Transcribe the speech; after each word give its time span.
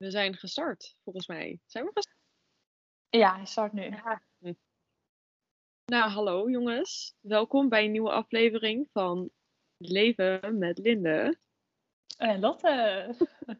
We 0.00 0.10
zijn 0.10 0.36
gestart, 0.36 0.96
volgens 1.02 1.26
mij. 1.26 1.58
Zijn 1.66 1.84
we 1.84 1.90
gestart? 1.94 2.18
Ja, 3.08 3.36
hij 3.36 3.44
start 3.44 3.72
nu. 3.72 3.94
Nou, 5.84 6.10
hallo 6.10 6.50
jongens. 6.50 7.16
Welkom 7.20 7.68
bij 7.68 7.84
een 7.84 7.90
nieuwe 7.90 8.10
aflevering 8.10 8.88
van 8.92 9.30
Leven 9.76 10.58
met 10.58 10.78
Linde. 10.78 11.38
En 12.16 12.40
Lotte. 12.40 13.14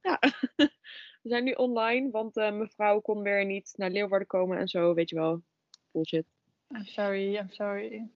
Ja, 0.00 0.18
we 1.22 1.28
zijn 1.28 1.44
nu 1.44 1.52
online, 1.52 2.10
want 2.10 2.36
eh, 2.36 2.52
mevrouw 2.52 3.00
kon 3.00 3.22
weer 3.22 3.44
niet 3.44 3.72
naar 3.76 3.90
Leeuwarden 3.90 4.28
komen 4.28 4.58
en 4.58 4.68
zo, 4.68 4.94
weet 4.94 5.08
je 5.10 5.16
wel. 5.16 5.42
Bullshit. 5.90 6.26
I'm 6.68 6.84
sorry, 6.84 7.36
I'm 7.36 7.50
sorry. 7.50 8.10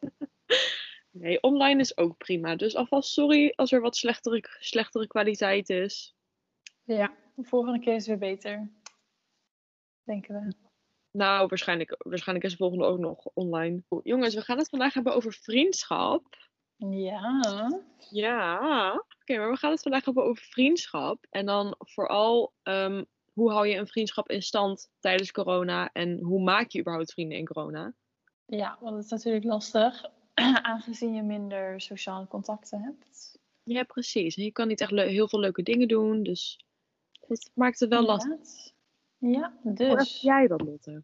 Nee, 1.10 1.42
online 1.42 1.80
is 1.80 1.96
ook 1.96 2.16
prima. 2.16 2.56
Dus 2.56 2.74
alvast 2.74 3.12
sorry 3.12 3.52
als 3.54 3.72
er 3.72 3.80
wat 3.80 3.96
slechtere, 3.96 4.44
slechtere 4.58 5.06
kwaliteit 5.06 5.68
is. 5.68 6.15
Ja, 6.86 7.14
de 7.34 7.44
volgende 7.44 7.78
keer 7.78 7.94
is 7.94 8.06
het 8.06 8.18
weer 8.18 8.30
beter. 8.30 8.70
Denken 10.04 10.34
we. 10.34 10.52
Nou, 11.10 11.46
waarschijnlijk, 11.46 11.94
waarschijnlijk 11.98 12.46
is 12.46 12.52
de 12.52 12.58
volgende 12.58 12.84
ook 12.84 12.98
nog 12.98 13.26
online. 13.34 13.82
Jongens, 14.02 14.34
we 14.34 14.40
gaan 14.40 14.58
het 14.58 14.68
vandaag 14.68 14.94
hebben 14.94 15.14
over 15.14 15.32
vriendschap. 15.32 16.24
Ja. 16.76 17.70
Ja, 18.10 18.92
oké, 19.20 19.38
maar 19.38 19.50
we 19.50 19.56
gaan 19.56 19.70
het 19.70 19.82
vandaag 19.82 20.04
hebben 20.04 20.24
over 20.24 20.42
vriendschap. 20.42 21.26
En 21.30 21.46
dan 21.46 21.74
vooral, 21.78 22.52
ehm, 22.62 23.04
hoe 23.32 23.50
hou 23.50 23.66
je 23.66 23.76
een 23.76 23.86
vriendschap 23.86 24.30
in 24.30 24.42
stand 24.42 24.90
tijdens 25.00 25.32
corona? 25.32 25.90
En 25.92 26.20
hoe 26.20 26.42
maak 26.42 26.70
je 26.70 26.80
überhaupt 26.80 27.12
vrienden 27.12 27.38
in 27.38 27.46
corona? 27.46 27.94
Ja, 28.46 28.78
want 28.80 28.96
het 28.96 29.04
is 29.04 29.10
natuurlijk 29.10 29.44
lastig. 29.44 30.04
Aangezien 30.62 31.14
je 31.14 31.22
minder 31.22 31.80
sociale 31.80 32.26
contacten 32.26 32.82
hebt. 32.82 33.38
Ja, 33.62 33.82
precies. 33.82 34.36
En 34.36 34.44
je 34.44 34.52
kan 34.52 34.68
niet 34.68 34.80
echt 34.80 34.90
heel 34.90 35.28
veel 35.28 35.40
leuke 35.40 35.62
dingen 35.62 35.88
doen, 35.88 36.22
dus 36.22 36.65
dat 37.28 37.50
maakt 37.54 37.80
het 37.80 37.88
wel 37.88 38.02
lastig. 38.02 38.72
Ja, 39.18 39.52
Hoe 39.62 39.72
dus. 39.72 39.88
heb 39.88 40.22
jij 40.22 40.46
dat, 40.46 40.60
Lotte? 40.60 41.02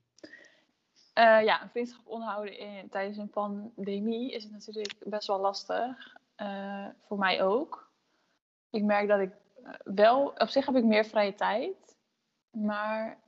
Eh, 1.13 1.43
ja, 1.45 1.63
een 1.63 1.71
vriendschap 1.71 2.07
onderhouden 2.07 2.59
in, 2.59 2.89
tijdens 2.89 3.17
een 3.17 3.31
pandemie 3.31 4.33
is 4.33 4.43
het 4.43 4.53
natuurlijk 4.53 4.95
best 5.05 5.27
wel 5.27 5.41
lastig. 5.41 6.17
Eh, 6.35 6.89
voor 7.07 7.19
mij 7.19 7.43
ook. 7.43 7.91
Ik 8.71 8.83
merk 8.83 9.09
dat 9.09 9.21
ik 9.21 9.33
eh, 9.65 9.73
wel, 9.85 10.27
op 10.27 10.49
zich 10.49 10.67
heb 10.67 10.77
ik 10.77 10.85
meer 10.85 11.05
vrije 11.05 11.35
tijd, 11.35 11.97
maar 12.51 13.21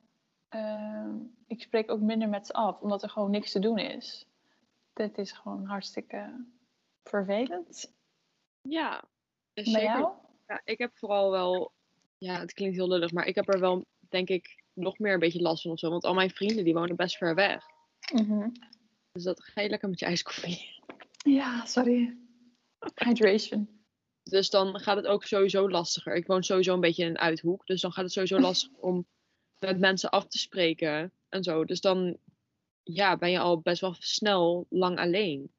ehm, 0.49 1.17
ik 1.47 1.63
spreek 1.63 1.91
ook 1.91 2.01
minder 2.01 2.29
met 2.29 2.47
ze 2.47 2.53
af, 2.53 2.81
omdat 2.81 3.03
er 3.03 3.11
gewoon 3.11 3.31
niks 3.31 3.53
te 3.53 3.59
doen 3.59 3.79
is. 3.79 4.27
Dit 4.93 5.19
is 5.19 5.33
gewoon 5.33 5.65
hartstikke 5.65 6.45
vervelend. 7.03 7.93
Ja, 8.63 9.05
dus 9.53 9.73
Bij 9.73 9.81
zeker. 9.81 9.99
jou? 9.99 10.13
Ja, 10.47 10.61
ik 10.65 10.79
heb 10.79 10.97
vooral 10.97 11.31
wel, 11.31 11.73
ja, 12.25 12.41
het 12.41 12.53
klinkt 12.53 12.77
heel 12.77 12.89
lullig, 12.89 13.13
maar 13.13 13.27
ik 13.27 13.35
heb 13.35 13.55
er 13.55 13.61
wel, 13.61 13.85
denk 14.09 14.29
ik, 14.29 14.63
nog 14.73 14.99
meer 14.99 15.13
een 15.13 15.19
beetje 15.19 15.41
last 15.41 15.63
van 15.63 15.71
of 15.71 15.79
zo. 15.79 15.91
Want 15.91 16.05
al 16.05 16.15
mijn 16.15 16.31
vrienden, 16.31 16.65
die 16.65 16.75
wonen 16.75 16.97
best 16.97 17.17
ver 17.17 17.35
weg. 17.35 17.65
Mhm. 18.13 18.49
Dus 19.13 19.23
dat 19.23 19.43
ga 19.43 19.61
je 19.61 19.69
lekker 19.69 19.89
met 19.89 20.01
je 20.01 20.07
ijskoffie. 20.07 20.83
Ja, 21.17 21.65
sorry. 21.65 22.17
Hydration. 22.95 23.69
Dus 24.23 24.51
dan 24.51 24.81
gaat 24.81 24.97
het 24.97 25.07
ook 25.07 25.25
sowieso 25.25 25.71
lastiger. 25.71 26.15
Ik 26.15 26.27
woon 26.27 26.43
sowieso 26.43 26.75
een 26.75 26.81
beetje 26.81 27.03
in 27.03 27.09
een 27.09 27.19
uithoek. 27.19 27.67
Dus 27.67 27.81
dan 27.81 27.93
gaat 27.93 28.05
het 28.05 28.13
sowieso 28.13 28.41
lastig 28.49 28.73
om 28.73 29.07
met 29.59 29.79
mensen 29.79 30.11
af 30.11 30.27
te 30.27 30.39
spreken 30.39 31.13
en 31.29 31.43
zo. 31.43 31.65
Dus 31.65 31.81
dan 31.81 32.17
ja, 32.83 33.17
ben 33.17 33.31
je 33.31 33.39
al 33.39 33.61
best 33.61 33.81
wel 33.81 33.95
snel 33.99 34.67
lang 34.69 34.99
alleen. 34.99 35.53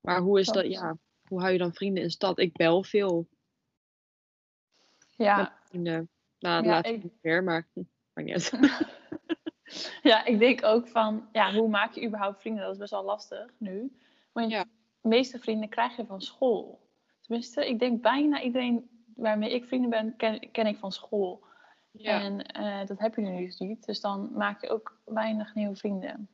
Maar 0.00 0.20
hoe 0.20 0.40
is 0.40 0.46
dat? 0.46 0.66
Ja, 0.66 0.98
hoe 1.28 1.40
hou 1.40 1.52
je 1.52 1.58
dan 1.58 1.74
vrienden 1.74 2.02
in 2.02 2.10
stad? 2.10 2.38
Ik 2.38 2.52
bel 2.52 2.82
veel 2.82 3.28
met 5.16 5.26
Ja, 5.26 5.58
vrienden. 5.64 6.11
Nou, 6.42 6.64
Ja, 6.64 6.70
laat 6.70 6.86
ik- 6.86 7.02
niet 7.02 7.12
meer, 7.22 7.42
maar 7.44 7.68
hm, 7.72 7.82
maakt 8.12 8.28
niet 8.28 8.52
uit. 8.52 8.52
Ja, 10.02 10.24
ik 10.24 10.38
denk 10.38 10.64
ook 10.64 10.88
van, 10.88 11.28
ja, 11.32 11.52
hoe 11.54 11.68
maak 11.68 11.92
je 11.94 12.06
überhaupt 12.06 12.40
vrienden? 12.40 12.62
Dat 12.62 12.72
is 12.72 12.78
best 12.78 12.90
wel 12.90 13.04
lastig 13.04 13.50
nu. 13.58 13.96
Want 14.32 14.50
Ja. 14.50 14.64
de 15.00 15.08
meeste 15.08 15.38
vrienden 15.38 15.68
krijg 15.68 15.96
je 15.96 16.06
van 16.06 16.20
school. 16.20 16.80
Tenminste, 17.20 17.68
ik 17.68 17.78
denk 17.78 18.02
bijna 18.02 18.42
iedereen 18.42 18.90
waarmee 19.14 19.54
ik 19.54 19.64
vrienden 19.64 19.90
ben, 19.90 20.16
ken, 20.16 20.50
ken 20.50 20.66
ik 20.66 20.76
van 20.76 20.92
school. 20.92 21.44
Ja. 21.90 22.20
En 22.20 22.46
eh, 22.46 22.86
dat 22.86 22.98
heb 22.98 23.14
je 23.14 23.20
nu 23.22 23.44
dus 23.46 23.58
niet. 23.58 23.86
Dus 23.86 24.00
dan 24.00 24.32
maak 24.32 24.60
je 24.60 24.68
ook 24.68 25.00
weinig 25.04 25.54
nieuwe 25.54 25.76
vrienden. 25.76 26.28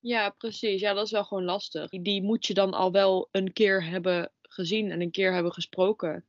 ja, 0.00 0.30
precies. 0.30 0.80
Ja, 0.80 0.92
dat 0.94 1.04
is 1.04 1.10
wel 1.12 1.24
gewoon 1.24 1.44
lastig. 1.44 1.88
Die 1.90 2.22
moet 2.22 2.46
je 2.46 2.54
dan 2.54 2.72
al 2.72 2.92
wel 2.92 3.28
een 3.30 3.52
keer 3.52 3.84
hebben 3.84 4.30
gezien 4.42 4.90
en 4.90 5.00
een 5.00 5.10
keer 5.10 5.32
hebben 5.32 5.52
gesproken. 5.52 6.24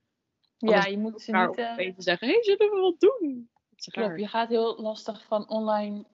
Ja, 0.69 0.85
je 0.85 0.97
moet 0.97 1.21
ze 1.21 1.31
niet... 1.31 1.47
op 1.49 1.57
eh, 1.57 1.93
zeggen, 1.97 2.27
hé, 2.27 2.33
hey, 2.33 2.43
zullen 2.43 2.71
we 2.71 2.79
wat 2.79 2.99
doen? 2.99 3.49
Klopt, 3.75 4.19
je 4.19 4.27
gaat 4.27 4.49
heel 4.49 4.81
lastig 4.81 5.25
van 5.25 5.49
online, 5.49 6.05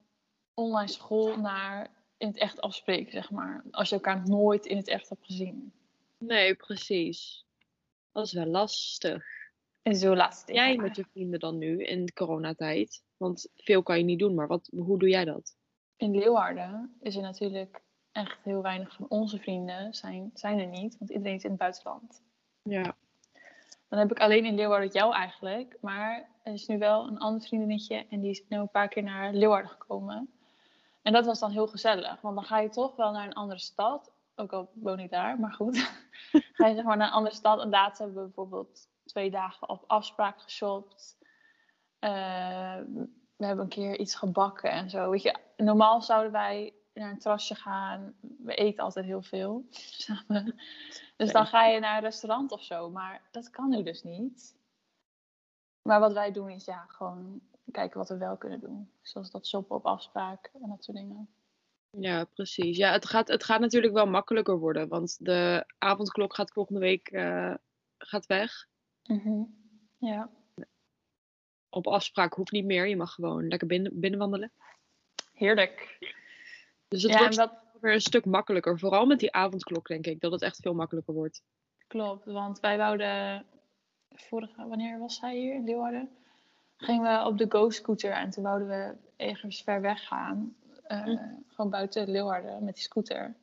online 0.54 0.90
school 0.90 1.38
naar 1.38 1.90
in 2.18 2.28
het 2.28 2.38
echt 2.38 2.62
afspreken, 2.62 3.12
zeg 3.12 3.32
maar. 3.32 3.64
Als 3.72 3.90
je 3.90 3.96
elkaar 3.96 4.28
nooit 4.28 4.66
in 4.66 4.78
het 4.78 4.88
echt 4.88 5.10
hebt 5.10 5.26
gezien. 5.26 5.72
Nee, 6.18 6.56
precies. 6.56 7.46
Dat 8.12 8.26
is 8.26 8.34
wel 8.34 8.46
lastig. 8.46 9.26
En 9.82 9.96
zo 9.96 10.16
laatste 10.16 10.54
Jij 10.54 10.78
met 10.78 10.96
je 10.96 11.06
vrienden 11.12 11.40
dan 11.40 11.58
nu 11.58 11.84
in 11.84 12.06
de 12.06 12.14
coronatijd? 12.14 13.04
Want 13.18 13.50
veel 13.56 13.84
kan 13.84 13.98
je 13.98 14.04
niet 14.04 14.20
doen, 14.20 14.36
maar 14.36 14.48
wat, 14.48 14.70
hoe 14.76 15.00
doe 15.00 15.10
jij 15.10 15.26
dat? 15.26 15.56
In 15.98 16.12
Leeuwarden 16.12 16.98
is 17.02 17.16
er 17.16 17.22
natuurlijk 17.22 17.82
echt 18.12 18.44
heel 18.44 18.62
weinig 18.62 18.94
van 18.94 19.06
onze 19.10 19.40
vrienden 19.40 19.94
zijn, 19.94 20.32
zijn 20.34 20.60
er 20.60 20.68
niet, 20.68 20.98
want 20.98 21.12
iedereen 21.12 21.36
is 21.36 21.44
in 21.44 21.50
het 21.50 21.60
buitenland. 21.60 22.24
Ja. 22.62 22.96
Dan 23.90 24.00
heb 24.00 24.12
ik 24.12 24.20
alleen 24.20 24.46
in 24.46 24.56
Leeuwarden 24.56 24.90
jou 24.90 25.14
eigenlijk, 25.14 25.78
maar 25.82 26.30
er 26.44 26.54
is 26.54 26.68
nu 26.68 26.78
wel 26.78 27.08
een 27.08 27.20
ander 27.20 27.48
vriendinnetje 27.48 28.06
en 28.10 28.22
die 28.22 28.30
is 28.30 28.44
nu 28.50 28.58
een 28.58 28.72
paar 28.72 28.88
keer 28.88 29.04
naar 29.04 29.34
Leeuwarden 29.34 29.72
gekomen. 29.72 30.30
En 31.02 31.14
dat 31.14 31.26
was 31.26 31.40
dan 31.40 31.52
heel 31.52 31.68
gezellig, 31.68 32.22
want 32.22 32.36
dan 32.36 32.44
ga 32.44 32.60
je 32.60 32.70
toch 32.70 32.96
wel 32.96 33.12
naar 33.12 33.26
een 33.26 33.34
andere 33.34 33.60
stad, 33.60 34.12
ook 34.36 34.54
al 34.54 34.70
woon 34.74 35.00
ik 35.00 35.10
daar, 35.10 35.40
maar 35.40 35.54
goed. 35.54 35.78
ga 36.58 36.68
je 36.68 36.76
zeg 36.76 36.84
maar 36.84 36.98
naar 36.98 37.08
een 37.08 37.14
andere 37.14 37.36
stad 37.36 37.62
en 37.62 37.70
laatst 37.70 38.00
hebben 38.00 38.18
we 38.18 38.24
bijvoorbeeld 38.24 38.90
twee 39.06 39.32
dagen 39.32 39.70
op 39.70 39.84
afspraak 39.88 40.42
geshopt. 40.42 41.18
Eh, 42.00 42.78
we 43.36 43.46
hebben 43.46 43.64
een 43.64 43.70
keer 43.70 44.00
iets 44.00 44.16
gebakken 44.16 44.72
en 44.72 44.90
zo. 44.90 45.10
Weet 45.10 45.22
je, 45.22 45.36
normaal 45.58 46.02
zouden 46.02 46.32
wij 46.32 46.74
naar 47.00 47.12
een 47.12 47.20
terrasje 47.20 47.56
gaan. 47.56 48.16
We 48.44 48.56
eten 48.56 48.84
altijd 48.84 49.06
heel 49.06 49.22
veel 49.22 49.66
samen. 50.06 50.56
Dus 51.16 51.32
dan 51.32 51.46
ga 51.46 51.66
je 51.66 51.80
naar 51.80 51.98
een 51.98 52.04
restaurant 52.04 52.52
of 52.52 52.64
zo. 52.64 52.90
Maar 52.90 53.22
dat 53.32 53.50
kan 53.50 53.70
nu 53.70 53.84
dus 53.84 54.04
niet. 54.04 54.56
Maar 55.82 56.00
wat 56.00 56.14
wij 56.14 56.32
doen 56.32 56.50
is 56.50 56.66
ja, 56.66 56.86
gewoon 56.88 57.42
kijken 57.72 57.98
wat 57.98 58.10
we 58.10 58.18
wel 58.18 58.38
kunnen 58.38 58.60
doen. 58.60 58.92
Zoals 59.02 59.32
dat 59.32 59.48
shoppen 59.48 59.76
op 59.76 59.86
afspraak 59.86 60.52
en 60.62 60.70
dat 60.70 60.84
soort 60.84 60.98
dingen. 60.98 61.30
Ja, 61.90 62.24
precies. 62.24 62.78
Ja, 62.78 62.92
het 62.92 63.06
gaat, 63.06 63.28
het 63.28 63.44
gaat 63.44 63.60
natuurlijk 63.60 63.94
wel 63.94 64.06
makkelijker 64.06 64.58
worden, 64.60 64.88
want 64.88 65.26
de 65.26 65.66
avondklok 65.78 66.36
gaat 66.36 66.52
volgende 66.52 66.80
week 66.80 67.08
eh, 67.08 67.54
gaat 67.98 68.26
weg. 68.26 68.68
Mhm. 69.04 69.44
Ja. 69.98 70.30
Op 71.70 71.88
afspraak 71.88 72.34
hoeft 72.34 72.52
niet 72.52 72.66
meer, 72.66 72.88
je 72.88 72.96
mag 72.96 73.14
gewoon 73.14 73.48
lekker 73.48 73.68
binnen, 73.68 74.00
binnenwandelen. 74.00 74.52
Heerlijk. 75.34 75.98
Dus 76.88 77.04
het 77.04 77.12
ja, 77.12 77.20
wordt 77.20 77.52
weer 77.82 77.94
een 77.94 78.02
stuk 78.02 78.26
makkelijker. 78.26 78.80
Vooral 78.80 79.06
met 79.06 79.20
die 79.20 79.34
avondklok, 79.34 79.88
denk 79.88 80.06
ik, 80.06 80.20
dat 80.20 80.32
het 80.32 80.42
echt 80.42 80.60
veel 80.62 80.74
makkelijker 80.74 81.14
wordt. 81.14 81.42
klopt, 81.88 82.26
want 82.26 82.60
wij 82.60 82.78
wouden 82.78 83.46
vorige, 84.10 84.68
wanneer 84.68 85.00
was 85.00 85.22
hij 85.22 85.36
hier 85.36 85.54
in 85.54 85.64
Leeuwarden? 85.64 86.10
Gingen 86.78 87.20
we 87.20 87.26
op 87.26 87.38
de 87.38 87.46
Go-scooter 87.50 88.12
en 88.12 88.30
toen 88.30 88.44
wouden 88.44 88.68
we 88.68 88.96
ergens 89.16 89.62
ver 89.62 89.82
weg 89.82 90.08
gaan. 90.08 90.56
Eh, 90.84 91.04
Hm. 91.04 91.18
Gewoon 91.48 91.72
buiten 91.72 92.10
Leeuwarden 92.10 92.64
met 92.64 92.74
die 92.74 92.84
scooter. 92.84 93.36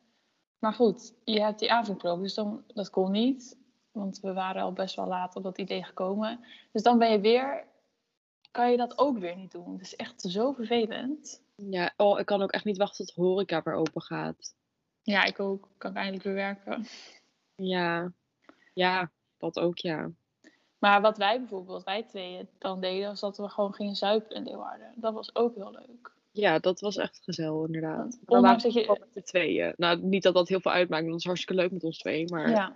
Maar 0.59 0.73
goed, 0.73 1.15
je 1.25 1.41
hebt 1.41 1.59
die 1.59 1.73
avondklok, 1.73 2.21
dus 2.21 2.35
dan, 2.35 2.65
dat 2.67 2.91
kon 2.91 3.11
niet. 3.11 3.57
Want 3.93 4.21
we 4.21 4.33
waren 4.33 4.63
al 4.63 4.73
best 4.73 4.97
wel 4.97 5.07
laat 5.07 5.37
op 5.37 5.43
dat 5.43 5.59
idee 5.59 5.85
gekomen. 5.85 6.41
Dus 6.73 6.83
dan 6.83 6.99
ben 6.99 7.13
je 7.13 7.21
weer, 7.21 7.65
kan 8.51 8.71
je 8.71 8.77
dat 8.77 8.99
ook 8.99 9.19
weer 9.19 9.37
niet 9.37 9.51
doen. 9.53 9.73
Het 9.73 9.81
is 9.81 9.97
echt 9.97 10.21
zo 10.21 10.53
vervelend. 10.53 11.43
Ja, 11.57 11.93
oh, 11.97 12.19
ik 12.19 12.27
kan 12.27 12.43
ook 12.43 12.53
echt 12.53 12.65
niet 12.65 12.77
wachten 12.77 13.07
tot 13.07 13.15
de 13.15 13.23
horeca 13.23 13.63
weer 13.63 13.75
open 13.75 14.03
gaat. 14.03 14.55
Ja, 15.03 15.25
ik 15.25 15.41
ook. 15.41 15.69
Kan 15.79 15.91
ik 15.91 15.97
eindelijk 15.97 16.25
weer 16.25 16.35
werken. 16.35 16.87
Ja, 17.55 18.13
ja, 18.73 19.11
dat 19.37 19.59
ook, 19.59 19.79
ja. 19.79 20.11
Maar 20.79 21.01
wat 21.01 21.19
wij 21.19 21.39
bijvoorbeeld, 21.39 21.85
wij 21.85 22.03
tweeën 22.03 22.49
dan 22.59 22.81
deden, 22.81 23.09
was 23.09 23.21
dat 23.21 23.37
we 23.37 23.49
gewoon 23.49 23.75
gingen 23.75 23.97
zuipen 23.97 24.37
in 24.37 24.45
Leeuwarden. 24.45 24.93
Dat 24.97 25.15
was 25.15 25.35
ook 25.35 25.55
heel 25.55 25.71
leuk. 25.71 26.13
Ja, 26.31 26.59
dat 26.59 26.81
was 26.81 26.97
echt 26.97 27.21
gezellig, 27.23 27.67
inderdaad. 27.67 28.19
Ondanks 28.27 28.63
dat 28.63 28.73
je, 28.73 28.97
met 29.01 29.15
de 29.15 29.23
tweeën. 29.23 29.75
Nou, 29.77 29.99
niet 30.03 30.23
dat 30.23 30.35
dat 30.35 30.49
heel 30.49 30.61
veel 30.61 30.73
uitmaakt, 30.73 31.01
want 31.01 31.13
dat 31.13 31.21
is 31.21 31.27
hartstikke 31.27 31.63
leuk 31.63 31.73
met 31.73 31.85
ons 31.85 31.99
twee. 31.99 32.29
Maar 32.31 32.51
ja, 32.51 32.73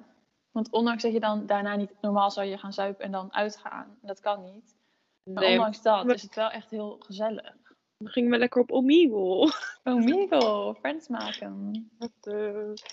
want 0.51 0.71
ondanks 0.71 1.03
dat 1.03 1.13
je 1.13 1.21
dan 1.21 1.47
daarna 1.47 1.77
niet, 1.77 1.91
normaal 2.01 2.31
zou 2.31 2.47
je 2.47 2.59
gaan 2.59 2.73
zuipen 2.73 3.05
en 3.05 3.13
dan 3.13 3.35
uitgaan. 3.35 3.99
Dat 4.03 4.21
kan 4.21 4.43
niet. 4.43 4.77
Maar 5.23 5.43
nee, 5.43 5.53
ondanks 5.53 5.83
dat 5.83 6.11
is 6.11 6.23
het 6.23 6.35
wel 6.35 6.51
echt 6.51 6.71
heel 6.71 6.97
gezellig. 6.99 7.68
Dan 7.99 8.13
gingen 8.13 8.31
we 8.31 8.39
lekker 8.39 8.61
op 8.61 8.71
Omegle. 8.71 9.53
Migo, 9.85 10.75
friends 10.75 11.09
maken. 11.09 11.91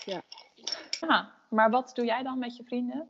ja. 0.04 0.22
Ja, 1.00 1.34
maar 1.50 1.70
wat 1.70 1.94
doe 1.94 2.04
jij 2.04 2.22
dan 2.22 2.38
met 2.38 2.56
je 2.56 2.64
vrienden? 2.64 3.08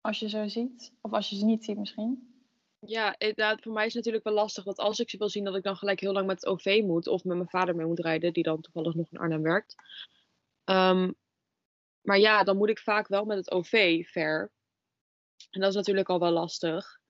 Als 0.00 0.18
je 0.18 0.28
ze 0.28 0.48
ziet, 0.48 0.92
of 1.00 1.12
als 1.12 1.30
je 1.30 1.36
ze 1.36 1.44
niet 1.44 1.64
ziet 1.64 1.78
misschien. 1.78 2.34
Ja, 2.80 3.18
inderdaad, 3.18 3.62
voor 3.62 3.72
mij 3.72 3.86
is 3.86 3.94
het 3.94 4.04
natuurlijk 4.04 4.24
wel 4.24 4.34
lastig. 4.34 4.64
Want 4.64 4.78
als 4.78 5.00
ik 5.00 5.14
wil 5.18 5.28
zien 5.28 5.44
dat 5.44 5.56
ik 5.56 5.62
dan 5.62 5.76
gelijk 5.76 6.00
heel 6.00 6.12
lang 6.12 6.26
met 6.26 6.40
het 6.40 6.46
OV 6.46 6.82
moet. 6.84 7.06
Of 7.06 7.24
met 7.24 7.36
mijn 7.36 7.48
vader 7.48 7.76
mee 7.76 7.86
moet 7.86 8.00
rijden, 8.00 8.32
die 8.32 8.42
dan 8.42 8.60
toevallig 8.60 8.94
nog 8.94 9.10
in 9.10 9.18
Arnhem 9.18 9.42
werkt. 9.42 9.74
Ehm, 10.64 11.12
maar 12.02 12.18
ja, 12.18 12.44
dan 12.44 12.56
moet 12.56 12.68
ik 12.68 12.78
vaak 12.78 13.08
wel 13.08 13.24
met 13.24 13.36
het 13.36 13.50
OV 13.50 14.06
ver. 14.06 14.52
En 15.50 15.60
dat 15.60 15.70
is 15.70 15.76
natuurlijk 15.76 16.08
al 16.08 16.18
wel 16.18 16.30
lastig. 16.30 17.00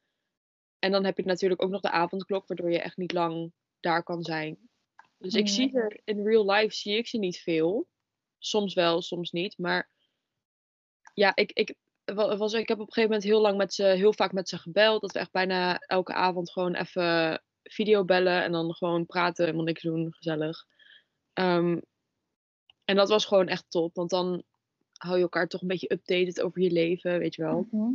En 0.79 0.93
dan 0.93 1.05
heb 1.05 1.17
je 1.17 1.25
natuurlijk 1.25 1.63
ook 1.63 1.71
nog 1.71 1.81
de 1.81 1.91
avondklok, 1.91 2.47
waardoor 2.47 2.71
je 2.71 2.81
echt 2.81 2.97
niet 2.97 3.13
lang 3.13 3.53
daar 3.87 4.03
kan 4.03 4.23
zijn. 4.23 4.59
Dus 5.19 5.35
ik 5.35 5.49
zie 5.49 5.73
Nee. 5.73 5.83
er 5.83 6.01
in 6.05 6.25
real 6.27 6.51
life 6.51 6.75
zie 6.75 6.97
ik 6.97 7.07
ze 7.07 7.19
niet 7.19 7.39
veel. 7.39 7.87
Soms 8.39 8.75
wel, 8.75 9.03
soms 9.03 9.31
niet. 9.31 9.59
Maar 9.59 9.91
ja, 11.15 11.35
ik, 11.35 11.53
ik, 11.53 11.75
wa- 12.05 12.37
was, 12.37 12.53
ik 12.53 12.69
heb 12.69 12.81
op 12.81 12.87
een 12.87 12.93
gegeven 12.93 13.11
moment 13.11 13.31
heel 13.31 13.41
lang 13.41 13.57
met 13.57 13.75
ze, 13.75 13.83
heel 13.85 14.13
vaak 14.13 14.33
met 14.33 14.49
ze 14.49 14.59
gebeld. 14.59 15.01
Dat 15.01 15.13
we 15.13 15.19
echt 15.19 15.33
bijna 15.33 15.79
elke 15.79 16.13
avond 16.13 16.51
gewoon 16.53 16.75
even 16.75 17.43
video 17.63 18.05
bellen 18.05 18.43
en 18.43 18.53
dan 18.53 18.75
gewoon 18.75 19.07
praten, 19.07 19.45
helemaal 19.45 19.65
niks 19.67 19.83
doen, 19.83 20.15
gezellig. 20.15 20.67
Ehm, 21.33 21.81
en 22.85 22.97
dat 22.97 23.09
was 23.09 23.25
gewoon 23.25 23.49
echt 23.49 23.65
top, 23.71 23.95
want 23.95 24.11
dan 24.11 24.43
hou 24.93 25.17
je 25.17 25.23
elkaar 25.23 25.49
toch 25.49 25.61
een 25.61 25.69
beetje 25.69 25.93
updated 25.93 26.41
over 26.41 26.61
je 26.63 26.71
leven, 26.71 27.19
weet 27.19 27.35
je 27.35 27.43
wel. 27.43 27.67
Mhm. 27.71 27.91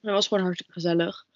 Dat 0.00 0.12
was 0.14 0.28
gewoon 0.28 0.42
hartstikke 0.42 0.72
gezellig. 0.72 1.26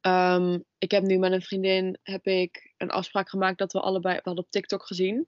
Ehm, 0.00 0.58
ik 0.78 0.90
heb 0.90 1.02
nu 1.02 1.18
met 1.18 1.32
een 1.32 1.42
vriendin 1.42 1.98
heb 2.02 2.26
ik 2.26 2.67
een 2.78 2.90
afspraak 2.90 3.28
gemaakt 3.28 3.58
dat 3.58 3.72
we 3.72 3.80
allebei, 3.80 4.14
we 4.14 4.20
hadden 4.24 4.44
op 4.44 4.50
TikTok 4.50 4.86
gezien, 4.86 5.26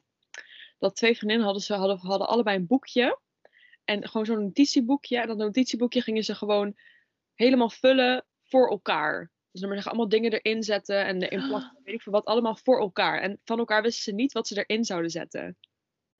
dat 0.78 0.96
twee 0.96 1.16
vriendinnen 1.16 1.46
hadden, 1.46 1.64
ze 1.64 1.74
hadden, 1.74 1.98
hadden 1.98 2.28
allebei 2.28 2.56
een 2.56 2.66
boekje. 2.66 3.18
En 3.84 4.08
gewoon 4.08 4.26
zo'n 4.26 4.42
notitieboekje. 4.42 5.18
En 5.18 5.26
dat 5.26 5.36
notitieboekje 5.36 6.02
gingen 6.02 6.24
ze 6.24 6.34
gewoon 6.34 6.76
helemaal 7.34 7.70
vullen 7.70 8.24
voor 8.42 8.70
elkaar. 8.70 9.30
Dus 9.50 9.60
dan 9.60 9.68
maar 9.70 9.78
zeggen, 9.78 9.92
allemaal 9.96 10.18
dingen 10.18 10.32
erin 10.32 10.62
zetten 10.62 11.04
en 11.04 11.22
erin 11.22 11.48
plakken, 11.48 11.78
weet 11.84 11.94
ik 11.94 12.02
veel 12.02 12.12
wat, 12.12 12.24
allemaal 12.24 12.56
voor 12.56 12.80
elkaar. 12.80 13.20
En 13.20 13.40
van 13.44 13.58
elkaar 13.58 13.82
wisten 13.82 14.02
ze 14.02 14.12
niet 14.12 14.32
wat 14.32 14.46
ze 14.46 14.64
erin 14.64 14.84
zouden 14.84 15.10
zetten. 15.10 15.56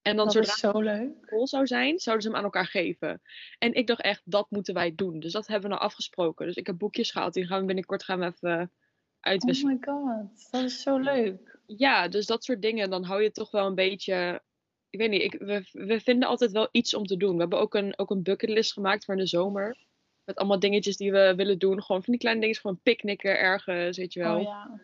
En 0.03 0.17
dan 0.17 0.31
zodra 0.31 0.55
zo 0.55 0.81
leuk. 0.81 1.01
het 1.21 1.29
vol 1.29 1.47
zou 1.47 1.67
zijn, 1.67 1.99
zouden 1.99 2.25
ze 2.25 2.31
hem 2.31 2.39
aan 2.39 2.45
elkaar 2.45 2.67
geven. 2.67 3.23
En 3.59 3.75
ik 3.75 3.87
dacht 3.87 4.01
echt, 4.01 4.23
dat 4.25 4.51
moeten 4.51 4.75
wij 4.75 4.95
doen. 4.95 5.21
Dus 5.21 5.33
dat 5.33 5.47
hebben 5.47 5.69
we 5.69 5.75
nou 5.75 5.87
afgesproken. 5.87 6.47
Dus 6.47 6.57
ik 6.57 6.67
heb 6.67 6.79
boekjes 6.79 7.11
gehaald, 7.11 7.35
die 7.35 7.47
gaan 7.47 7.61
we 7.61 7.67
binnenkort 7.67 8.05
gaan 8.05 8.19
we 8.19 8.27
even 8.27 8.73
Oh 9.65 9.71
my 9.71 9.79
god, 9.81 10.51
dat 10.51 10.63
is 10.63 10.83
zo 10.83 10.99
leuk. 10.99 11.59
Ja, 11.67 12.09
dus 12.09 12.27
dat 12.27 12.45
soort 12.45 12.63
dingen, 12.63 12.91
dan 12.91 13.05
hou 13.05 13.23
je 13.23 13.31
toch 13.31 13.51
wel 13.51 13.67
een 13.67 13.75
beetje. 13.75 14.43
Ik 14.91 14.99
weet 14.99 15.11
niet, 15.11 15.23
ik, 15.23 15.33
we, 15.33 15.69
we 15.73 16.01
vinden 16.01 16.29
altijd 16.29 16.53
wel 16.53 16.69
iets 16.71 16.95
om 16.95 17.07
te 17.07 17.17
doen. 17.17 17.35
We 17.35 17.41
hebben 17.41 17.61
ook 17.61 17.75
een, 17.75 17.99
ook 17.99 18.11
een 18.11 18.23
bucketlist 18.23 18.73
gemaakt 18.73 19.05
voor 19.05 19.15
in 19.15 19.21
de 19.21 19.27
zomer. 19.27 19.79
Met 20.25 20.37
allemaal 20.37 20.59
dingetjes 20.59 20.97
die 20.97 21.13
we 21.13 21.35
willen 21.37 21.59
doen. 21.59 21.83
Gewoon 21.83 22.03
van 22.03 22.13
die 22.13 22.21
kleine 22.21 22.41
dingetjes, 22.41 22.65
gewoon 22.65 22.83
picknicken 22.83 23.39
ergens, 23.39 23.97
weet 23.97 24.13
je 24.13 24.21
wel. 24.21 24.37
Oh 24.37 24.43
ja. 24.43 24.81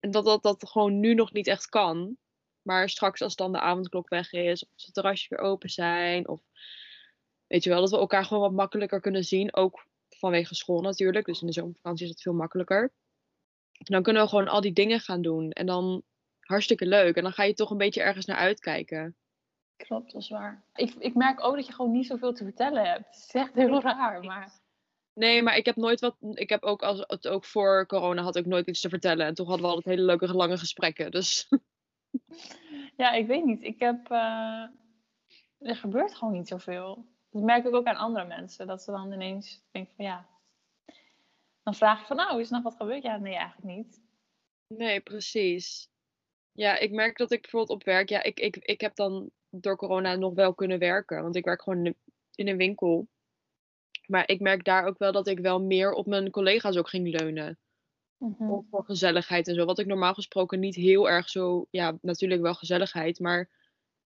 En 0.00 0.10
dat, 0.10 0.24
dat 0.24 0.42
dat 0.42 0.68
gewoon 0.68 1.00
nu 1.00 1.14
nog 1.14 1.32
niet 1.32 1.46
echt 1.46 1.68
kan. 1.68 2.16
Maar 2.62 2.88
straks 2.88 3.22
als 3.22 3.36
dan 3.36 3.52
de 3.52 3.60
avondklok 3.60 4.08
weg 4.08 4.32
is, 4.32 4.64
of 4.64 4.70
als 4.72 4.84
het 4.84 4.94
terrasje 4.94 5.26
weer 5.28 5.44
open 5.44 5.70
zijn, 5.70 6.28
of 6.28 6.40
weet 7.46 7.64
je 7.64 7.70
wel, 7.70 7.80
dat 7.80 7.90
we 7.90 7.96
elkaar 7.96 8.24
gewoon 8.24 8.42
wat 8.42 8.52
makkelijker 8.52 9.00
kunnen 9.00 9.24
zien. 9.24 9.54
Ook 9.54 9.86
vanwege 10.08 10.54
school 10.54 10.80
natuurlijk. 10.80 11.26
Dus 11.26 11.40
in 11.40 11.46
de 11.46 11.52
zomervakantie 11.52 12.04
is 12.04 12.10
het 12.10 12.22
veel 12.22 12.32
makkelijker. 12.32 12.92
Dan 13.82 14.02
kunnen 14.02 14.22
we 14.22 14.28
gewoon 14.28 14.48
al 14.48 14.60
die 14.60 14.72
dingen 14.72 15.00
gaan 15.00 15.22
doen. 15.22 15.50
En 15.50 15.66
dan 15.66 16.02
hartstikke 16.40 16.86
leuk. 16.86 17.16
En 17.16 17.22
dan 17.22 17.32
ga 17.32 17.42
je 17.42 17.54
toch 17.54 17.70
een 17.70 17.76
beetje 17.78 18.02
ergens 18.02 18.26
naar 18.26 18.36
uitkijken. 18.36 19.16
Klopt, 19.76 20.12
dat 20.12 20.22
is 20.22 20.28
waar. 20.28 20.64
Ik, 20.74 20.94
ik 20.94 21.14
merk 21.14 21.44
ook 21.44 21.54
dat 21.56 21.66
je 21.66 21.72
gewoon 21.72 21.90
niet 21.90 22.06
zoveel 22.06 22.32
te 22.32 22.44
vertellen 22.44 22.84
hebt. 22.84 23.06
Het 23.06 23.14
is 23.16 23.30
echt 23.34 23.54
heel 23.54 23.80
raar, 23.80 24.24
maar... 24.24 24.60
Nee, 25.14 25.42
maar 25.42 25.56
ik 25.56 25.64
heb 25.64 25.76
nooit 25.76 26.00
wat. 26.00 26.16
Ik 26.30 26.48
heb 26.48 26.62
ook 26.62 26.82
als 26.82 27.04
het 27.06 27.28
ook 27.28 27.44
voor 27.44 27.86
corona 27.86 28.22
had 28.22 28.36
ik 28.36 28.46
nooit 28.46 28.66
iets 28.66 28.80
te 28.80 28.88
vertellen. 28.88 29.26
En 29.26 29.34
toch 29.34 29.46
hadden 29.46 29.66
we 29.66 29.72
altijd 29.74 29.94
hele 29.94 30.06
leuke 30.06 30.34
lange 30.34 30.58
gesprekken. 30.58 31.10
Dus 31.10 31.48
Ja, 32.96 33.12
ik 33.12 33.26
weet 33.26 33.44
niet. 33.44 33.62
Ik 33.62 33.80
heb... 33.80 34.10
eh, 34.10 34.64
Er 35.58 35.76
gebeurt 35.76 36.14
gewoon 36.14 36.32
niet 36.32 36.48
zoveel. 36.48 37.06
Dat 37.30 37.42
merk 37.42 37.64
ik 37.66 37.74
ook 37.74 37.86
aan 37.86 37.96
andere 37.96 38.26
mensen. 38.26 38.66
Dat 38.66 38.82
ze 38.82 38.90
dan 38.90 39.12
ineens 39.12 39.62
denken 39.70 39.92
van 39.96 40.04
ja... 40.04 40.26
Dan 41.62 41.74
vraag 41.74 42.00
je 42.00 42.06
van 42.06 42.16
nou, 42.16 42.40
is 42.40 42.46
er 42.46 42.54
nog 42.54 42.62
wat 42.62 42.76
gebeurd? 42.76 43.02
Ja, 43.02 43.16
nee, 43.16 43.34
eigenlijk 43.34 43.76
niet. 43.76 44.00
Nee, 44.66 45.00
precies. 45.00 45.90
Ja, 46.52 46.78
ik 46.78 46.90
merk 46.92 47.16
dat 47.16 47.30
ik 47.30 47.40
bijvoorbeeld 47.40 47.78
op 47.78 47.84
werk, 47.84 48.08
ja, 48.08 48.22
ik, 48.22 48.40
ik, 48.40 48.56
ik 48.56 48.80
heb 48.80 48.94
dan 48.94 49.30
door 49.50 49.76
corona 49.76 50.14
nog 50.14 50.34
wel 50.34 50.54
kunnen 50.54 50.78
werken, 50.78 51.22
want 51.22 51.36
ik 51.36 51.44
werk 51.44 51.62
gewoon 51.62 51.78
in 51.78 51.86
een- 51.86 52.12
in 52.34 52.48
een 52.48 52.56
winkel. 52.56 53.08
Maar 54.06 54.28
ik 54.28 54.40
merk 54.40 54.64
daar 54.64 54.84
ook 54.86 54.98
wel 54.98 55.12
dat 55.12 55.26
ik 55.26 55.38
wel 55.38 55.60
meer 55.62 55.92
op 55.92 56.06
mijn 56.06 56.30
collega's 56.30 56.76
ook 56.76 56.88
ging 56.88 57.20
leunen. 57.20 57.58
Ook 58.50 58.66
voor 58.70 58.84
gezelligheid 58.84 59.48
en 59.48 59.54
zo. 59.54 59.64
Wat 59.64 59.78
ik 59.78 59.86
normaal 59.86 60.14
gesproken 60.14 60.60
niet 60.60 60.74
heel 60.74 61.08
erg 61.10 61.28
zo, 61.28 61.66
ja, 61.70 61.98
natuurlijk 62.00 62.42
wel 62.42 62.54
gezelligheid, 62.54 63.18
maar 63.20 63.50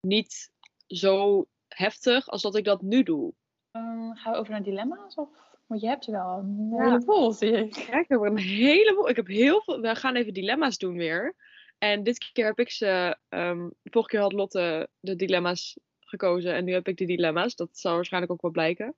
niet 0.01 0.53
zo 0.87 1.47
heftig 1.69 2.29
als 2.29 2.43
dat 2.43 2.57
ik 2.57 2.65
dat 2.65 2.83
nu 2.83 3.03
doe. 3.03 3.35
Ehm, 3.71 4.13
gaan 4.15 4.33
we 4.33 4.39
over 4.39 4.53
naar 4.53 4.63
dilemma's? 4.63 5.15
Of? 5.15 5.50
Want 5.71 5.83
je 5.83 5.89
hebt 5.89 6.07
er 6.07 6.13
wel 6.13 6.39
een 6.39 6.69
Ja. 6.71 6.85
heleboel, 6.85 7.33
zie 7.33 7.51
ik. 7.53 7.75
Ja, 7.75 7.99
ik 7.99 8.09
heb 8.09 8.21
er 8.21 8.27
een 8.27 8.39
heleboel. 8.39 9.09
Ik 9.09 9.17
heb 9.17 9.27
heel 9.27 9.63
veel. 9.63 9.81
We 9.81 9.95
gaan 9.95 10.15
even 10.17 10.35
dilemma's 10.35 10.79
doen 10.79 10.97
weer. 10.97 11.35
En 11.79 12.03
dit 12.03 12.31
keer 12.33 12.45
heb 12.45 12.59
ik 12.59 12.71
ze. 12.71 13.17
de 13.29 13.71
vorige 13.91 14.11
keer 14.11 14.21
had 14.21 14.33
Lotte 14.33 14.89
de 15.01 15.17
dilemma's 15.17 15.79
gekozen. 16.01 16.55
En 16.55 16.65
nu 16.65 16.73
heb 16.73 16.89
ik 16.89 16.97
de 16.97 17.05
dilemma's. 17.05 17.55
Dat 17.55 17.69
zal 17.79 17.95
waarschijnlijk 17.95 18.33
ook 18.33 18.43
wel 18.43 18.51
blijken. 18.51 18.95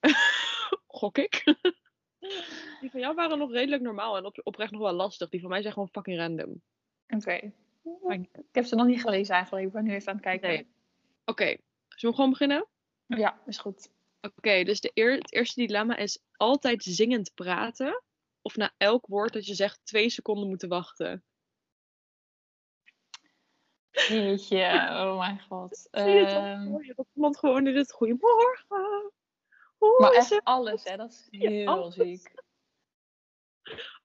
Gok 0.86 1.18
ik. 1.18 1.44
Die 2.80 2.90
van 2.90 3.00
jou 3.00 3.14
waren 3.14 3.38
nog 3.38 3.52
redelijk 3.52 3.82
normaal 3.82 4.16
en 4.16 4.24
op, 4.24 4.40
oprecht 4.42 4.72
nog 4.72 4.80
wel 4.80 4.92
lastig. 4.92 5.28
Die 5.28 5.40
van 5.40 5.50
mij 5.50 5.60
zijn 5.62 5.72
gewoon 5.72 5.88
fucking 5.88 6.18
random. 6.18 6.62
Oké. 7.08 7.52
Ik 8.08 8.28
heb 8.52 8.64
ze 8.64 8.74
nog 8.74 8.86
niet 8.86 9.00
gelezen 9.00 9.34
eigenlijk. 9.34 9.66
Ik 9.66 9.72
ben 9.72 9.84
nu 9.84 9.94
even 9.94 10.08
aan 10.08 10.14
het 10.14 10.24
kijken. 10.24 10.48
Nee. 10.48 10.66
Oké, 11.24 11.44
zullen 11.44 11.60
we 11.98 12.14
gewoon 12.14 12.30
beginnen? 12.30 12.66
Ja, 13.06 13.40
is 13.46 13.58
goed. 13.58 13.90
Oké, 14.20 14.64
dus 14.64 14.80
de 14.80 14.90
eer, 14.94 15.12
het 15.12 15.32
eerste 15.32 15.60
dilemma 15.60 15.96
is 15.96 16.18
altijd 16.36 16.82
zingend 16.82 17.34
praten. 17.34 18.02
Of 18.42 18.56
na 18.56 18.74
elk 18.76 19.06
woord 19.06 19.32
dat 19.32 19.46
je 19.46 19.54
zegt 19.54 19.80
twee 19.84 20.10
seconden 20.10 20.48
moeten 20.48 20.68
wachten. 20.68 21.24
Jeetje, 23.90 24.88
oh 24.90 25.18
mijn 25.18 25.40
god. 25.40 25.88
Zie 25.90 26.04
je 26.04 26.78
je? 26.82 26.92
Dat 26.96 27.06
iemand 27.14 27.38
gewoon 27.38 27.66
in 27.66 27.76
het 27.76 27.92
goedemorgen. 27.92 29.12
Hoe 29.78 30.00
maar 30.00 30.12
echt 30.12 30.30
het? 30.30 30.44
alles, 30.44 30.84
hè? 30.84 30.96
Dat 30.96 31.10
is 31.10 31.40
heel 31.40 31.92
ziek. 31.92 32.32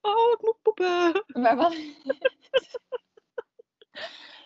Oh, 0.02 0.32
ik 0.32 0.42
moet 0.42 0.62
poepen. 0.62 1.24
Maar 1.28 1.56
wat? 1.56 1.74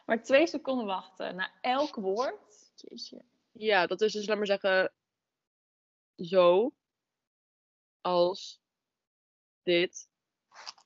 maar 0.06 0.24
twee 0.24 0.48
seconden 0.48 0.86
wachten 0.86 1.36
na 1.36 1.52
elk 1.62 1.96
woord. 1.96 2.72
Jeetje. 2.76 3.24
Ja, 3.52 3.88
dat 3.88 4.02
is 4.02 4.14
dus, 4.14 4.28
laat 4.28 4.38
maar 4.38 4.46
zeggen, 4.46 4.94
zo. 6.18 6.72
Als. 8.02 8.62
Dit. 9.64 10.10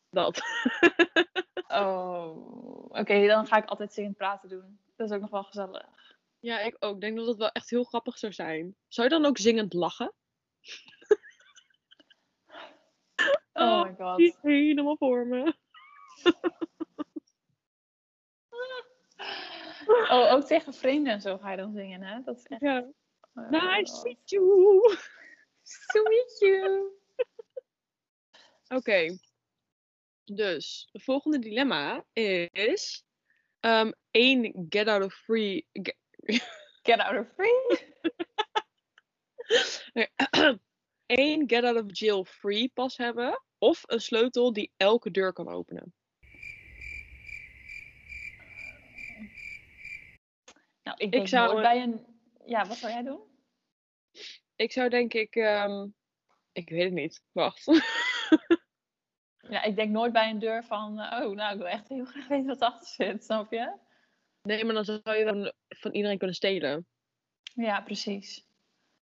Dat. 0.10 0.42
Oh, 1.74 2.86
oké, 2.88 3.28
dan 3.28 3.48
ga 3.48 3.58
ik 3.58 3.66
altijd 3.66 3.94
zingend 3.94 4.18
praten 4.18 4.50
doen. 4.50 4.80
Dat 4.96 5.10
is 5.10 5.16
ook 5.16 5.22
nog 5.22 5.30
wel 5.30 5.44
gezellig. 5.44 6.18
ja, 6.40 6.60
ik 6.60 6.76
ook. 6.80 6.96
Ik 6.96 7.02
denk 7.02 7.18
dat 7.18 7.28
het 7.28 7.38
wel 7.38 7.52
echt 7.52 7.70
heel 7.70 7.84
grappig 7.84 8.18
zou 8.18 8.34
zijn. 8.34 8.76
Zou 8.88 9.08
je 9.08 9.14
dan 9.14 9.26
ook 9.26 9.38
zingend 9.38 9.74
lachen? 9.74 10.14
Oh 13.54 13.84
my 13.84 13.96
god. 13.98 14.18
die 14.18 14.36
helemaal 14.42 14.98
voor 14.98 15.28
me. 15.28 15.56
Oh, 19.88 20.32
ook 20.34 20.44
tegen 20.44 20.74
vrienden 20.74 21.14
en 21.14 21.22
zo 21.22 21.38
ga 21.38 21.52
je 21.52 21.58
dan 21.58 21.74
zingen, 21.74 22.02
hè? 22.02 22.22
Dat 22.24 22.38
is 22.38 22.46
echt... 22.46 22.62
Ja. 22.62 22.86
oh, 23.34 23.50
Nice 23.50 23.94
to 23.94 24.02
meet 24.04 24.30
you. 24.30 24.98
To 25.94 26.04
meet 26.04 26.40
you. 26.40 26.92
Oké. 28.68 29.18
Dus, 30.24 30.90
de 30.92 31.00
volgende 31.00 31.40
dilemma 31.40 32.06
is... 32.14 33.06
ehm 33.60 33.92
één 34.12 34.66
get 34.70 34.88
out 34.88 35.04
of 35.04 35.14
free... 35.14 35.68
ge- 35.72 35.96
Get 36.84 37.00
out 37.00 37.20
of 37.20 37.34
free. 37.34 37.90
één 41.06 41.50
get 41.50 41.64
out 41.64 41.84
of 41.84 42.00
jail 42.00 42.24
free 42.26 42.70
pas 42.74 42.98
hebben. 42.98 43.44
Of 43.58 43.84
een 43.86 44.02
sleutel 44.02 44.54
die 44.54 44.72
elke 44.78 45.12
deur 45.12 45.34
kan 45.34 45.48
openen. 45.50 45.94
Nou, 50.84 50.98
ik 50.98 51.12
denk 51.12 51.28
zou 51.28 51.46
nooit 51.54 51.58
een- 51.58 51.62
bij 51.72 51.82
een... 51.82 52.06
Ja, 52.46 52.66
wat 52.68 52.78
zou 52.78 52.92
jij 52.92 53.04
doen? 53.04 53.31
Ik 54.62 54.72
zou 54.72 54.90
denk 54.90 55.14
ik... 55.14 55.36
ehm, 55.36 55.88
ik 56.52 56.70
weet 56.70 56.84
het 56.84 56.94
niet. 56.94 57.22
Wacht. 57.32 57.66
Ja, 59.50 59.64
ik 59.64 59.76
denk 59.76 59.92
nooit 59.92 60.14
bij 60.14 60.30
een 60.30 60.40
deur 60.40 60.64
van... 60.64 61.00
Oh, 61.00 61.36
nou, 61.36 61.52
ik 61.52 61.58
wil 61.58 61.68
echt 61.68 61.88
heel 61.90 62.06
graag 62.06 62.28
weten 62.28 62.48
wat 62.48 62.60
achter 62.60 62.88
zit, 62.88 63.24
snap 63.24 63.52
je? 63.52 63.74
nee, 64.42 64.64
maar 64.66 64.74
dan 64.74 64.86
zou 64.86 65.18
je 65.18 65.24
wel 65.24 65.54
van 65.70 65.92
iedereen 65.92 66.18
kunnen 66.18 66.36
stelen. 66.36 66.86
Ja, 67.54 67.82
precies. 67.82 68.46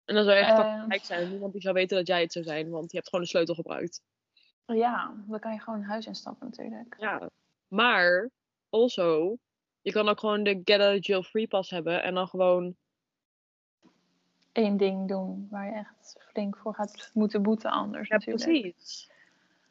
En 0.06 0.16
dan 0.16 0.24
zou 0.24 0.38
je 0.38 0.44
echt 0.44 0.58
Ehm. 0.60 0.90
rijk 0.90 1.04
zijn. 1.04 1.30
Niemand 1.30 1.52
die 1.54 1.62
zou 1.62 1.74
weten 1.74 1.98
dat 1.98 2.08
jij 2.08 2.22
het 2.22 2.32
zou 2.32 2.46
zijn. 2.46 2.70
Want 2.70 2.92
je 2.92 2.98
hebt 2.98 3.10
gewoon 3.10 3.24
de 3.24 3.32
sleutel 3.32 3.56
gebruikt. 3.56 4.02
Ja, 4.66 5.16
dan 5.28 5.40
kan 5.40 5.54
je 5.54 5.60
gewoon 5.60 5.82
huis 5.82 6.06
instappen 6.06 6.48
natuurlijk. 6.48 6.96
Ja. 7.00 7.30
Maar, 7.68 8.30
also, 8.70 9.38
je 9.82 9.92
kan 9.92 10.10
ook 10.10 10.20
gewoon 10.20 10.44
de 10.44 10.62
get 10.64 10.80
out 10.80 10.98
of 10.98 11.06
jail 11.06 11.24
free 11.24 11.48
pass 11.48 11.70
hebben 11.70 12.04
en 12.04 12.14
dan 12.14 12.28
gewoon 12.28 12.76
Eén 14.58 14.78
ding 14.78 15.08
doen 15.08 15.48
waar 15.50 15.66
je 15.66 15.72
echt 15.72 16.16
flink 16.32 16.58
voor 16.58 16.74
gaat 16.74 17.12
moeten 17.14 17.42
boeten 17.42 17.72
anders 17.72 18.10
Ja, 18.10 18.16
natuurlijk. 18.16 18.44
precies. 18.44 19.10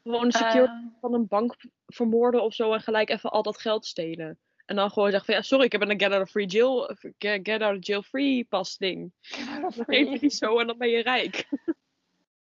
Gewoon 0.03 0.25
een 0.25 0.33
security 0.33 0.73
Eh, 0.73 1.01
van 1.01 1.15
een 1.15 1.27
bank 1.27 1.57
vermoorden 1.87 2.43
of 2.43 2.55
zo 2.55 2.73
en 2.73 2.81
gelijk 2.81 3.11
even 3.11 3.31
al 3.31 3.43
dat 3.43 3.59
geld 3.59 3.87
stelen. 3.87 4.39
En 4.67 4.77
dan 4.77 4.91
gewoon 4.91 5.09
zeggen 5.11 5.27
van 5.27 5.35
ja, 5.35 5.43
sorry, 5.43 5.65
ik 5.65 5.73
heb 5.73 5.81
een 5.81 6.01
get 6.01 6.13
out 6.13 6.23
of 6.23 6.31
free 6.31 6.47
jail, 6.47 6.95
get 7.19 7.41
get 7.43 7.63
out 7.63 7.77
of 7.77 7.87
jail 7.87 8.03
free 8.03 8.45
pas 8.45 8.77
ding. 8.77 9.13
Dan 9.61 9.73
geef 9.73 10.11
je 10.11 10.19
die 10.19 10.31
zo 10.31 10.59
en 10.59 10.67
dan 10.67 10.79
ben 10.79 10.89
je 10.89 11.03
rijk. 11.03 11.49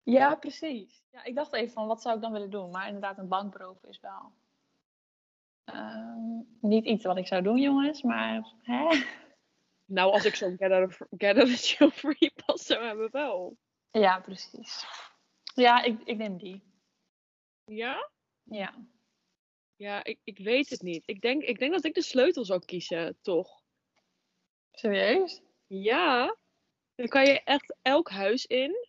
Ja, 0.03 0.35
precies. 0.35 1.03
Ja, 1.11 1.23
ik 1.23 1.35
dacht 1.35 1.53
even 1.53 1.73
van 1.73 1.87
wat 1.87 2.01
zou 2.01 2.15
ik 2.15 2.21
dan 2.21 2.31
willen 2.31 2.49
doen, 2.49 2.71
maar 2.71 2.85
inderdaad 2.87 3.17
een 3.17 3.27
bank 3.27 3.51
beroven 3.51 3.89
is 3.89 3.99
wel 3.99 4.31
ehm, 5.63 6.39
niet 6.61 6.85
iets 6.85 7.05
wat 7.05 7.17
ik 7.17 7.27
zou 7.27 7.41
doen, 7.41 7.59
jongens, 7.59 8.01
maar 8.01 8.43
hè? 8.61 8.89
Nou, 9.85 10.11
als 10.11 10.25
ik 10.25 10.35
zo'n 10.35 10.57
get 10.57 10.71
out 10.71 10.89
of 10.89 11.59
jail 11.59 11.91
free 12.03 12.33
pas 12.45 12.65
zou 12.65 12.85
hebben 12.85 13.11
wel. 13.11 13.57
Ja, 13.91 14.19
precies. 14.19 14.85
Ja, 15.55 15.83
ik, 15.83 16.01
ik 16.03 16.17
neem 16.17 16.37
die. 16.37 16.63
Ja? 17.63 18.09
Ja. 18.43 18.73
Ja, 19.75 20.03
ik, 20.03 20.19
ik 20.23 20.37
weet 20.37 20.69
het 20.69 20.81
niet. 20.81 21.03
Ik 21.05 21.21
denk, 21.21 21.43
ik 21.43 21.59
denk 21.59 21.71
dat 21.71 21.83
ik 21.83 21.93
de 21.93 22.01
sleutel 22.01 22.45
zou 22.45 22.65
kiezen, 22.65 23.17
toch? 23.21 23.63
Serieus? 24.71 25.41
Ja. 25.67 26.35
Dan 26.95 27.07
kan 27.07 27.25
je 27.25 27.43
echt 27.43 27.75
elk 27.81 28.09
huis 28.09 28.45
in. 28.45 28.87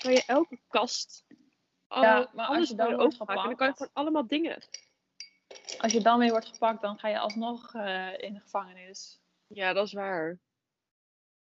Kan 0.00 0.12
je 0.12 0.24
elke 0.26 0.58
kast. 0.68 1.24
Ja, 1.88 2.30
maar 2.34 2.46
als 2.46 2.56
alles 2.56 2.68
je 2.68 2.74
dan 2.74 2.96
wordt. 2.96 3.18
En 3.18 3.26
dan 3.26 3.26
kan 3.26 3.36
je 3.44 3.50
gepakt- 3.50 3.76
gewoon 3.76 3.92
allemaal 3.92 4.26
dingen. 4.26 4.62
Als 5.78 5.92
je 5.92 6.00
dan 6.00 6.18
mee 6.18 6.30
wordt 6.30 6.46
gepakt, 6.46 6.82
dan 6.82 6.98
ga 6.98 7.08
je 7.08 7.18
alsnog 7.18 7.74
eh, 7.74 8.18
in 8.18 8.34
de 8.34 8.40
gevangenis. 8.40 9.20
Ja, 9.46 9.72
dat 9.72 9.86
is 9.86 9.92
waar. 9.92 10.38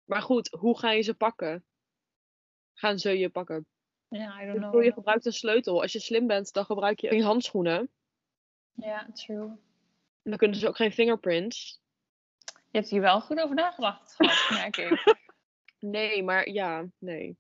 Maar 0.03 0.21
goed, 0.21 0.49
hoe 0.59 0.79
ga 0.79 0.91
je 0.91 1.01
ze 1.01 1.13
pakken? 1.13 1.65
Gaan 2.73 2.99
ze 2.99 3.17
je 3.17 3.29
pakken? 3.29 3.65
Ja, 4.07 4.41
I 4.41 4.45
don't 4.45 4.59
bedoel, 4.59 4.79
je 4.79 4.83
know. 4.83 4.93
gebruikt 4.93 5.25
een 5.25 5.33
sleutel. 5.33 5.81
Als 5.81 5.91
je 5.91 5.99
slim 5.99 6.27
bent, 6.27 6.53
dan 6.53 6.65
gebruik 6.65 6.99
je 6.99 7.23
handschoenen. 7.23 7.89
Ja, 8.71 9.11
true. 9.13 9.47
En 10.25 10.31
dan 10.31 10.37
kunnen 10.37 10.57
ze 10.57 10.67
ook 10.67 10.75
geen 10.75 10.91
fingerprints. 10.91 11.81
Je 12.45 12.81
hebt 12.81 12.89
hier 12.89 13.01
wel 13.01 13.21
goed 13.21 13.39
over 13.39 13.55
nagedacht, 13.55 14.15
merk 14.49 14.77
ik. 14.77 15.15
Nee, 15.79 16.23
maar 16.23 16.49
ja, 16.49 16.85
nee. 16.97 17.37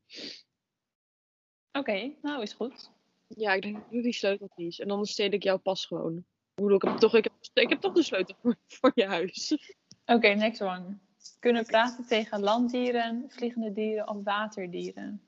Oké, 1.71 2.15
nou 2.21 2.41
is 2.41 2.53
goed. 2.53 2.91
Ja, 3.27 3.53
ik 3.53 3.61
denk 3.61 3.75
dat 3.75 3.83
ik 3.83 3.91
doe 3.91 4.01
die 4.01 4.13
sleutel 4.13 4.49
kies. 4.55 4.79
En 4.79 4.87
dan 4.87 5.05
steel 5.05 5.31
ik 5.31 5.43
jouw 5.43 5.57
pas 5.57 5.85
gewoon. 5.85 6.17
Ik 6.17 6.63
bedoel, 6.63 6.75
ik 6.75 6.81
heb 6.81 6.97
toch, 6.97 7.15
ik 7.15 7.23
heb, 7.23 7.33
ik 7.53 7.69
heb 7.69 7.81
toch 7.81 7.93
de 7.93 8.03
sleutel 8.03 8.35
voor, 8.41 8.55
voor 8.79 8.91
je 8.95 9.05
huis. 9.05 9.57
Oké, 10.05 10.27
next 10.27 10.61
one. 10.61 10.97
Kunnen 11.39 11.65
praten 11.65 12.05
tegen 12.05 12.39
landdieren, 12.39 13.25
vliegende 13.27 13.71
dieren 13.71 14.07
of 14.09 14.23
waterdieren? 14.23 15.21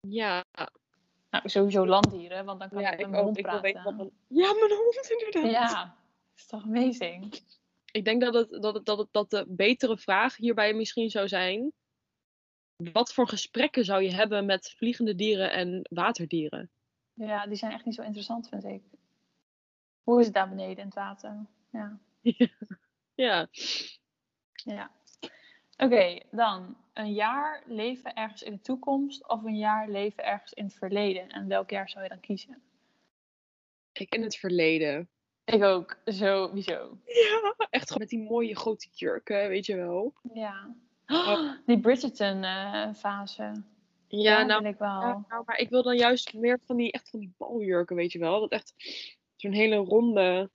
Ja, 0.00 0.44
Nou, 1.30 1.48
sowieso 1.48 1.86
landdieren, 1.86 2.44
want 2.44 2.60
dan 2.60 2.68
kan 2.68 2.80
ja 2.80 2.90
ik 2.90 2.98
met 2.98 3.08
mijn 3.10 3.20
ook. 3.22 3.26
hond 3.28 3.42
praten. 3.42 3.96
wat. 3.96 4.10
Ja, 4.26 4.52
mijn 4.52 4.70
hond 4.70 5.10
inderdaad. 5.10 5.50
Ja, 5.50 5.96
is 6.36 6.46
toch 6.46 6.62
amazing? 6.64 7.40
Ik 7.92 8.04
denk 8.04 8.20
dat, 8.20 8.34
het, 8.34 8.62
dat, 8.62 8.74
het, 8.74 8.84
dat, 8.86 8.98
het, 8.98 9.08
dat 9.10 9.30
de 9.30 9.44
betere 9.48 9.98
vraag 9.98 10.36
hierbij 10.36 10.74
misschien 10.74 11.10
zou 11.10 11.28
zijn... 11.28 11.72
Wat 12.92 13.12
voor 13.12 13.28
gesprekken 13.28 13.84
zou 13.84 14.02
je 14.02 14.12
hebben 14.12 14.46
met 14.46 14.74
vliegende 14.76 15.14
dieren 15.14 15.52
en 15.52 15.86
waterdieren? 15.90 16.70
Ja, 17.14 17.46
die 17.46 17.56
zijn 17.56 17.72
echt 17.72 17.84
niet 17.84 17.94
zo 17.94 18.02
interessant, 18.02 18.48
vind 18.48 18.64
ik. 18.64 18.82
Hoe 20.02 20.18
is 20.20 20.24
het 20.26 20.34
daar 20.34 20.48
beneden 20.48 20.76
in 20.78 20.84
het 20.84 20.94
water? 20.94 21.46
Ja. 21.70 21.98
Ja, 22.20 22.48
ja. 23.24 24.90
Oké, 25.76 26.20
dan 26.30 26.76
een 26.92 27.12
jaar 27.12 27.62
leven 27.66 28.14
ergens 28.14 28.42
in 28.42 28.52
de 28.52 28.60
toekomst 28.60 29.28
of 29.28 29.44
een 29.44 29.58
jaar 29.58 29.88
leven 29.88 30.24
ergens 30.24 30.52
in 30.52 30.64
het 30.64 30.74
verleden. 30.74 31.28
En 31.28 31.48
welk 31.48 31.70
jaar 31.70 31.88
zou 31.88 32.02
je 32.02 32.08
dan 32.08 32.20
kiezen? 32.20 32.62
ik 33.92 34.14
in 34.14 34.22
het 34.22 34.36
verleden. 34.36 35.08
Ik 35.44 35.62
ook, 35.62 35.98
sowieso. 36.04 36.98
Ja, 37.04 37.54
echt 37.70 37.86
gewoon 37.86 37.98
met 37.98 38.08
die 38.08 38.22
mooie 38.22 38.56
grote 38.56 38.88
jurken, 38.92 39.48
weet 39.48 39.66
je 39.66 39.76
wel. 39.76 40.14
Ja. 40.32 40.74
Oh. 41.06 41.52
Die 41.66 41.80
Bridgerton-fase. 41.80 43.62
Ja, 44.08 44.36
Daar 44.36 44.46
nou, 44.46 44.66
ik 44.66 44.78
wel. 44.78 45.00
Ja, 45.00 45.24
nou, 45.28 45.42
maar 45.46 45.58
ik 45.58 45.68
wil 45.68 45.82
dan 45.82 45.96
juist 45.96 46.34
meer 46.34 46.60
van 46.66 46.76
die, 46.76 46.92
echt 46.92 47.10
van 47.10 47.20
die 47.20 47.34
baljurken, 47.36 47.96
weet 47.96 48.12
je 48.12 48.18
wel. 48.18 48.40
Dat 48.40 48.50
echt 48.50 48.74
zo'n 49.36 49.52
hele 49.52 49.76
ronde... 49.76 50.50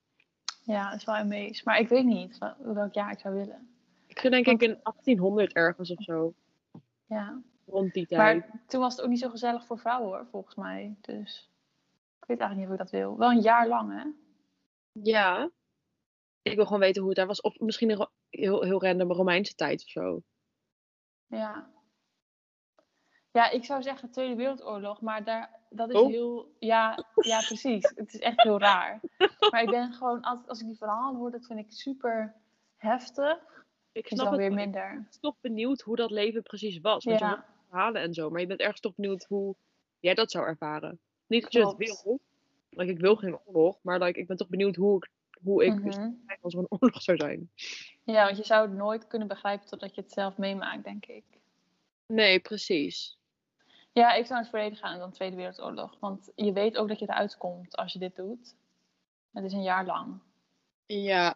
Ja, 0.66 0.90
dat 0.90 1.00
is 1.00 1.06
wel 1.06 1.16
amazing. 1.16 1.64
Maar 1.64 1.80
ik 1.80 1.88
weet 1.88 2.06
niet 2.06 2.38
wel- 2.38 2.74
welk 2.74 2.94
jaar 2.94 3.12
ik 3.12 3.20
zou 3.20 3.36
willen. 3.36 3.70
Ik 4.08 4.20
ga 4.20 4.30
denk 4.30 4.46
ik 4.46 4.62
in 4.62 4.80
1800 4.84 5.54
ergens 5.54 5.92
of 5.92 6.04
zo. 6.04 6.34
Ja. 7.06 7.42
Rond 7.66 7.94
die 7.94 8.06
tijd. 8.08 8.20
Maar 8.40 8.62
toen 8.68 8.82
was 8.82 8.96
het 8.96 9.02
ook 9.04 9.10
niet 9.10 9.20
zo 9.20 9.30
gezellig 9.30 9.66
voor 9.66 9.80
vrouwen 9.80 10.08
hoor, 10.10 10.28
volgens 10.32 10.56
mij. 10.56 10.96
Dus 11.02 11.50
ik 12.20 12.26
weet 12.28 12.40
eigenlijk 12.40 12.56
niet 12.58 12.68
of 12.68 12.86
ik 12.86 12.92
dat 12.92 13.02
wil. 13.02 13.18
Wel 13.18 13.30
een 13.30 13.42
jaar 13.42 13.68
lang, 13.68 14.02
hè? 14.02 14.10
Ja. 14.92 15.50
Ik 16.42 16.56
wil 16.56 16.66
gewoon 16.66 16.80
weten 16.80 17.00
hoe 17.02 17.10
het 17.10 17.18
daar 17.18 17.28
was. 17.28 17.42
Of 17.42 17.60
misschien 17.60 17.90
een 17.90 18.08
heel, 18.30 18.62
heel 18.62 18.82
random 18.84 19.12
Romeinse 19.12 19.56
tijd 19.56 19.84
of 19.84 19.90
zo. 19.90 20.22
Ja. 21.28 21.70
Ja, 23.32 23.50
ik 23.50 23.66
zou 23.66 23.82
zeggen 23.82 24.12
Tweede 24.12 24.36
Wereldoorlog, 24.36 25.02
maar 25.02 25.24
daar, 25.24 25.60
dat 25.76 25.90
is 25.90 25.96
Oh. 25.96 26.08
heel... 26.08 26.52
Ja, 26.60 27.06
ja, 27.16 27.40
precies. 27.40 27.92
Het 27.96 28.14
is 28.14 28.20
echt 28.20 28.42
heel 28.42 28.60
raar. 28.60 29.00
Maar 29.52 29.62
ik 29.62 29.70
ben 29.70 29.94
gewoon 29.94 30.22
altijd, 30.22 30.50
als 30.50 30.60
ik 30.62 30.68
die 30.68 30.78
verhalen 30.78 31.20
hoor, 31.20 31.32
dat 31.32 31.46
vind 31.46 31.60
ik 31.60 31.72
super 31.72 32.34
heftig. 32.78 33.64
Ik 33.92 34.04
Is 34.04 34.10
snap 34.12 34.24
dan 34.26 34.34
het 34.34 34.42
weer 34.42 34.54
minder. 34.54 34.90
Ik 34.92 34.96
ben 35.00 35.22
toch 35.22 35.36
benieuwd 35.42 35.82
hoe 35.82 35.96
dat 35.96 36.12
leven 36.12 36.44
precies 36.44 36.80
was. 36.80 37.04
Want 37.04 37.20
je 37.20 37.26
Ja. 37.26 37.32
hoort 37.32 37.46
verhalen 37.70 38.02
en 38.02 38.14
zo. 38.14 38.30
Maar 38.30 38.42
je 38.42 38.48
bent 38.48 38.60
ergens 38.60 38.80
toch 38.80 38.96
benieuwd 38.96 39.24
hoe 39.24 39.56
jij 40.00 40.14
dat 40.14 40.32
zou 40.32 40.46
ervaren. 40.46 41.00
Niet 41.28 41.44
dat 41.44 41.54
je 41.54 41.68
het 41.68 41.78
wil. 42.04 42.20
Like, 42.70 42.92
ik 42.92 43.00
wil 43.00 43.16
geen 43.16 43.40
oorlog. 43.46 43.78
Maar 43.82 44.00
like, 44.00 44.20
ik 44.20 44.28
ben 44.28 44.38
toch 44.38 44.50
benieuwd 44.50 44.76
hoe 44.76 44.96
ik, 44.98 45.10
hoe 45.44 45.66
ik 45.66 45.74
Mhm. 45.74 45.82
zou 45.82 45.94
zijn 45.94 46.38
als 46.42 46.54
er 46.54 46.60
een 46.60 46.66
oorlog 46.80 47.02
zou 47.02 47.18
zijn. 47.18 47.50
Ja, 48.04 48.26
want 48.26 48.38
je 48.38 48.44
zou 48.44 48.68
het 48.68 48.78
nooit 48.78 49.08
kunnen 49.08 49.28
begrijpen 49.28 49.68
totdat 49.68 49.96
je 49.96 50.02
het 50.02 50.12
zelf 50.12 50.38
meemaakt, 50.38 50.84
denk 50.84 51.06
ik. 51.06 51.24
Nee, 52.08 52.40
precies. 52.40 53.18
Ja, 53.96 54.14
ik 54.14 54.26
zou 54.26 54.30
naar 54.30 54.40
het 54.40 54.50
verleden 54.50 54.78
gaan 54.78 54.94
en 54.94 55.00
dan 55.00 55.12
Tweede 55.12 55.36
Wereldoorlog. 55.36 55.98
Want 56.00 56.32
je 56.36 56.54
weet 56.54 56.78
ook 56.78 56.88
dat 56.88 57.00
je 57.00 57.10
eruit 57.10 57.38
komt 57.38 57.76
als 57.76 57.94
je 57.94 58.00
dit 58.00 58.16
doet. 58.16 58.56
Het 59.34 59.44
is 59.44 59.54
een 59.54 59.64
jaar 59.64 59.86
lang. 59.86 60.20
Ja. 60.86 61.36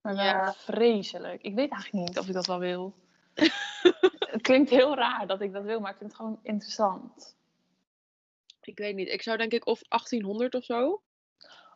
Maar 0.00 0.14
wel 0.16 0.24
Ja. 0.24 0.52
vreselijk. 0.52 1.42
Ik 1.42 1.54
weet 1.54 1.70
eigenlijk 1.70 2.08
niet 2.08 2.18
of 2.18 2.26
ik 2.26 2.32
dat 2.32 2.46
wel 2.46 2.58
wil. 2.58 2.94
het 4.32 4.40
klinkt 4.42 4.70
heel 4.70 4.94
raar 4.94 5.26
dat 5.26 5.40
ik 5.40 5.52
dat 5.52 5.64
wil, 5.64 5.80
maar 5.80 5.90
ik 5.90 5.96
vind 5.96 6.10
het 6.10 6.20
gewoon 6.20 6.38
interessant. 6.42 7.36
Ik 8.60 8.78
weet 8.78 8.94
niet. 8.94 9.08
Ik 9.08 9.22
zou 9.22 9.36
denk 9.36 9.52
ik 9.52 9.66
of 9.66 9.82
1800 9.88 10.54
of 10.54 10.64
zo. 10.64 11.02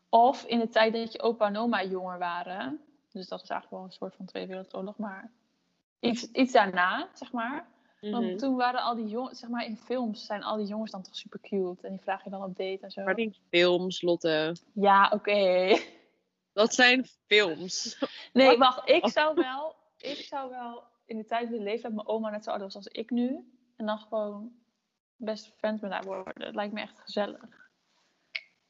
Of 0.09 0.45
in 0.45 0.59
de 0.59 0.69
tijd 0.69 0.93
dat 0.93 1.13
je 1.13 1.23
opa 1.23 1.47
en 1.47 1.57
oma 1.57 1.85
jonger 1.85 2.19
waren. 2.19 2.81
Dus 3.13 3.29
dat 3.29 3.43
is 3.43 3.49
eigenlijk 3.49 3.71
wel 3.81 3.91
een 3.91 3.97
soort 3.97 4.15
van 4.15 4.27
Tweede 4.27 4.49
Wereldoorlog, 4.49 4.97
maar 4.97 5.31
iets, 6.01 6.31
iets 6.31 6.53
daarna, 6.53 7.09
zeg 7.13 7.33
maar. 7.33 7.75
Want 8.01 8.25
Mhm. 8.27 8.37
toen 8.37 8.57
waren 8.57 8.83
al 8.83 8.95
die 8.95 9.07
jongens, 9.07 9.39
zeg 9.39 9.49
maar 9.51 9.65
in 9.65 9.77
films 9.77 10.27
zijn 10.27 10.43
al 10.43 10.57
die 10.57 10.67
jongens 10.67 10.91
dan 10.91 11.03
toch 11.03 11.17
super 11.17 11.41
cute. 11.41 11.87
En 11.87 11.91
die 11.91 12.01
vraag 12.01 12.25
je 12.25 12.31
dan 12.31 12.43
op 12.43 12.57
date 12.57 12.79
en 12.81 12.91
zo. 12.91 13.05
Maar 13.05 13.15
die 13.15 13.37
films, 13.51 14.03
Lotte. 14.03 14.57
Ja, 14.73 15.11
oké. 15.15 15.77
Dat 16.53 16.75
zijn 16.75 17.07
films. 17.27 17.99
Nee, 18.33 18.59
wacht. 18.59 18.89
Ik 18.89 19.09
zou 19.09 19.35
wel, 19.35 19.75
ik 19.99 20.17
zou 20.17 20.51
wel 20.51 20.83
in 21.07 21.17
de 21.17 21.25
tijd 21.25 21.49
willen 21.49 21.65
leven 21.65 21.83
dat 21.83 21.93
mijn 21.93 22.07
oma 22.07 22.31
net 22.31 22.45
zo 22.45 22.51
oud 22.51 22.61
was 22.61 22.75
als 22.77 22.87
ik 22.87 23.11
nu. 23.11 23.53
En 23.77 23.87
dan 23.87 23.99
gewoon 23.99 24.53
best 25.17 25.53
friends 25.57 25.81
met 25.83 25.91
haar 25.93 26.05
worden. 26.05 26.35
Dat 26.35 26.55
lijkt 26.55 26.73
me 26.73 26.81
echt 26.81 26.99
gezellig. 27.01 27.71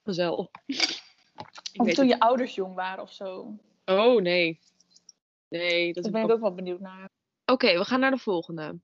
Gezel. 0.05 0.51
Ik 0.67 1.81
Of 1.81 1.93
toen 1.95 2.05
het. 2.05 2.15
je 2.15 2.21
ouders 2.21 2.55
jong 2.55 2.75
waren 2.75 3.03
of 3.03 3.13
zo. 3.13 3.55
Oh, 3.85 4.21
nee. 4.23 4.61
Nee, 5.49 5.93
dat 5.93 6.03
Daar 6.03 6.13
ben 6.13 6.23
ik 6.25 6.31
ook 6.31 6.41
wel 6.41 6.55
benieuwd 6.55 6.81
naar. 6.81 7.09
Oké, 7.45 7.79
we 7.79 7.85
gaan 7.85 8.01
naar 8.01 8.11
de 8.11 8.19
volgende. 8.19 8.79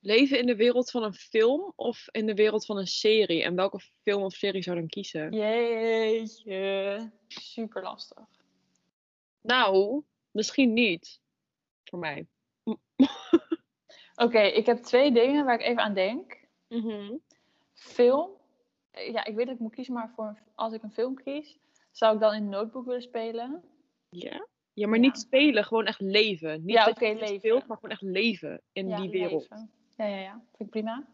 Leven 0.00 0.38
in 0.38 0.46
de 0.46 0.56
wereld 0.56 0.90
van 0.90 1.02
een 1.02 1.14
film 1.14 1.72
of 1.76 2.08
in 2.10 2.26
de 2.26 2.34
wereld 2.34 2.66
van 2.66 2.76
een 2.78 2.86
serie? 2.86 3.42
En 3.42 3.54
welke 3.54 3.80
film 4.02 4.22
of 4.22 4.32
serie 4.34 4.62
zou 4.62 4.74
je 4.76 4.80
dan 4.82 4.90
kiezen? 4.90 5.32
Jeetje. 5.32 7.10
Super 7.26 7.82
lastig. 7.82 8.24
Nou, 9.42 10.02
misschien 10.30 10.72
niet. 10.72 11.20
Voor 11.84 11.98
mij. 11.98 12.26
Oké, 14.24 14.40
ik 14.40 14.66
heb 14.66 14.78
twee 14.82 15.12
dingen 15.12 15.44
waar 15.44 15.54
ik 15.60 15.66
even 15.66 15.82
aan 15.82 15.94
denk. 15.94 16.44
Mhm. 16.68 17.12
Film. 17.74 18.30
Ja, 18.92 19.24
ik 19.24 19.34
weet 19.34 19.46
dat 19.46 19.54
ik 19.54 19.60
moet 19.60 19.74
kiezen, 19.74 19.94
maar 19.94 20.12
voor, 20.14 20.38
als 20.54 20.72
ik 20.72 20.82
een 20.82 20.92
film 20.92 21.14
kies, 21.14 21.58
zou 21.90 22.14
ik 22.14 22.20
dan 22.20 22.34
in 22.34 22.48
Notebook 22.48 22.84
willen 22.86 23.02
spelen. 23.02 23.62
Ja? 24.08 24.46
Ja, 24.72 24.86
maar 24.86 24.98
Ja. 24.98 25.04
niet 25.04 25.18
spelen, 25.18 25.64
gewoon 25.64 25.86
echt 25.86 26.00
leven. 26.00 26.64
Niet 26.64 26.74
Ja, 26.76 26.88
oké, 26.88 27.04
leven. 27.04 27.38
speelt, 27.38 27.66
maar 27.66 27.76
gewoon 27.76 27.90
echt 27.90 28.02
leven 28.02 28.62
in 28.72 28.88
ja, 28.88 29.00
die 29.00 29.10
wereld. 29.10 29.46
leven. 29.50 29.70
Ja, 29.96 30.04
ja, 30.04 30.16
ja. 30.16 30.32
Vind 30.32 30.58
ik 30.58 30.70
prima. 30.70 31.06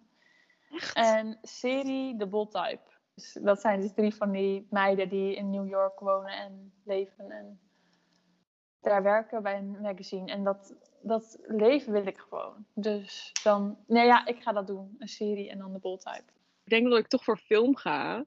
Echt? 0.70 0.96
En 0.96 1.38
serie 1.42 2.16
The 2.16 2.26
Bold 2.26 2.50
Type. 2.50 2.90
Dus 3.14 3.38
dat 3.42 3.60
zijn 3.60 3.80
dus 3.80 3.92
drie 3.94 4.14
van 4.14 4.30
die 4.30 4.66
meiden 4.70 5.08
die 5.08 5.36
in 5.36 5.50
New 5.50 5.68
York 5.68 5.98
wonen 5.98 6.32
en 6.32 6.72
leven 6.84 7.30
en 7.30 7.60
daar 8.80 9.02
werken 9.02 9.42
bij 9.42 9.58
een 9.58 9.80
magazine. 9.80 10.30
En 10.30 10.44
dat, 10.44 10.74
dat 11.02 11.38
leven 11.46 11.92
wil 11.92 12.06
ik 12.06 12.18
gewoon. 12.18 12.66
Dus 12.74 13.32
dan, 13.42 13.78
nee 13.86 14.06
ja, 14.06 14.26
ik 14.26 14.42
ga 14.42 14.52
dat 14.52 14.66
doen. 14.66 14.94
Een 14.98 15.08
serie 15.08 15.50
en 15.50 15.58
dan 15.58 15.72
de 15.72 15.78
bold 15.78 16.00
type. 16.00 16.32
Ik 16.64 16.70
denk 16.70 16.88
dat 16.88 16.98
ik 16.98 17.08
toch 17.08 17.24
voor 17.24 17.36
film 17.36 17.76
ga. 17.76 18.24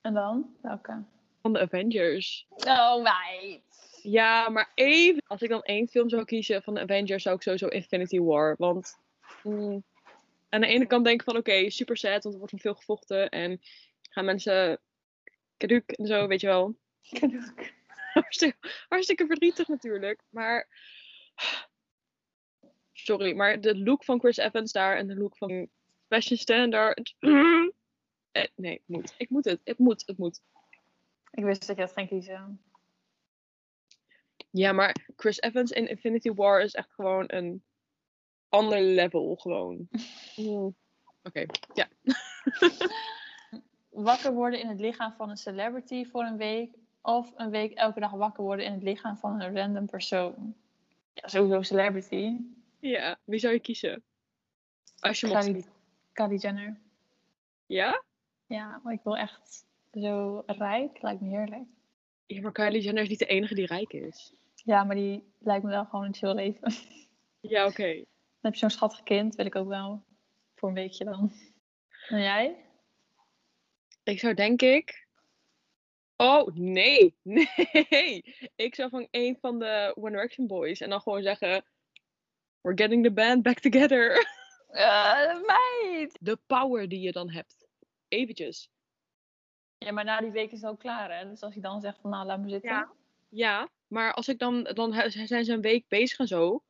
En 0.00 0.14
dan? 0.14 0.56
Welke? 0.62 1.04
Van 1.42 1.52
de 1.52 1.60
Avengers. 1.60 2.46
Oh, 2.50 3.02
meid. 3.02 4.00
Ja, 4.02 4.48
maar 4.48 4.72
even. 4.74 5.22
Als 5.26 5.42
ik 5.42 5.50
dan 5.50 5.62
één 5.62 5.88
film 5.88 6.08
zou 6.08 6.24
kiezen 6.24 6.62
van 6.62 6.74
de 6.74 6.80
Avengers, 6.80 7.22
zou 7.22 7.36
ik 7.36 7.42
sowieso 7.42 7.66
Infinity 7.66 8.20
War. 8.20 8.54
Want 8.58 8.98
mm, 9.46 9.84
aan 10.48 10.60
de 10.60 10.66
ene 10.66 10.86
kant 10.86 11.04
denk 11.04 11.20
ik 11.20 11.26
van 11.26 11.36
oké, 11.36 11.70
super 11.70 11.96
sad, 11.96 12.22
want 12.22 12.34
er 12.34 12.40
wordt 12.40 12.54
veel 12.56 12.74
gevochten. 12.74 13.28
En 13.28 13.60
gaan 14.10 14.24
mensen 14.24 14.80
kaduk 15.56 15.90
en 15.90 16.06
zo, 16.06 16.26
weet 16.26 16.40
je 16.40 16.46
wel. 16.46 16.76
hartstikke, 18.12 18.68
hartstikke 18.88 19.26
verdrietig 19.26 19.68
natuurlijk. 19.68 20.22
Maar. 20.28 20.68
Sorry, 22.92 23.34
maar 23.36 23.60
de 23.60 23.78
look 23.78 24.04
van 24.04 24.18
Chris 24.18 24.36
Evans 24.36 24.72
daar 24.72 24.96
en 24.96 25.06
de 25.06 25.16
look 25.16 25.36
van 25.36 25.68
Sebastian 26.02 26.38
Standard. 26.38 27.14
Eh, 28.36 28.46
nee, 28.54 28.72
het 28.72 28.82
moet. 28.86 29.14
Ik 29.16 29.30
moet 29.30 29.44
het. 29.44 29.60
Het 29.64 29.78
moet. 29.78 30.02
Het 30.06 30.18
moet. 30.18 30.40
Ik 31.30 31.44
wist 31.44 31.66
dat 31.66 31.76
je 31.76 31.82
dat 31.82 31.92
ging 31.92 32.08
kiezen. 32.08 32.62
Ja, 34.50 34.72
maar 34.72 34.96
Chris 35.16 35.40
Evans 35.40 35.70
in 35.70 35.88
Infinity 35.88 36.32
War 36.32 36.60
is 36.60 36.74
echt 36.74 36.92
gewoon 36.92 37.24
een 37.26 37.64
ander 38.48 38.80
level. 38.80 39.36
Gewoon. 39.36 39.88
Mm. 40.36 40.74
Oké, 41.22 41.46
ja. 41.74 41.88
wakker 43.90 44.32
worden 44.32 44.60
in 44.60 44.68
het 44.68 44.80
lichaam 44.80 45.12
van 45.12 45.30
een 45.30 45.36
celebrity 45.36 46.04
voor 46.04 46.24
een 46.24 46.36
week. 46.36 46.74
Of 47.02 47.32
een 47.36 47.50
week 47.50 47.72
elke 47.72 48.00
dag 48.00 48.10
wakker 48.10 48.44
worden 48.44 48.64
in 48.64 48.72
het 48.72 48.82
lichaam 48.82 49.16
van 49.16 49.40
een 49.40 49.56
random 49.56 49.86
persoon. 49.86 50.54
Ja, 51.12 51.28
sowieso 51.28 51.62
celebrity. 51.62 52.36
Ja, 52.78 53.18
wie 53.24 53.38
zou 53.38 53.52
je 53.52 53.60
kiezen? 53.60 54.02
Als 54.98 55.20
je 55.20 55.64
Kylie, 56.12 56.38
Jenner. 56.38 56.80
Ja? 57.66 58.02
Ja, 58.46 58.80
maar 58.82 58.92
ik 58.92 59.00
wil 59.02 59.16
echt 59.16 59.64
zo 59.92 60.42
rijk. 60.46 61.02
Lijkt 61.02 61.20
me 61.20 61.28
heerlijk. 61.28 61.68
Ja, 62.26 62.40
maar 62.40 62.52
Kylie 62.52 62.82
Jenner 62.82 63.02
is 63.02 63.08
niet 63.08 63.18
de 63.18 63.26
enige 63.26 63.54
die 63.54 63.66
rijk 63.66 63.92
is. 63.92 64.32
Ja, 64.54 64.84
maar 64.84 64.96
die 64.96 65.24
lijkt 65.38 65.64
me 65.64 65.70
wel 65.70 65.84
gewoon 65.84 66.04
een 66.04 66.14
chill 66.14 66.34
leven. 66.34 66.72
Ja, 67.40 67.66
oké. 67.66 68.04
Heb 68.46 68.54
je 68.54 68.60
zo'n 68.60 68.70
schattig 68.70 69.02
kind, 69.02 69.34
wil 69.34 69.46
ik 69.46 69.54
ook 69.54 69.68
wel. 69.68 70.04
Voor 70.54 70.68
een 70.68 70.74
weekje 70.74 71.04
dan. 71.04 71.32
En 72.08 72.20
jij? 72.20 72.64
Ik 74.02 74.18
zou 74.18 74.34
denk 74.34 74.62
ik... 74.62 75.06
Oh, 76.16 76.54
nee. 76.54 77.16
Nee. 77.90 78.36
Ik 78.56 78.74
zou 78.74 78.90
van 78.90 79.08
een 79.10 79.38
van 79.40 79.58
de 79.58 79.92
One 79.96 80.10
Direction 80.10 80.46
boys 80.46 80.80
en 80.80 80.90
dan 80.90 81.00
gewoon 81.00 81.22
zeggen... 81.22 81.64
We're 82.60 82.76
getting 82.76 83.04
the 83.04 83.12
band 83.12 83.42
back 83.42 83.58
together. 83.58 84.14
Uh, 84.70 85.40
meid! 85.46 86.18
De 86.20 86.38
power 86.46 86.88
die 86.88 87.00
je 87.00 87.12
dan 87.12 87.30
hebt. 87.30 87.66
Eventjes. 88.08 88.70
Ja, 89.78 89.92
maar 89.92 90.04
na 90.04 90.20
die 90.20 90.30
week 90.30 90.52
is 90.52 90.60
het 90.60 90.70
ook 90.70 90.78
klaar, 90.78 91.18
hè? 91.18 91.28
Dus 91.28 91.42
als 91.42 91.54
je 91.54 91.60
dan 91.60 91.80
zegt 91.80 92.00
van, 92.00 92.10
nou, 92.10 92.26
laat 92.26 92.40
me 92.40 92.48
zitten. 92.48 92.70
Ja. 92.70 92.92
Ja, 93.28 93.68
maar 93.86 94.12
als 94.12 94.28
ik 94.28 94.38
dan... 94.38 94.62
Dan 94.62 94.92
zijn 95.10 95.44
ze 95.44 95.52
een 95.52 95.60
week 95.60 95.88
bezig 95.88 96.18
en 96.18 96.26
zo. 96.26 96.64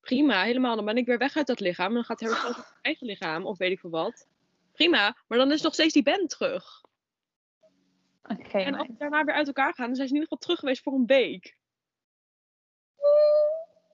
Prima, 0.00 0.42
helemaal. 0.42 0.76
Dan 0.76 0.84
ben 0.84 0.96
ik 0.96 1.06
weer 1.06 1.18
weg 1.18 1.36
uit 1.36 1.46
dat 1.46 1.60
lichaam. 1.60 1.86
En 1.86 1.94
dan 1.94 2.04
gaat 2.04 2.20
Harry 2.20 2.34
Styles 2.36 2.56
op 2.56 2.64
zijn 2.64 2.78
eigen 2.82 3.06
lichaam. 3.06 3.46
Of 3.46 3.58
weet 3.58 3.70
ik 3.70 3.80
veel 3.80 3.90
wat. 3.90 4.26
Prima. 4.72 5.16
Maar 5.28 5.38
dan 5.38 5.52
is 5.52 5.62
nog 5.62 5.72
steeds 5.74 5.92
die 5.92 6.02
band 6.02 6.28
terug. 6.30 6.84
Oké, 8.22 8.58
En 8.58 8.74
als 8.74 8.86
we 8.86 8.94
daarna 8.98 9.24
weer 9.24 9.34
uit 9.34 9.46
elkaar 9.46 9.74
gaan, 9.74 9.86
dan 9.86 9.94
zijn 9.94 10.08
ze 10.08 10.14
in 10.14 10.20
ieder 10.20 10.22
geval 10.22 10.38
terug 10.38 10.58
geweest 10.58 10.82
voor 10.82 10.92
een 10.92 11.06
week. 11.06 11.58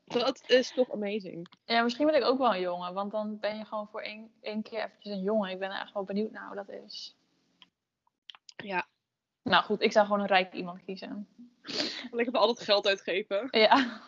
Dat 0.04 0.42
is 0.46 0.72
toch 0.72 0.92
amazing. 0.92 1.48
Ja, 1.64 1.82
misschien 1.82 2.06
wil 2.06 2.14
ik 2.14 2.24
ook 2.24 2.38
wel 2.38 2.54
een 2.54 2.60
jongen, 2.60 2.94
want 2.94 3.10
dan 3.12 3.38
ben 3.40 3.56
je 3.58 3.64
gewoon 3.64 3.88
voor 3.88 4.00
één, 4.00 4.30
één 4.40 4.62
keer 4.62 4.84
eventjes 4.84 5.12
een 5.12 5.22
jongen. 5.22 5.50
Ik 5.50 5.58
ben 5.58 5.70
echt 5.70 5.92
wel 5.92 6.04
benieuwd 6.04 6.30
naar 6.30 6.46
hoe 6.46 6.56
dat 6.56 6.68
is. 6.68 7.16
Ja, 8.56 8.86
Nou 9.42 9.64
goed, 9.64 9.80
ik 9.80 9.92
zou 9.92 10.06
gewoon 10.06 10.20
een 10.20 10.26
rijk 10.26 10.52
iemand 10.52 10.84
kiezen. 10.84 11.28
lekker 12.10 12.30
voor 12.32 12.40
al 12.40 12.46
dat 12.46 12.60
geld 12.60 12.86
uitgeven. 12.86 13.48
Ja. 13.50 14.00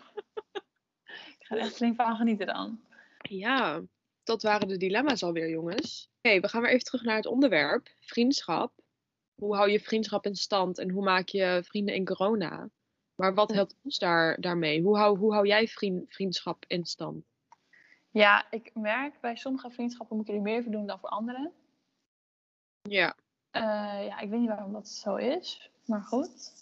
Ik 1.48 1.54
ga 1.54 1.60
er 1.60 1.66
echt 1.66 1.76
flink 1.76 1.96
van 1.96 2.16
genieten 2.16 2.46
dan. 2.46 2.80
Ja, 3.18 3.82
dat 4.24 4.42
waren 4.42 4.68
de 4.68 4.76
dilemma's 4.76 5.22
alweer, 5.22 5.48
jongens. 5.48 6.10
Oké, 6.22 6.40
we 6.40 6.48
gaan 6.48 6.60
weer 6.62 6.70
even 6.70 6.84
terug 6.84 7.02
naar 7.02 7.16
het 7.16 7.26
onderwerp. 7.26 7.88
Vriendschap. 8.00 8.72
Hoe 9.34 9.54
hou 9.56 9.70
je 9.70 9.80
vriendschap 9.80 10.26
in 10.26 10.34
stand 10.34 10.78
en 10.78 10.90
hoe 10.90 11.04
maak 11.04 11.28
je 11.28 11.60
vrienden 11.64 11.94
in 11.94 12.04
corona? 12.04 12.68
Maar 13.14 13.34
wat 13.34 13.52
helpt 13.52 13.76
ons 13.84 13.98
daar, 13.98 14.40
daarmee? 14.40 14.82
Hoe 14.82 14.96
hou, 14.96 15.18
hoe 15.18 15.32
hou 15.32 15.46
jij 15.46 15.68
vriend, 15.68 16.04
vriendschap 16.14 16.64
in 16.66 16.84
stand? 16.86 17.24
Ja, 18.10 18.50
ik 18.50 18.70
merk 18.74 19.20
bij 19.20 19.36
sommige 19.36 19.70
vriendschappen 19.70 20.16
moet 20.16 20.26
je 20.26 20.32
er 20.32 20.40
meer 20.40 20.62
voor 20.62 20.72
doen 20.72 20.86
dan 20.86 20.98
voor 20.98 21.08
anderen. 21.08 21.52
Ja. 22.82 23.14
Eh, 23.50 23.62
ja, 24.06 24.18
ik 24.18 24.28
weet 24.30 24.40
niet 24.40 24.48
waarom 24.48 24.72
dat 24.72 24.88
zo 24.88 25.16
is, 25.16 25.70
maar 25.84 26.02
goed. 26.02 26.52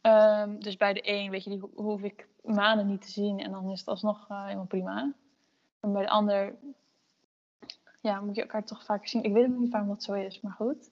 Ehm, 0.00 0.58
dus 0.58 0.76
bij 0.76 0.92
de 0.92 1.00
een, 1.08 1.30
weet 1.30 1.44
je, 1.44 1.50
die 1.50 1.60
ho- 1.60 1.72
hoef 1.74 2.02
ik 2.02 2.28
maanden 2.42 2.86
niet 2.86 3.02
te 3.02 3.10
zien 3.10 3.40
en 3.40 3.50
dan 3.50 3.70
is 3.70 3.78
het 3.78 3.88
alsnog 3.88 4.28
eh, 4.28 4.42
helemaal 4.44 4.64
prima. 4.64 5.12
Bij 5.80 6.02
de 6.02 6.08
ander, 6.08 6.54
ja, 8.00 8.20
moet 8.20 8.34
je 8.34 8.40
elkaar 8.42 8.64
toch 8.64 8.84
vaker 8.84 9.08
zien. 9.08 9.22
Ik 9.22 9.32
weet 9.32 9.58
niet 9.58 9.70
waarom 9.70 9.88
dat 9.88 10.02
zo 10.02 10.12
is, 10.12 10.40
maar 10.40 10.52
goed. 10.52 10.90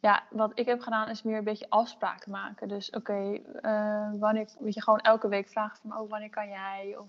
Ja, 0.00 0.22
wat 0.30 0.52
ik 0.54 0.66
heb 0.66 0.80
gedaan 0.80 1.08
is 1.08 1.22
meer 1.22 1.38
een 1.38 1.44
beetje 1.44 1.70
afspraken 1.70 2.30
maken. 2.30 2.68
Dus 2.68 2.90
oké, 2.90 3.32
eh, 3.60 4.10
wanneer, 4.18 4.48
weet 4.58 4.74
je, 4.74 4.82
gewoon 4.82 5.00
elke 5.00 5.28
week 5.28 5.48
vragen 5.48 5.76
van, 5.76 5.98
oh, 5.98 6.10
wanneer 6.10 6.30
kan 6.30 6.48
jij? 6.48 6.96
Of 6.98 7.08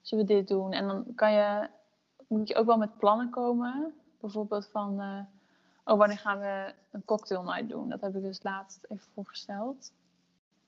zullen 0.00 0.26
we 0.26 0.34
dit 0.34 0.48
doen? 0.48 0.72
En 0.72 0.86
dan 0.86 1.14
kan 1.14 1.32
je, 1.32 1.68
moet 2.28 2.48
je 2.48 2.54
ook 2.54 2.66
wel 2.66 2.76
met 2.76 2.98
plannen 2.98 3.30
komen. 3.30 3.94
Bijvoorbeeld 4.20 4.68
van, 4.68 5.00
eh, 5.00 5.20
oh, 5.84 5.98
wanneer 5.98 6.18
gaan 6.18 6.38
we 6.38 6.74
een 6.90 7.04
cocktail 7.04 7.42
night 7.42 7.68
doen? 7.68 7.88
Dat 7.88 8.00
heb 8.00 8.14
ik 8.14 8.22
dus 8.22 8.42
laatst 8.42 8.84
even 8.88 9.06
voorgesteld. 9.14 9.92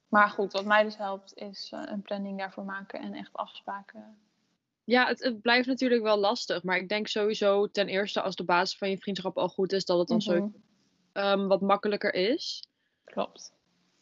Maar 0.09 0.29
goed, 0.29 0.53
wat 0.53 0.65
mij 0.65 0.83
dus 0.83 0.97
helpt 0.97 1.37
is 1.37 1.71
eh, 1.73 1.83
een 1.85 2.03
planning 2.03 2.39
daarvoor 2.39 2.65
maken 2.65 3.01
en 3.01 3.15
echt 3.15 3.33
afspraken. 3.33 4.19
Ja, 4.85 5.07
het, 5.07 5.23
het 5.23 5.41
blijft 5.41 5.69
natuurlijk 5.69 6.03
wel 6.03 6.19
lastig. 6.19 6.63
Maar 6.63 6.77
ik 6.77 6.89
denk 6.89 7.09
sowieso 7.09 7.71
ten 7.71 7.89
eerste 7.89 8.23
als 8.23 8.37
de 8.37 8.45
basis 8.45 8.79
van 8.79 8.91
je 8.91 8.99
vriendschap 8.99 9.37
al 9.39 9.49
goed 9.49 9.73
is, 9.73 9.85
dat 9.85 9.99
het 9.99 10.09
dan 10.09 10.21
zo 10.21 10.35
Mhm, 10.35 10.49
ehm, 11.13 11.47
wat 11.47 11.61
makkelijker 11.61 12.15
is. 12.15 12.69
Klopt. 13.05 13.53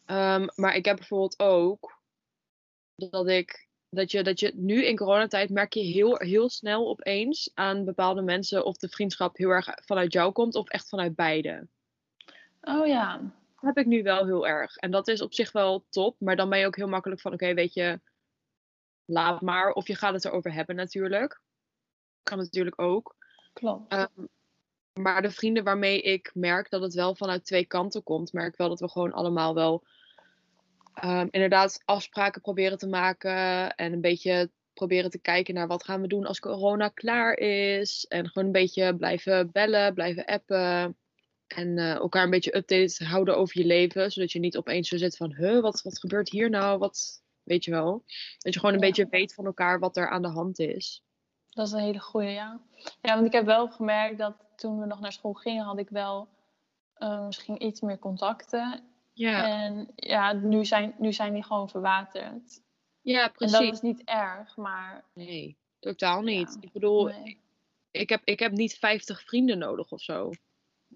Ehm, 0.05 0.47
maar 0.55 0.75
ik 0.75 0.85
heb 0.85 0.95
bijvoorbeeld 0.95 1.39
ook 1.39 2.01
dat 2.95 3.27
ik 3.27 3.67
dat 3.89 4.11
je, 4.11 4.23
dat 4.23 4.39
je 4.39 4.51
nu 4.55 4.85
in 4.85 4.95
coronatijd 4.95 5.49
merk 5.49 5.73
je 5.73 5.79
heel, 5.79 6.15
heel 6.17 6.49
snel 6.49 6.87
opeens 6.87 7.51
aan 7.53 7.85
bepaalde 7.85 8.21
mensen 8.21 8.65
of 8.65 8.77
de 8.77 8.89
vriendschap 8.89 9.37
heel 9.37 9.49
erg 9.49 9.69
vanuit 9.85 10.13
jou 10.13 10.31
komt 10.31 10.55
of 10.55 10.69
echt 10.69 10.89
vanuit 10.89 11.15
beide. 11.15 11.67
Oh 12.61 12.87
ja, 12.87 13.21
heb 13.65 13.77
ik 13.77 13.85
nu 13.85 14.03
wel 14.03 14.25
heel 14.25 14.47
erg. 14.47 14.75
En 14.75 14.91
dat 14.91 15.07
is 15.07 15.21
op 15.21 15.33
zich 15.33 15.51
wel 15.51 15.85
top, 15.89 16.15
maar 16.19 16.35
dan 16.35 16.49
ben 16.49 16.59
je 16.59 16.65
ook 16.65 16.75
heel 16.75 16.87
makkelijk 16.87 17.21
van 17.21 17.33
oké, 17.33 17.53
weet 17.53 17.73
je, 17.73 17.99
laat 19.05 19.41
maar. 19.41 19.71
Of 19.71 19.87
je 19.87 19.95
gaat 19.95 20.13
het 20.13 20.25
erover 20.25 20.53
hebben 20.53 20.75
natuurlijk. 20.75 21.41
Kan 22.23 22.37
natuurlijk 22.37 22.81
ook. 22.81 23.15
klopt. 23.53 23.91
Ehm, 23.91 24.25
maar 24.93 25.21
de 25.21 25.31
vrienden 25.31 25.63
waarmee 25.63 26.01
ik 26.01 26.31
merk 26.33 26.69
dat 26.69 26.81
het 26.81 26.93
wel 26.93 27.15
vanuit 27.15 27.45
twee 27.45 27.65
kanten 27.65 28.03
komt, 28.03 28.33
merk 28.33 28.57
wel 28.57 28.69
dat 28.69 28.79
we 28.79 28.89
gewoon 28.89 29.13
allemaal 29.13 29.53
wel 29.53 29.83
ehm, 30.93 31.27
inderdaad 31.31 31.81
afspraken 31.85 32.41
proberen 32.41 32.77
te 32.77 32.87
maken. 32.87 33.75
En 33.75 33.93
een 33.93 34.01
beetje 34.01 34.49
proberen 34.73 35.09
te 35.09 35.19
kijken 35.19 35.53
naar 35.53 35.67
wat 35.67 35.83
gaan 35.83 36.01
we 36.01 36.07
doen 36.07 36.25
als 36.25 36.39
corona 36.39 36.89
klaar 36.89 37.37
is. 37.37 38.05
En 38.09 38.27
gewoon 38.27 38.45
een 38.45 38.51
beetje 38.51 38.95
blijven 38.95 39.51
bellen, 39.51 39.93
blijven 39.93 40.25
appen. 40.25 40.97
En 41.47 41.77
eh, 41.77 41.93
elkaar 41.95 42.23
een 42.23 42.29
beetje 42.29 42.55
updates 42.55 42.99
houden 42.99 43.37
over 43.37 43.57
je 43.59 43.65
leven. 43.65 44.11
Zodat 44.11 44.31
je 44.31 44.39
niet 44.39 44.57
opeens 44.57 44.87
zo 44.89 44.97
zit 44.97 45.17
van, 45.17 45.33
huh, 45.33 45.61
wat, 45.61 45.81
wat 45.81 45.99
gebeurt 45.99 46.29
hier 46.29 46.49
nou? 46.49 46.77
Wat, 46.77 47.23
weet 47.43 47.65
je 47.65 47.71
wel. 47.71 48.03
Dat 48.37 48.53
je 48.53 48.59
gewoon 48.59 48.75
een 48.75 48.81
Ja. 48.81 48.87
beetje 48.87 49.07
weet 49.09 49.33
van 49.33 49.45
elkaar 49.45 49.79
wat 49.79 49.97
er 49.97 50.09
aan 50.09 50.21
de 50.21 50.27
hand 50.27 50.59
is. 50.59 51.03
Dat 51.49 51.67
is 51.67 51.73
een 51.73 51.79
hele 51.79 51.99
goeie, 51.99 52.29
ja. 52.29 52.59
Ja, 53.01 53.13
want 53.13 53.25
ik 53.25 53.31
heb 53.31 53.45
wel 53.45 53.67
gemerkt 53.69 54.17
dat 54.17 54.33
toen 54.55 54.79
we 54.79 54.85
nog 54.85 54.99
naar 54.99 55.11
school 55.13 55.33
gingen, 55.33 55.63
had 55.65 55.79
ik 55.79 55.89
wel 55.89 56.27
eh, 56.93 57.25
misschien 57.25 57.65
iets 57.65 57.81
meer 57.81 57.99
contacten. 57.99 58.83
Ja, 59.13 59.47
En 59.47 59.87
ja, 59.95 60.33
nu 60.33 60.65
zijn, 60.65 60.95
nu 60.97 61.13
zijn 61.13 61.33
die 61.33 61.43
gewoon 61.43 61.69
verwaterd. 61.69 62.61
ja 63.01 63.23
En 63.25 63.31
precies. 63.31 63.57
dat 63.59 63.73
is 63.73 63.81
niet 63.81 64.01
erg, 64.03 64.55
maar 64.57 65.03
Nee, 65.13 65.57
totaal 65.79 66.21
niet. 66.21 66.53
Ja, 66.53 66.57
ik 66.61 66.71
bedoel, 66.71 67.05
nee, 67.05 67.41
ik, 67.91 68.09
heb, 68.09 68.21
ik 68.23 68.39
heb 68.39 68.51
niet 68.51 68.73
50 68.77 69.21
vrienden 69.21 69.57
nodig 69.57 69.91
of 69.91 70.01
zo. 70.01 70.31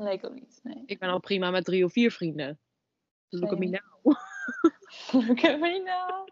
Nee, 0.03 0.13
ik 0.13 0.25
ook 0.25 0.33
niet. 0.33 0.59
Nee. 0.63 0.83
Ik 0.85 0.99
ben 0.99 1.09
al 1.09 1.19
prima 1.19 1.51
met 1.51 1.65
drie 1.65 1.85
of 1.85 1.91
vier 1.91 2.11
vrienden. 2.11 2.59
Dus 3.29 3.39
look 3.39 3.51
at 3.51 3.59
me 3.59 3.65
now. 3.65 4.15
heb. 5.39 6.29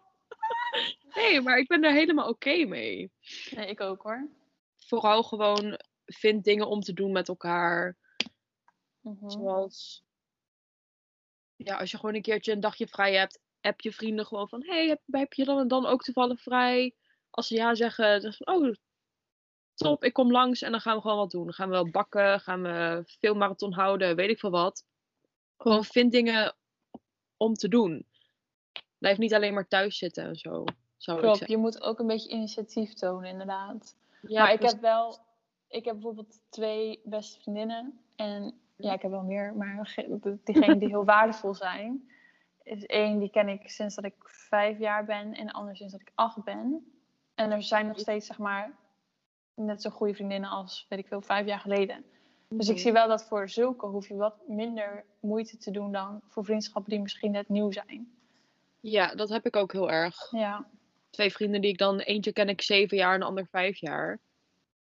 Nee, 1.14 1.40
maar 1.40 1.58
ik 1.58 1.68
ben 1.68 1.84
er 1.84 1.92
helemaal 1.92 2.28
oké 2.28 2.64
mee. 2.64 3.12
Nee, 3.50 3.66
ik 3.66 3.80
ook 3.80 4.02
hoor. 4.02 4.28
Vooral 4.76 5.22
gewoon 5.22 5.80
vind 6.04 6.44
dingen 6.44 6.68
om 6.68 6.80
te 6.80 6.92
doen 6.92 7.12
met 7.12 7.28
elkaar. 7.28 7.96
Mhm. 9.00 9.30
Zoals, 9.30 10.04
ja, 11.56 11.76
als 11.76 11.90
je 11.90 11.96
gewoon 11.96 12.14
een 12.14 12.22
keertje 12.22 12.52
een 12.52 12.60
dagje 12.60 12.86
vrij 12.86 13.14
hebt, 13.14 13.40
app 13.60 13.80
je 13.80 13.92
vrienden 13.92 14.26
gewoon 14.26 14.48
van, 14.48 14.64
hey, 14.64 14.88
heb, 14.88 15.00
heb 15.06 15.32
je 15.32 15.44
dan 15.44 15.58
en 15.58 15.68
dan 15.68 15.86
ook 15.86 16.02
toevallig 16.02 16.42
vrij? 16.42 16.94
Als 17.30 17.46
ze 17.46 17.54
ja 17.54 17.74
zeggen, 17.74 18.22
dan 18.22 18.32
van, 18.32 18.54
oh, 18.54 18.74
top, 19.80 20.04
ik 20.04 20.12
kom 20.12 20.30
langs 20.30 20.62
en 20.62 20.70
dan 20.70 20.80
gaan 20.80 20.96
we 20.96 21.02
gewoon 21.02 21.16
wat 21.16 21.30
doen. 21.30 21.44
Dan 21.44 21.52
gaan 21.52 21.68
we 21.68 21.74
wel 21.74 21.90
bakken, 21.90 22.40
gaan 22.40 22.62
we 22.62 23.02
veel 23.06 23.34
marathon 23.34 23.72
houden, 23.72 24.16
weet 24.16 24.30
ik 24.30 24.38
veel 24.38 24.50
wat. 24.50 24.84
Gewoon 25.56 25.84
vind 25.84 26.12
dingen 26.12 26.54
om 27.36 27.54
te 27.54 27.68
doen. 27.68 28.06
Blijf 28.98 29.18
niet 29.18 29.34
alleen 29.34 29.54
maar 29.54 29.68
thuis 29.68 29.98
zitten 29.98 30.24
en 30.24 30.36
zo, 30.36 30.64
zou 30.96 31.18
ik 31.18 31.22
Klopt, 31.22 31.48
je 31.48 31.56
moet 31.56 31.82
ook 31.82 31.98
een 31.98 32.06
beetje 32.06 32.30
initiatief 32.30 32.94
tonen, 32.94 33.30
inderdaad. 33.30 33.96
Ja, 34.22 34.42
maar 34.42 34.52
ik 34.52 34.62
heb 34.62 34.80
wel, 34.80 35.18
ik 35.68 35.84
heb 35.84 35.94
bijvoorbeeld 35.94 36.40
twee 36.48 37.00
beste 37.04 37.40
vriendinnen. 37.40 38.00
En 38.16 38.54
ja, 38.76 38.92
ik 38.92 39.02
heb 39.02 39.10
wel 39.10 39.22
meer, 39.22 39.54
maar 39.54 39.94
diegenen 40.44 40.78
die 40.78 40.88
heel 40.88 41.04
waardevol 41.14 41.54
zijn. 41.54 42.10
Is 42.62 42.86
één, 42.86 43.18
die 43.18 43.30
ken 43.30 43.48
ik 43.48 43.68
sinds 43.68 43.94
dat 43.94 44.04
ik 44.04 44.14
vijf 44.18 44.78
jaar 44.78 45.04
ben. 45.04 45.34
En 45.34 45.46
de 45.46 45.52
ander 45.52 45.76
sinds 45.76 45.92
dat 45.92 46.00
ik 46.00 46.12
acht 46.14 46.44
ben. 46.44 46.92
En 47.34 47.50
er 47.50 47.62
zijn 47.62 47.86
nog 47.86 47.98
steeds, 47.98 48.26
zeg 48.26 48.38
maar, 48.38 48.78
net 49.64 49.82
zo 49.82 49.90
goede 49.90 50.14
vriendinnen 50.14 50.50
als, 50.50 50.86
weet 50.88 50.98
ik 50.98 51.06
veel, 51.06 51.20
vijf 51.20 51.46
jaar 51.46 51.60
geleden. 51.60 52.04
Dus 52.48 52.68
ik 52.68 52.74
Mhm. 52.74 52.82
zie 52.82 52.92
wel 52.92 53.08
dat 53.08 53.24
voor 53.24 53.48
zulke 53.48 53.86
hoef 53.86 54.08
je 54.08 54.14
wat 54.14 54.36
minder 54.48 55.04
moeite 55.20 55.56
te 55.56 55.70
doen 55.70 55.92
dan 55.92 56.20
voor 56.28 56.44
vriendschappen 56.44 56.90
die 56.90 57.00
misschien 57.00 57.30
net 57.30 57.48
nieuw 57.48 57.72
zijn. 57.72 58.12
Ja, 58.80 59.14
dat 59.14 59.28
heb 59.28 59.46
ik 59.46 59.56
ook 59.56 59.72
heel 59.72 59.90
erg. 59.90 60.30
Ja. 60.30 60.66
Twee 61.10 61.32
vrienden 61.32 61.60
die 61.60 61.70
ik 61.70 61.78
dan, 61.78 61.98
eentje 61.98 62.32
ken 62.32 62.48
ik 62.48 62.62
zeven 62.62 62.96
jaar 62.96 63.14
en 63.14 63.20
de 63.20 63.26
ander 63.26 63.46
vijf 63.46 63.76
jaar. 63.78 64.18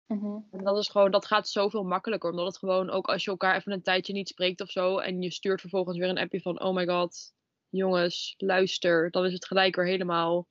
Mhm. 0.08 0.38
En 0.52 0.64
dat 0.64 0.78
is 0.78 0.90
gewoon, 0.90 1.12
dat 1.12 1.26
gaat 1.26 1.50
zoveel 1.50 1.84
makkelijker. 1.84 2.30
Omdat 2.30 2.46
het 2.46 2.58
gewoon, 2.58 2.90
ook 2.90 3.08
als 3.08 3.24
je 3.24 3.32
elkaar 3.32 3.56
even 3.56 3.72
een 3.72 3.82
tijdje 3.82 4.14
niet 4.14 4.28
spreekt 4.28 4.62
of 4.62 4.70
zo. 4.70 4.98
En 4.98 5.22
je 5.22 5.32
stuurt 5.32 5.62
vervolgens 5.62 5.98
weer 5.98 6.10
een 6.10 6.18
appje 6.18 6.42
van, 6.42 6.62
oh 6.62 6.74
my 6.76 6.88
god, 6.88 7.34
jongens, 7.70 8.34
luister. 8.38 9.12
Dan 9.12 9.26
is 9.26 9.34
het 9.34 9.46
gelijk 9.46 9.76
weer 9.76 9.86
helemaal, 9.86 10.48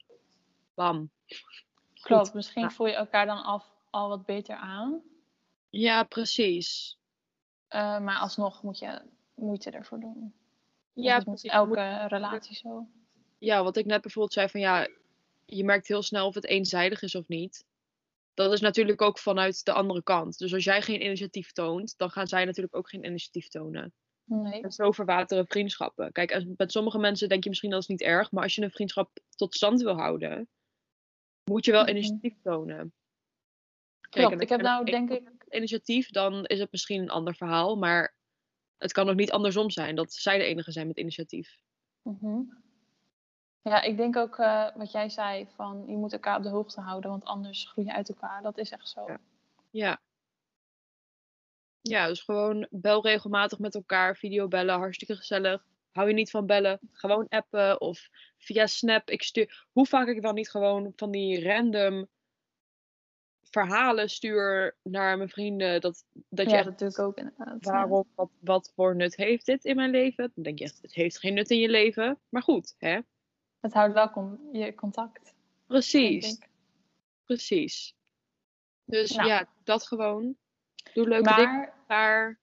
bam. 0.74 1.10
Klopt, 2.00 2.34
misschien 2.34 2.62
Ja. 2.62 2.70
voel 2.70 2.86
je 2.86 2.94
elkaar 2.94 3.26
dan 3.26 3.42
af, 3.42 3.64
al 3.90 4.08
wat 4.08 4.24
beter 4.24 4.56
aan. 4.56 5.02
Ja, 5.68 6.02
precies. 6.02 6.98
Eh, 7.68 8.00
maar 8.00 8.16
alsnog 8.18 8.62
moet 8.62 8.78
je 8.78 9.02
moeite 9.34 9.70
ervoor 9.70 10.00
doen. 10.00 10.34
Ja, 10.92 11.14
dat 11.16 11.24
precies. 11.24 11.50
elke 11.50 12.06
relatie 12.06 12.54
zo. 12.56 12.88
Ja, 13.38 13.62
wat 13.62 13.76
ik 13.76 13.86
net 13.86 14.00
bijvoorbeeld 14.00 14.32
zei 14.34 14.48
van, 14.48 14.60
ja, 14.60 14.88
je 15.44 15.64
merkt 15.64 15.88
heel 15.88 16.02
snel 16.02 16.26
of 16.26 16.34
het 16.34 16.46
eenzijdig 16.46 17.02
is 17.02 17.14
of 17.14 17.28
niet. 17.28 17.64
Dat 18.34 18.52
is 18.52 18.60
natuurlijk 18.60 19.02
ook 19.02 19.18
vanuit 19.18 19.64
de 19.64 19.72
andere 19.72 20.02
kant. 20.02 20.38
Dus 20.38 20.54
als 20.54 20.64
jij 20.64 20.82
geen 20.82 21.04
initiatief 21.04 21.52
toont, 21.52 21.94
dan 21.98 22.10
gaan 22.10 22.26
zij 22.26 22.44
natuurlijk 22.44 22.76
ook 22.76 22.88
geen 22.88 23.04
initiatief 23.04 23.48
tonen. 23.48 23.92
Nee. 24.24 24.62
En 24.62 24.70
zo 24.72 24.90
verwateren 24.92 25.46
vriendschappen. 25.46 26.12
Kijk, 26.12 26.44
met 26.56 26.72
sommige 26.72 26.98
mensen 26.98 27.28
denk 27.28 27.42
je 27.42 27.48
misschien 27.48 27.70
dat 27.70 27.80
is 27.80 27.86
niet 27.86 28.00
erg, 28.00 28.32
maar 28.32 28.42
als 28.42 28.54
je 28.54 28.62
een 28.62 28.70
vriendschap 28.70 29.10
tot 29.36 29.54
stand 29.54 29.82
wil 29.82 29.94
houden, 29.96 30.48
moet 31.44 31.64
je 31.64 31.72
wel 31.72 31.82
Mhm. 31.82 31.90
initiatief 31.90 32.34
tonen. 32.42 32.92
Klopt, 34.10 34.40
ik 34.40 34.48
heb 34.48 34.60
nou 34.60 34.84
denk 34.84 35.10
ik... 35.10 35.30
initiatief, 35.48 36.10
dan 36.10 36.44
is 36.44 36.58
het 36.58 36.70
misschien 36.70 37.02
een 37.02 37.10
ander 37.10 37.34
verhaal, 37.34 37.76
maar 37.76 38.14
het 38.78 38.92
kan 38.92 39.08
ook 39.08 39.16
niet 39.16 39.32
andersom 39.32 39.70
zijn 39.70 39.94
dat 39.94 40.12
zij 40.12 40.38
de 40.38 40.44
enige 40.44 40.72
zijn 40.72 40.86
met 40.86 40.98
initiatief. 40.98 41.58
Mhm. 42.02 42.40
Ja, 43.62 43.82
ik 43.82 43.96
denk 43.96 44.16
ook 44.16 44.38
eh, 44.38 44.66
wat 44.74 44.90
jij 44.90 45.08
zei, 45.08 45.48
van 45.54 45.84
je 45.86 45.96
moet 45.96 46.12
elkaar 46.12 46.36
op 46.36 46.42
de 46.42 46.48
hoogte 46.48 46.80
houden, 46.80 47.10
want 47.10 47.24
anders 47.24 47.68
groei 47.68 47.86
je 47.86 47.92
uit 47.92 48.08
elkaar. 48.08 48.42
Dat 48.42 48.58
is 48.58 48.70
echt 48.70 48.88
zo. 48.88 49.04
Ja. 49.06 49.20
Ja. 49.70 50.00
Ja, 51.80 52.06
dus 52.06 52.20
gewoon 52.20 52.66
bel 52.70 53.02
regelmatig 53.02 53.58
met 53.58 53.74
elkaar, 53.74 54.16
videobellen, 54.16 54.78
hartstikke 54.78 55.16
gezellig. 55.16 55.64
Hou 55.90 56.08
je 56.08 56.14
niet 56.14 56.30
van 56.30 56.46
bellen, 56.46 56.78
gewoon 56.92 57.28
appen 57.28 57.80
of 57.80 58.08
via 58.38 58.66
Snap. 58.66 59.10
Ik 59.10 59.22
stuur, 59.22 59.66
hoe 59.72 59.86
vaak 59.86 60.06
ik 60.06 60.22
dan 60.22 60.34
niet 60.34 60.50
gewoon 60.50 60.92
van 60.96 61.10
die 61.10 61.44
random 61.44 62.08
verhalen 63.50 64.10
stuur 64.10 64.76
naar 64.82 65.16
mijn 65.16 65.28
vrienden. 65.28 65.80
Dat, 65.80 66.04
dat 66.28 66.46
je 66.46 66.52
Ja, 66.52 66.58
echt, 66.58 66.78
dat 66.78 66.92
ik 66.92 66.98
ook 66.98 67.16
inderdaad. 67.16 67.64
ja. 67.64 67.70
waarom, 67.70 68.04
wat, 68.14 68.30
wat 68.40 68.72
voor 68.74 68.96
nut 68.96 69.16
heeft 69.16 69.46
dit 69.46 69.64
in 69.64 69.76
mijn 69.76 69.90
leven? 69.90 70.32
Dan 70.34 70.44
denk 70.44 70.58
je 70.58 70.64
echt, 70.64 70.78
het 70.82 70.94
heeft 70.94 71.18
geen 71.18 71.34
nut 71.34 71.50
in 71.50 71.58
je 71.58 71.68
leven. 71.68 72.18
Maar 72.28 72.42
goed, 72.42 72.74
hè? 72.78 72.98
Het 73.60 73.72
houdt 73.72 73.94
wel 73.94 74.10
con- 74.10 74.48
je 74.52 74.74
contact. 74.74 75.34
Precies, 75.66 76.38
precies. 77.24 77.94
Dus 78.84 79.10
Nou. 79.16 79.28
ja, 79.28 79.48
dat 79.64 79.86
gewoon. 79.86 80.36
Doe 80.94 81.08
leuke 81.08 81.34
dingen 81.34 81.50
Maar 81.50 81.58
met 81.60 81.74
elkaar. 81.78 82.40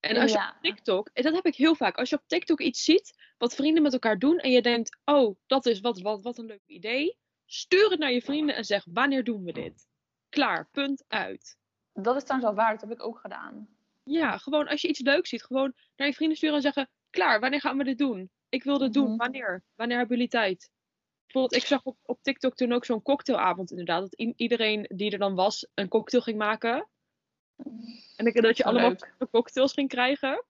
En 0.00 0.16
als 0.16 0.32
je 0.32 0.38
op 0.38 0.56
TikTok, 0.62 1.10
en 1.12 1.22
dat 1.22 1.34
heb 1.34 1.46
ik 1.46 1.54
heel 1.54 1.74
vaak, 1.74 1.96
als 1.96 2.10
je 2.10 2.16
op 2.16 2.22
TikTok 2.26 2.60
iets 2.60 2.84
ziet 2.84 3.14
wat 3.38 3.54
vrienden 3.54 3.82
met 3.82 3.92
elkaar 3.92 4.18
doen 4.18 4.38
en 4.38 4.50
je 4.50 4.62
denkt, 4.62 4.98
oh, 5.04 5.36
dat 5.46 5.66
is 5.66 5.80
wat, 5.80 6.00
wat, 6.00 6.22
wat 6.22 6.38
een 6.38 6.46
leuk 6.46 6.62
idee, 6.66 7.18
stuur 7.50 7.90
het 7.90 7.98
naar 7.98 8.12
je 8.12 8.22
vrienden 8.22 8.54
en 8.56 8.64
zeg, 8.64 8.84
wanneer 8.92 9.24
doen 9.24 9.44
we 9.44 9.52
dit? 9.52 9.86
Klaar, 10.28 10.68
punt 10.72 11.04
uit. 11.08 11.56
dat 11.92 12.16
is 12.16 12.22
trouwens 12.24 12.50
wel 12.54 12.64
waar, 12.64 12.72
dat 12.72 12.80
heb 12.88 12.90
ik 12.98 13.04
ook 13.04 13.18
gedaan. 13.18 13.68
Ja, 14.02 14.36
gewoon 14.36 14.68
als 14.68 14.80
je 14.82 14.88
iets 14.88 15.00
leuks 15.00 15.28
ziet, 15.28 15.42
gewoon 15.44 15.72
naar 15.96 16.06
je 16.08 16.14
vrienden 16.14 16.36
sturen 16.36 16.56
en 16.56 16.62
zeggen, 16.62 16.90
klaar, 17.10 17.40
wanneer 17.40 17.60
gaan 17.60 17.76
we 17.78 17.84
dit 17.84 17.98
doen? 17.98 18.30
Ik 18.48 18.64
wil 18.64 18.78
dit 18.78 18.92
doen, 18.92 19.08
Mhm. 19.08 19.16
wanneer? 19.16 19.64
Wanneer 19.74 19.98
hebben 19.98 20.16
jullie 20.16 20.30
tijd? 20.30 20.70
Bijvoorbeeld, 21.26 21.62
ik 21.62 21.68
zag 21.68 21.82
op, 21.84 21.96
op 22.02 22.22
TikTok 22.22 22.54
toen 22.54 22.72
ook 22.72 22.84
zo'n 22.84 23.02
cocktailavond 23.02 23.70
inderdaad, 23.70 24.00
dat 24.00 24.32
iedereen 24.36 24.84
die 24.94 25.10
er 25.10 25.18
dan 25.18 25.34
was 25.34 25.68
een 25.74 25.88
cocktail 25.88 26.22
ging 26.22 26.38
maken. 26.38 26.88
En 28.16 28.26
ik, 28.26 28.42
dat 28.42 28.56
je 28.56 28.64
allemaal 28.64 28.88
leuk. 28.88 29.14
cocktails 29.30 29.72
ging 29.72 29.88
krijgen. 29.88 30.44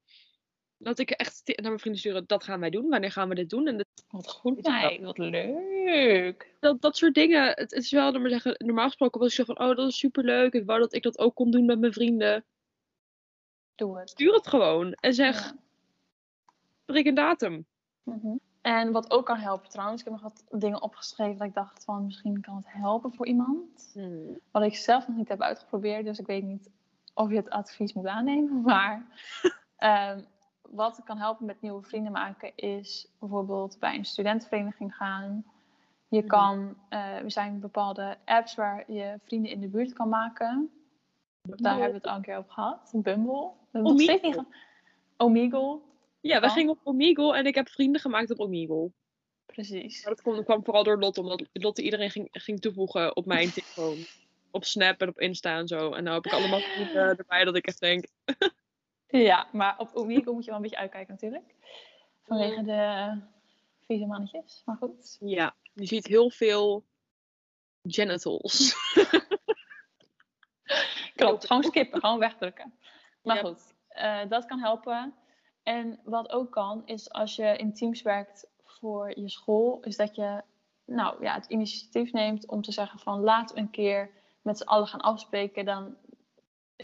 Dat 0.78 0.98
ik 0.98 1.10
echt 1.10 1.42
naar 1.46 1.62
mijn 1.62 1.78
vrienden 1.78 2.00
sturen, 2.00 2.24
dat 2.26 2.44
gaan 2.44 2.60
wij 2.60 2.70
doen. 2.70 2.88
Wanneer 2.88 3.12
gaan 3.12 3.28
we 3.28 3.34
dit 3.34 3.50
doen? 3.50 3.66
En 3.66 3.76
dat, 3.76 3.86
Wat 4.08 4.30
goed, 4.30 4.62
nee, 4.62 5.00
wat 5.00 5.18
leuk. 5.18 6.54
dat, 6.60 6.80
dat 6.80 6.96
soort 6.96 7.14
dingen. 7.14 7.46
Het, 7.48 7.58
het 7.58 7.72
is 7.72 7.90
wel, 7.90 8.12
maar 8.12 8.30
zeggen, 8.30 8.54
normaal 8.58 8.86
gesproken 8.86 9.20
was 9.20 9.28
ik 9.28 9.34
zo 9.34 9.54
van, 9.54 9.68
oh, 9.68 9.76
dat 9.76 9.88
is 9.88 9.98
superleuk. 9.98 10.52
Ik 10.52 10.66
wou 10.66 10.78
dat 10.80 10.94
ik 10.94 11.02
dat 11.02 11.18
ook 11.18 11.34
kon 11.34 11.50
doen 11.50 11.64
met 11.64 11.78
mijn 11.80 11.92
vrienden. 11.92 12.44
Doe 13.74 13.98
het. 13.98 14.10
Stuur 14.10 14.32
het 14.34 14.46
gewoon 14.46 14.92
en 14.92 15.14
zeg, 15.14 15.40
Ja. 15.44 15.54
prik 16.84 17.06
een 17.06 17.14
datum. 17.14 17.66
Mhm. 18.02 18.36
En 18.60 18.92
wat 18.92 19.10
ook 19.10 19.26
kan 19.26 19.38
helpen 19.38 19.68
trouwens, 19.68 20.00
ik 20.02 20.08
heb 20.08 20.20
nog 20.20 20.32
wat 20.32 20.60
dingen 20.60 20.82
opgeschreven 20.82 21.38
dat 21.38 21.46
ik 21.46 21.54
dacht 21.54 21.84
van 21.84 22.04
misschien 22.04 22.40
kan 22.40 22.56
het 22.56 22.66
helpen 22.68 23.12
voor 23.12 23.26
iemand. 23.26 23.94
Wat 24.50 24.62
ik 24.62 24.76
zelf 24.76 25.08
nog 25.08 25.16
niet 25.16 25.28
heb 25.28 25.40
uitgeprobeerd, 25.40 26.04
dus 26.04 26.18
ik 26.18 26.26
weet 26.26 26.42
niet 26.42 26.70
of 27.14 27.30
je 27.30 27.36
het 27.36 27.50
advies 27.50 27.92
moet 27.92 28.06
aannemen. 28.06 28.62
Maar 28.72 29.06
ehm, 29.76 30.20
wat 30.70 31.00
kan 31.04 31.18
helpen 31.18 31.46
met 31.46 31.60
nieuwe 31.60 31.82
vrienden 31.82 32.12
maken 32.12 32.52
is 32.56 33.08
bijvoorbeeld 33.18 33.76
bij 33.80 33.94
een 33.94 34.04
studentenvereniging 34.04 34.94
gaan. 34.96 35.44
Je 36.08 36.18
Mhm. 36.18 36.26
kan, 36.28 36.76
eh, 36.88 37.16
er 37.16 37.30
zijn 37.30 37.60
bepaalde 37.60 38.16
apps 38.24 38.54
waar 38.54 38.92
je 38.92 39.18
vrienden 39.24 39.50
in 39.50 39.60
de 39.60 39.68
buurt 39.68 39.92
kan 39.92 40.08
maken. 40.08 40.70
Daar 41.42 41.72
hebben 41.72 41.90
we 41.90 41.96
het 41.96 42.06
al 42.06 42.16
een 42.16 42.22
keer 42.22 42.36
over 42.36 42.52
gehad. 42.52 42.90
Bumble. 42.94 43.50
Omegle. 43.72 44.44
Omegle, 45.16 45.78
Ja, 46.20 46.40
we 46.40 46.48
gingen 46.48 46.70
op 46.72 46.78
Omegle 46.82 47.36
en 47.36 47.46
ik 47.46 47.54
heb 47.54 47.68
vrienden 47.68 48.00
gemaakt 48.00 48.30
op 48.30 48.38
Omegle. 48.38 48.90
precies. 49.46 50.04
Maar 50.04 50.14
dat 50.14 50.22
kwam, 50.22 50.44
kwam 50.44 50.64
vooral 50.64 50.82
door 50.84 50.98
Lotte, 50.98 51.20
omdat 51.20 51.42
Lotte 51.52 51.82
iedereen 51.82 52.10
ging, 52.10 52.28
ging 52.32 52.60
toevoegen 52.60 53.16
op 53.16 53.26
mijn 53.26 53.52
telefoon. 53.54 53.96
Op 54.50 54.64
Snap 54.64 55.00
en 55.00 55.08
op 55.08 55.20
Insta 55.20 55.58
en 55.58 55.68
zo. 55.68 55.92
En 55.92 56.04
nou 56.04 56.16
heb 56.16 56.26
ik 56.26 56.32
allemaal 56.32 56.60
vrienden 56.60 57.16
erbij 57.16 57.44
dat 57.44 57.56
ik 57.56 57.66
echt 57.66 57.80
denk, 57.80 58.04
Ja, 59.08 59.48
maar 59.52 59.78
op 59.78 59.90
Omegle 59.94 60.32
moet 60.32 60.44
je 60.44 60.50
wel 60.50 60.56
een 60.56 60.62
beetje 60.62 60.78
uitkijken 60.78 61.12
natuurlijk. 61.12 61.54
Vanwege 62.22 62.62
de 62.62 63.12
vieze 63.86 64.06
mannetjes. 64.06 64.62
Maar 64.64 64.76
goed. 64.76 65.16
ja, 65.20 65.54
je 65.72 65.86
ziet 65.86 66.06
heel 66.06 66.30
veel 66.30 66.84
genitals. 67.82 68.74
Klopt, 71.14 71.46
gewoon 71.46 71.62
skippen, 71.62 72.00
gewoon 72.00 72.18
wegdrukken. 72.18 72.74
Maar 73.22 73.36
Ja. 73.36 73.42
goed, 73.42 73.74
eh, 73.88 74.20
dat 74.28 74.46
kan 74.46 74.60
helpen. 74.60 75.14
En 75.62 76.00
wat 76.04 76.30
ook 76.30 76.52
kan, 76.52 76.82
is 76.86 77.10
als 77.10 77.36
je 77.36 77.56
in 77.56 77.74
teams 77.74 78.02
werkt 78.02 78.46
voor 78.64 79.18
je 79.18 79.28
school, 79.28 79.80
is 79.80 79.96
dat 79.96 80.14
je 80.14 80.42
nou, 80.84 81.22
ja, 81.22 81.34
het 81.34 81.46
initiatief 81.46 82.12
neemt 82.12 82.46
om 82.48 82.62
te 82.62 82.72
zeggen 82.72 82.98
van 82.98 83.20
laat 83.20 83.56
een 83.56 83.70
keer 83.70 84.10
met 84.42 84.58
z'n 84.58 84.64
allen 84.66 84.86
gaan 84.86 85.00
afspreken. 85.00 85.64
Dan 85.64 85.96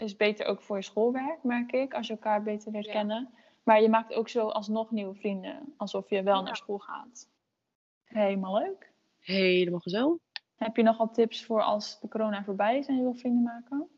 is 0.03 0.15
beter 0.15 0.45
ook 0.45 0.61
voor 0.61 0.75
je 0.77 0.83
schoolwerk, 0.83 1.43
merk 1.43 1.71
ik, 1.71 1.93
als 1.93 2.07
je 2.07 2.13
elkaar 2.13 2.43
beter 2.43 2.71
leert 2.71 2.85
Ja. 2.85 2.91
kennen. 2.91 3.33
Maar 3.63 3.81
je 3.81 3.89
maakt 3.89 4.13
ook 4.13 4.29
zo 4.29 4.47
alsnog 4.47 4.91
nieuwe 4.91 5.15
vrienden, 5.15 5.73
alsof 5.77 6.09
je 6.09 6.23
wel 6.23 6.35
Ja. 6.35 6.41
naar 6.41 6.55
school 6.55 6.77
gaat. 6.77 7.29
Helemaal 8.03 8.59
leuk. 8.59 8.91
Helemaal 9.19 9.79
gezellig. 9.79 10.17
Heb 10.55 10.75
je 10.75 10.83
nog 10.83 10.97
wat 10.97 11.13
tips 11.13 11.45
voor 11.45 11.61
als 11.63 11.99
de 11.99 12.07
corona 12.07 12.43
voorbij 12.43 12.77
is 12.77 12.87
en 12.87 12.95
je 12.95 13.01
wil 13.01 13.13
vrienden 13.13 13.43
maken? 13.43 13.89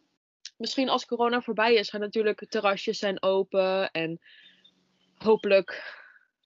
Misschien 0.58 0.90
als 0.90 1.06
corona 1.06 1.42
voorbij 1.42 1.74
is, 1.74 1.90
gaan 1.90 2.00
natuurlijk 2.00 2.46
terrasjes 2.50 3.00
zijn 3.00 3.22
open. 3.24 3.92
En 3.92 4.20
hopelijk 5.18 5.96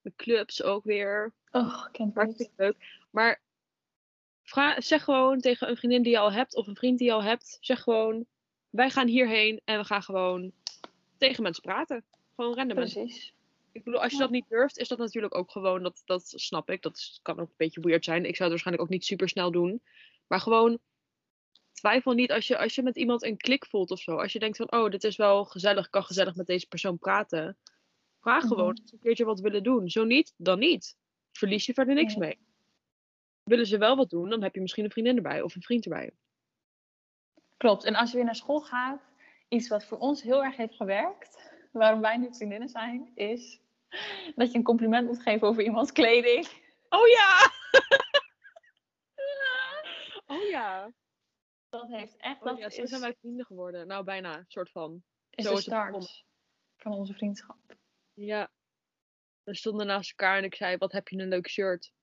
de 0.02 0.14
clubs 0.16 0.64
ook 0.64 0.84
weer. 0.84 1.34
Oh, 1.52 1.84
ik 1.88 1.92
ken 1.92 2.06
het 2.06 2.16
Hartstikke 2.16 2.54
leuk. 2.58 2.76
Maar 3.12 3.42
vra- 4.44 4.82
zeg 4.82 5.04
gewoon 5.04 5.40
tegen 5.40 5.70
een 5.70 5.78
vriendin 5.78 6.02
die 6.04 6.12
je 6.12 6.20
al 6.20 6.32
hebt 6.32 6.56
of 6.56 6.68
een 6.68 6.76
vriend 6.76 6.98
die 6.98 7.08
je 7.08 7.14
al 7.14 7.24
hebt. 7.24 7.58
Zeg 7.62 7.82
gewoon, 7.82 8.26
wij 8.72 8.90
gaan 8.90 9.08
hierheen 9.08 9.62
en 9.66 9.78
we 9.78 9.86
gaan 9.86 10.04
gewoon 10.04 10.52
tegen 11.18 11.44
mensen 11.44 11.64
praten. 11.64 12.04
Gewoon 12.36 12.56
random. 12.56 12.76
Precies. 12.78 13.34
Ik 13.72 13.84
bedoel, 13.84 14.02
als 14.02 14.12
je 14.12 14.18
Ja. 14.18 14.24
dat 14.24 14.32
niet 14.32 14.46
durft, 14.50 14.78
is 14.78 14.88
dat 14.88 14.98
natuurlijk 14.98 15.36
ook 15.36 15.52
gewoon, 15.52 15.84
dat, 15.84 16.02
dat 16.06 16.34
snap 16.36 16.70
ik. 16.70 16.82
Dat 16.82 16.98
is- 16.98 17.20
kan 17.22 17.40
ook 17.40 17.48
een 17.50 17.54
beetje 17.58 17.82
weird 17.82 18.04
zijn. 18.06 18.18
Ik 18.26 18.36
zou 18.36 18.40
het 18.40 18.50
waarschijnlijk 18.50 18.84
ook 18.84 18.90
niet 18.94 19.06
super 19.06 19.30
snel 19.30 19.52
doen. 19.52 19.82
Maar 20.28 20.40
gewoon, 20.40 20.80
twijfel 21.72 22.14
niet 22.14 22.32
als 22.32 22.48
je, 22.48 22.58
als 22.58 22.76
je 22.76 22.84
met 22.84 22.96
iemand 22.96 23.24
een 23.24 23.38
klik 23.38 23.66
voelt 23.66 23.92
of 23.92 24.00
zo. 24.00 24.16
Als 24.16 24.34
je 24.34 24.40
denkt 24.40 24.58
van, 24.58 24.72
oh, 24.72 24.90
dit 24.90 25.04
is 25.04 25.16
wel 25.16 25.46
gezellig, 25.46 25.86
ik 25.86 25.92
kan 25.92 26.04
gezellig 26.04 26.36
met 26.36 26.46
deze 26.48 26.68
persoon 26.68 26.98
praten. 27.00 27.58
Vraag 28.22 28.44
Mhm. 28.44 28.54
gewoon 28.54 28.72
of 28.82 28.88
ze 28.88 28.94
een 28.94 29.00
keertje 29.00 29.26
wat 29.26 29.40
willen 29.40 29.64
doen. 29.64 29.90
Zo 29.90 30.04
niet, 30.04 30.34
dan 30.38 30.60
niet. 30.60 30.98
Verlies 31.32 31.66
je 31.66 31.74
verder 31.74 31.94
niks 31.96 32.16
mee. 32.16 32.38
Willen 33.44 33.66
ze 33.66 33.78
wel 33.78 33.96
wat 33.96 34.10
doen, 34.10 34.30
dan 34.30 34.42
heb 34.44 34.56
je 34.56 34.62
misschien 34.62 34.84
een 34.84 34.92
vriendin 34.92 35.16
erbij 35.16 35.42
of 35.42 35.56
een 35.56 35.62
vriend 35.62 35.84
erbij. 35.84 36.12
Klopt. 37.62 37.84
En 37.84 37.96
als 37.96 38.10
je 38.10 38.16
weer 38.16 38.26
naar 38.26 38.36
school 38.36 38.62
gaat, 38.62 39.02
iets 39.48 39.68
wat 39.68 39.86
voor 39.86 39.98
ons 39.98 40.22
heel 40.22 40.44
erg 40.44 40.56
heeft 40.56 40.76
gewerkt, 40.76 41.52
waarom 41.72 42.02
wij 42.02 42.18
nu 42.18 42.36
vriendinnen 42.36 42.70
zijn, 42.70 43.12
is 43.16 43.60
dat 44.36 44.52
je 44.52 44.58
een 44.58 44.64
compliment 44.64 45.08
moet 45.08 45.22
geven 45.22 45.48
over 45.48 45.64
iemands 45.64 45.92
kleding. 45.92 46.48
Oh 46.90 47.08
ja! 47.08 47.52
oh 50.36 50.50
ja. 50.50 50.92
Dat 51.70 51.88
heeft 51.88 52.18
echt, 52.18 52.40
Oh 52.40 52.46
dat 52.46 52.58
ja, 52.58 52.70
zo 52.70 52.82
is, 52.82 52.90
zijn 52.90 53.02
wij 53.02 53.16
vrienden 53.20 53.46
geworden. 53.46 53.88
Nou, 53.88 54.04
bijna, 54.04 54.44
soort 54.48 54.72
van. 54.72 55.04
is 55.30 55.44
zo 55.44 55.50
de 55.50 55.56
het 55.56 55.66
start 55.66 56.26
van 56.78 56.92
onze 56.92 57.14
vriendschap. 57.14 57.76
Ja. 58.14 58.52
We 59.44 59.56
stonden 59.56 59.88
naast 59.88 60.10
elkaar 60.10 60.38
en 60.38 60.44
ik 60.44 60.56
zei, 60.56 60.78
wat 60.78 60.92
heb 60.92 61.08
je 61.08 61.18
een 61.18 61.28
leuk 61.28 61.50
shirt. 61.50 61.94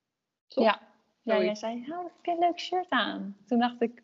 Ja. 0.49 0.93
ja, 1.23 1.43
jij 1.43 1.55
zei, 1.55 1.93
oh, 1.93 2.05
heb 2.05 2.25
je 2.25 2.31
een 2.31 2.39
leuk 2.39 2.61
shirt 2.61 2.91
aan. 2.91 3.37
Toen 3.47 3.59
dacht 3.59 3.83
ik, 3.83 4.03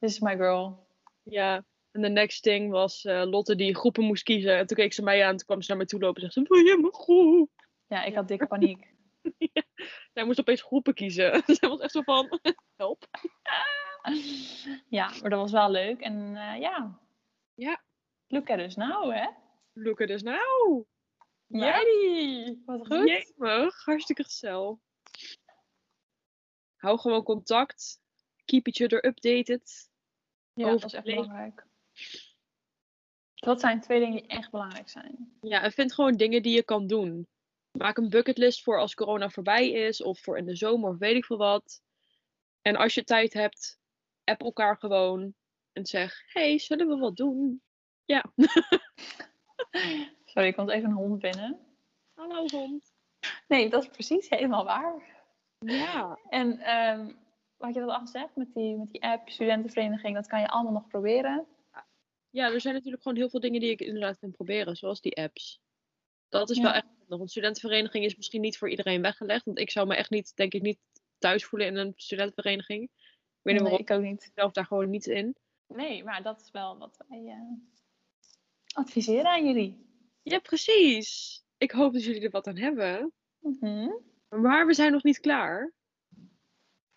this 0.00 0.12
is 0.12 0.20
my 0.20 0.36
girl. 0.36 0.86
Ja. 1.22 1.64
En 1.92 2.00
de 2.02 2.08
next 2.08 2.42
thing 2.42 2.70
was 2.70 3.04
eh, 3.04 3.22
Lotte 3.24 3.54
die 3.54 3.74
groepen 3.74 4.04
moest 4.04 4.22
kiezen. 4.22 4.56
En 4.56 4.66
toen 4.66 4.76
keek 4.76 4.92
ze 4.92 5.02
mij 5.02 5.24
aan, 5.24 5.36
toen 5.36 5.46
kwam 5.46 5.62
ze 5.62 5.68
naar 5.68 5.76
mij 5.76 5.86
toe 5.86 6.00
lopen 6.00 6.22
en 6.22 6.30
zegt 6.30 6.48
ze, 6.48 6.54
wil 6.54 6.64
je 6.64 6.78
mijn 6.80 6.94
groep? 6.94 7.50
Ja, 7.86 8.04
ik 8.04 8.14
had 8.14 8.28
dikke 8.28 8.46
paniek. 8.46 8.94
Zij 10.12 10.24
moest 10.24 10.40
opeens 10.40 10.62
groepen 10.62 10.94
kiezen. 10.94 11.42
Zij 11.58 11.68
was 11.68 11.80
echt 11.80 11.92
zo 11.92 12.02
van, 12.02 12.40
help. 12.76 13.06
ja, 14.88 15.12
maar 15.20 15.30
dat 15.30 15.38
was 15.38 15.52
wel 15.52 15.70
leuk. 15.70 16.00
En 16.00 16.36
eh, 16.36 16.60
ja. 16.60 17.00
Ja. 17.54 17.82
Look 18.26 18.50
at 18.50 18.58
us 18.58 18.76
now, 18.76 19.12
hè? 19.12 19.26
Look 19.72 20.00
at 20.00 20.10
us 20.10 20.22
now. 20.22 20.84
Ja. 21.46 21.82
Wat 22.64 22.86
goed. 22.86 23.08
Jemig, 23.08 23.84
hartstikke 23.84 24.24
gezellig. 24.24 24.76
Hou 26.76 26.98
gewoon 26.98 27.22
contact. 27.22 28.00
Keep 28.44 28.66
each 28.66 28.80
other 28.80 29.06
updated. 29.06 29.89
Ja, 30.60 30.70
dat 30.70 30.84
is 30.84 30.92
echt 30.92 31.04
belangrijk. 31.04 31.66
Dat 33.34 33.60
zijn 33.60 33.80
twee 33.80 34.00
dingen 34.00 34.22
die 34.22 34.26
echt 34.30 34.50
belangrijk 34.50 34.88
zijn. 34.88 35.36
Ja, 35.40 35.62
en 35.62 35.72
vind 35.72 35.92
gewoon 35.92 36.16
dingen 36.16 36.42
die 36.42 36.54
je 36.54 36.62
kan 36.62 36.86
doen. 36.86 37.28
Maak 37.78 37.96
een 37.96 38.08
bucketlist 38.08 38.62
voor 38.62 38.78
als 38.78 38.94
corona 38.94 39.28
voorbij 39.28 39.70
is, 39.70 40.02
of 40.02 40.20
voor 40.20 40.38
in 40.38 40.46
de 40.46 40.56
zomer, 40.56 40.90
of 40.90 40.98
weet 40.98 41.16
ik 41.16 41.24
veel 41.24 41.36
wat. 41.36 41.82
En 42.62 42.76
als 42.76 42.94
je 42.94 43.04
tijd 43.04 43.32
hebt, 43.32 43.78
app 44.24 44.42
elkaar 44.42 44.76
gewoon 44.76 45.34
en 45.72 45.86
zeg: 45.86 46.22
hey, 46.26 46.58
zullen 46.58 46.88
we 46.88 46.96
wat 46.96 47.16
doen? 47.16 47.62
Ja. 48.04 48.24
Sorry, 50.24 50.48
ik 50.48 50.54
komt 50.54 50.70
even 50.70 50.90
een 50.90 50.96
hond 50.96 51.18
binnen. 51.18 51.60
Hallo 52.14 52.46
hond. 52.46 52.92
Nee, 53.48 53.70
dat 53.70 53.82
is 53.82 53.88
precies 53.88 54.28
helemaal 54.28 54.64
waar. 54.64 55.18
Ja. 55.58 56.18
En 56.28 56.58
ehm, 56.58 57.12
wat 57.60 57.74
je 57.74 57.80
dat 57.80 57.88
al 57.88 58.00
gezegd 58.00 58.36
met 58.36 58.54
die, 58.54 58.76
met 58.76 58.90
die 58.90 59.02
app, 59.02 59.28
studentenvereniging, 59.28 60.14
dat 60.14 60.26
kan 60.26 60.40
je 60.40 60.48
allemaal 60.48 60.72
nog 60.72 60.86
proberen. 60.86 61.46
Ja, 62.30 62.52
er 62.52 62.60
zijn 62.60 62.74
natuurlijk 62.74 63.02
gewoon 63.02 63.18
heel 63.18 63.28
veel 63.30 63.40
dingen 63.40 63.60
die 63.60 63.70
ik 63.70 63.80
inderdaad 63.80 64.18
vind 64.18 64.32
proberen, 64.32 64.76
zoals 64.76 65.00
die 65.00 65.16
apps. 65.16 65.60
Dat 66.28 66.50
is 66.50 66.56
Ja. 66.56 66.62
wel 66.62 66.72
echt 66.72 66.86
handig. 66.98 67.18
Want 67.18 67.30
studentenvereniging 67.30 68.04
is 68.04 68.16
misschien 68.16 68.40
niet 68.40 68.58
voor 68.58 68.70
iedereen 68.70 69.02
weggelegd. 69.02 69.44
Want 69.44 69.58
ik 69.58 69.70
zou 69.70 69.86
me 69.86 69.94
echt 69.96 70.10
niet, 70.10 70.36
denk 70.36 70.52
ik, 70.52 70.62
niet 70.62 70.78
thuis 71.18 71.44
voelen 71.44 71.68
in 71.68 71.76
een 71.76 71.92
studentenvereniging. 71.96 72.82
Ik 72.82 72.90
weet 73.42 73.54
niet 73.54 73.54
nee, 73.54 73.62
waarom, 73.62 73.80
ik 73.80 73.90
ook 73.90 74.02
niet. 74.02 74.24
ik 74.24 74.32
zelf 74.34 74.52
daar 74.52 74.66
gewoon 74.66 74.90
niet 74.90 75.06
in. 75.06 75.36
Nee, 75.66 76.04
maar 76.04 76.22
dat 76.22 76.40
is 76.40 76.50
wel 76.50 76.78
wat 76.78 77.04
wij 77.08 77.24
eh, 77.26 77.36
adviseren 78.74 79.30
aan 79.30 79.46
jullie. 79.46 79.86
Ja, 80.22 80.38
precies. 80.38 81.42
Ik 81.58 81.70
hoop 81.70 81.92
dat 81.92 82.04
jullie 82.04 82.22
er 82.22 82.30
wat 82.30 82.46
aan 82.46 82.56
hebben. 82.58 83.12
Mhm. 83.38 83.88
Maar 84.28 84.66
we 84.66 84.74
zijn 84.74 84.92
nog 84.92 85.02
niet 85.02 85.20
klaar. 85.20 85.72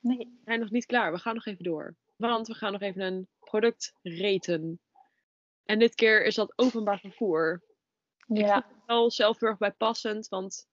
Nee. 0.04 0.18
We 0.18 0.42
zijn 0.46 0.60
nog 0.60 0.70
niet 0.70 0.86
klaar. 0.86 1.12
We 1.12 1.20
gaan 1.20 1.34
nog 1.34 1.46
even 1.46 1.63
door. 1.63 1.96
Want 2.16 2.48
we 2.48 2.54
gaan 2.54 2.72
nog 2.72 2.82
even 2.82 3.02
een 3.02 3.28
product 3.39 3.94
raten. 4.02 4.80
En 5.63 5.80
dit 5.80 5.96
keer 5.96 6.26
is 6.26 6.36
dat 6.36 6.54
openbaar 6.56 7.00
vervoer. 7.00 7.62
Ja, 8.28 8.66
Wel 8.86 9.12
zelf 9.12 9.39
heel 9.39 9.50
erg 9.50 9.58
bijpassend, 9.58 10.28
want 10.28 10.68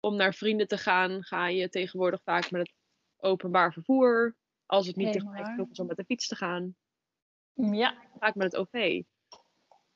om 0.00 0.16
naar 0.16 0.34
vrienden 0.34 0.68
te 0.68 0.78
gaan, 0.78 1.22
ga 1.22 1.48
je 1.48 1.68
tegenwoordig 1.68 2.22
vaak 2.22 2.50
met 2.50 2.60
het 2.60 2.74
openbaar 3.16 3.72
vervoer. 3.72 4.36
Als 4.66 4.86
het 4.86 4.96
niet 4.96 5.12
tegelijk 5.12 5.46
genoeg 5.46 5.70
is 5.70 5.78
om 5.78 5.86
met 5.86 5.96
de 5.96 6.04
fiets 6.04 6.26
te 6.26 6.36
gaan, 6.36 6.76
ja. 7.54 7.94
vaak 8.18 8.34
met 8.34 8.52
het 8.52 8.56
OV. 8.56 9.02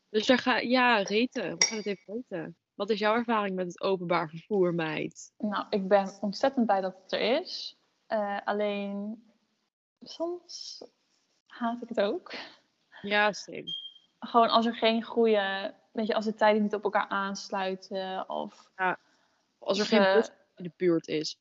Dus 0.09 0.27
daar 0.27 0.39
ga 0.39 0.59
ja, 0.59 1.03
reten. 1.03 1.59
We 1.59 1.65
gaan 1.65 1.77
het 1.77 1.87
even 1.87 2.15
reten. 2.15 2.57
Wat 2.75 2.91
is 2.91 2.99
jouw 2.99 3.15
ervaring 3.15 3.55
met 3.55 3.67
het 3.67 3.81
openbaar 3.81 4.29
vervoer, 4.29 4.75
meid? 4.75 5.33
Nou, 5.39 5.67
ik 5.71 5.89
ben 5.89 6.19
ontzettend 6.21 6.67
blij 6.67 6.81
dat 6.81 6.99
het 7.03 7.13
er 7.13 7.41
is. 7.41 7.79
Eh, 8.09 8.39
alleen, 8.45 9.23
soms 10.01 10.83
haat 11.47 11.83
ik 11.83 11.89
het 11.89 12.01
ook. 12.01 12.35
Ja, 13.03 13.33
same. 13.33 13.65
Gewoon 14.19 14.49
als 14.49 14.67
er 14.67 14.75
geen 14.75 15.03
goede, 15.03 15.75
weet 15.93 16.07
je, 16.07 16.15
als 16.15 16.25
de 16.25 16.35
tijden 16.35 16.63
niet 16.63 16.75
op 16.75 16.85
elkaar 16.85 17.09
aansluiten 17.09 18.29
of... 18.29 18.71
Als 19.59 19.79
er 19.79 19.85
of, 19.85 19.89
geen 19.89 20.15
bus 20.15 20.31
in 20.57 20.65
de 20.65 20.73
buurt 20.77 21.07
is. 21.09 21.39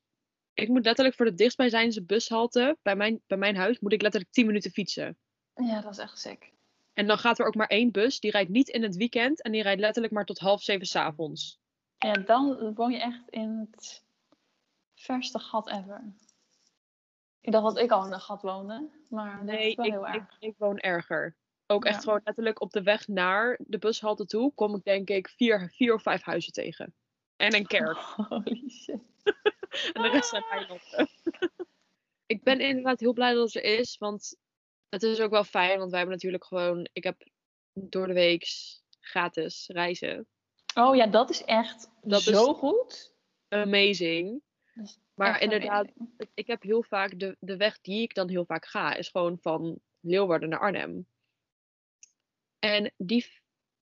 Ik 0.54 0.68
moet 0.68 0.86
letterlijk 0.86 1.16
voor 1.16 1.26
de 1.26 1.34
dichtstbijzijnde 1.34 2.04
bushalte 2.04 2.78
bij 2.82 2.96
mijn, 2.96 3.22
bij 3.28 3.38
mijn 3.38 3.56
huis, 3.56 3.80
moet 3.80 3.94
ik 3.94 4.02
letterlijk 4.02 4.32
10 4.32 4.46
minuten 4.46 4.72
fietsen. 4.72 5.18
Ja, 5.54 5.82
dat 5.82 5.92
is 5.92 5.98
echt 5.98 6.20
sick. 6.20 6.54
En 6.94 7.08
dan 7.08 7.18
gaat 7.18 7.40
er 7.40 7.46
ook 7.46 7.56
maar 7.56 7.68
één 7.68 7.92
bus, 7.92 8.20
die 8.20 8.32
rijdt 8.32 8.50
niet 8.50 8.68
in 8.68 8.84
het 8.84 8.96
weekend 8.96 9.42
en 9.42 9.52
die 9.52 9.62
rijdt 9.62 9.82
letterlijk 9.82 10.14
maar 10.14 10.26
tot 10.26 10.40
half 10.40 10.62
zeven 10.62 10.88
's 10.88 10.96
avonds. 10.96 11.60
Ja, 11.98 12.14
dan 12.14 12.74
woon 12.74 12.92
je 12.92 13.02
echt 13.02 13.30
in 13.30 13.68
het 13.72 14.04
verste 14.96 15.40
gat 15.40 15.70
ever. 15.70 16.14
Ik 17.48 17.54
dacht 17.54 17.66
dat 17.66 17.78
ik 17.84 17.92
al 17.92 18.06
in 18.06 18.12
een 18.12 18.20
gat 18.22 18.42
woonde, 18.42 18.90
maar 19.10 19.36
dat 19.38 19.46
Nee, 19.46 19.70
is 19.70 19.76
wel 19.76 19.86
ik, 19.86 19.92
heel 19.92 20.08
ik, 20.08 20.14
erg. 20.14 20.36
ik 20.40 20.56
woon 20.58 20.78
erger. 20.78 21.36
Ook 21.68 21.86
echt 21.86 21.96
Ja. 21.96 22.02
gewoon 22.02 22.22
letterlijk 22.24 22.62
op 22.62 22.72
de 22.72 22.82
weg 22.84 23.08
naar 23.08 23.60
de 23.68 23.78
bushalte 23.78 24.26
toe, 24.26 24.54
kom 24.56 24.76
ik 24.76 24.84
denk 24.84 25.10
ik 25.10 25.30
vier, 25.30 25.72
vier 25.76 25.94
of 25.94 26.02
vijf 26.02 26.22
huizen 26.24 26.52
tegen. 26.54 26.94
En 27.36 27.56
een 27.56 27.68
kerk. 27.68 27.98
Holy 28.30 28.70
shit. 28.70 29.00
En 29.94 30.02
de 30.02 30.10
rest 30.10 30.30
zijn 30.30 30.44
weilanden. 30.50 31.10
ik 32.34 32.44
ben 32.44 32.60
inderdaad 32.60 33.00
heel 33.00 33.14
blij 33.14 33.34
dat 33.34 33.54
het 33.54 33.56
er 33.64 33.78
is, 33.80 33.98
want 33.98 34.38
het 34.90 35.04
is 35.04 35.20
ook 35.20 35.32
wel 35.32 35.44
fijn, 35.44 35.78
want 35.78 35.90
wij 35.90 36.00
hebben 36.00 36.16
natuurlijk 36.18 36.46
gewoon, 36.46 36.90
ik 36.94 37.04
heb 37.04 37.28
door 37.74 38.08
de 38.08 38.14
week 38.14 38.48
gratis 39.00 39.68
reizen. 39.68 40.28
Oh 40.76 40.96
ja, 40.96 41.08
dat 41.08 41.30
is 41.30 41.44
echt 41.44 41.90
Dat 42.02 42.22
zo 42.22 42.52
is- 42.52 42.58
goed. 42.58 43.14
Amazing. 43.48 44.42
Dat 44.74 44.86
is 44.86 45.00
Maar 45.18 45.42
inderdaad, 45.42 45.88
ik 46.34 46.48
heb 46.48 46.62
heel 46.62 46.84
vaak, 46.84 47.20
de, 47.20 47.38
de 47.40 47.58
weg 47.58 47.82
die 47.82 48.02
ik 48.02 48.14
dan 48.14 48.30
heel 48.30 48.46
vaak 48.46 48.66
ga, 48.66 48.94
is 48.96 49.10
gewoon 49.10 49.38
van 49.42 49.80
Leeuwarden 50.00 50.50
naar 50.50 50.60
Arnhem. 50.60 51.08
En 52.60 52.94
die, 52.98 53.26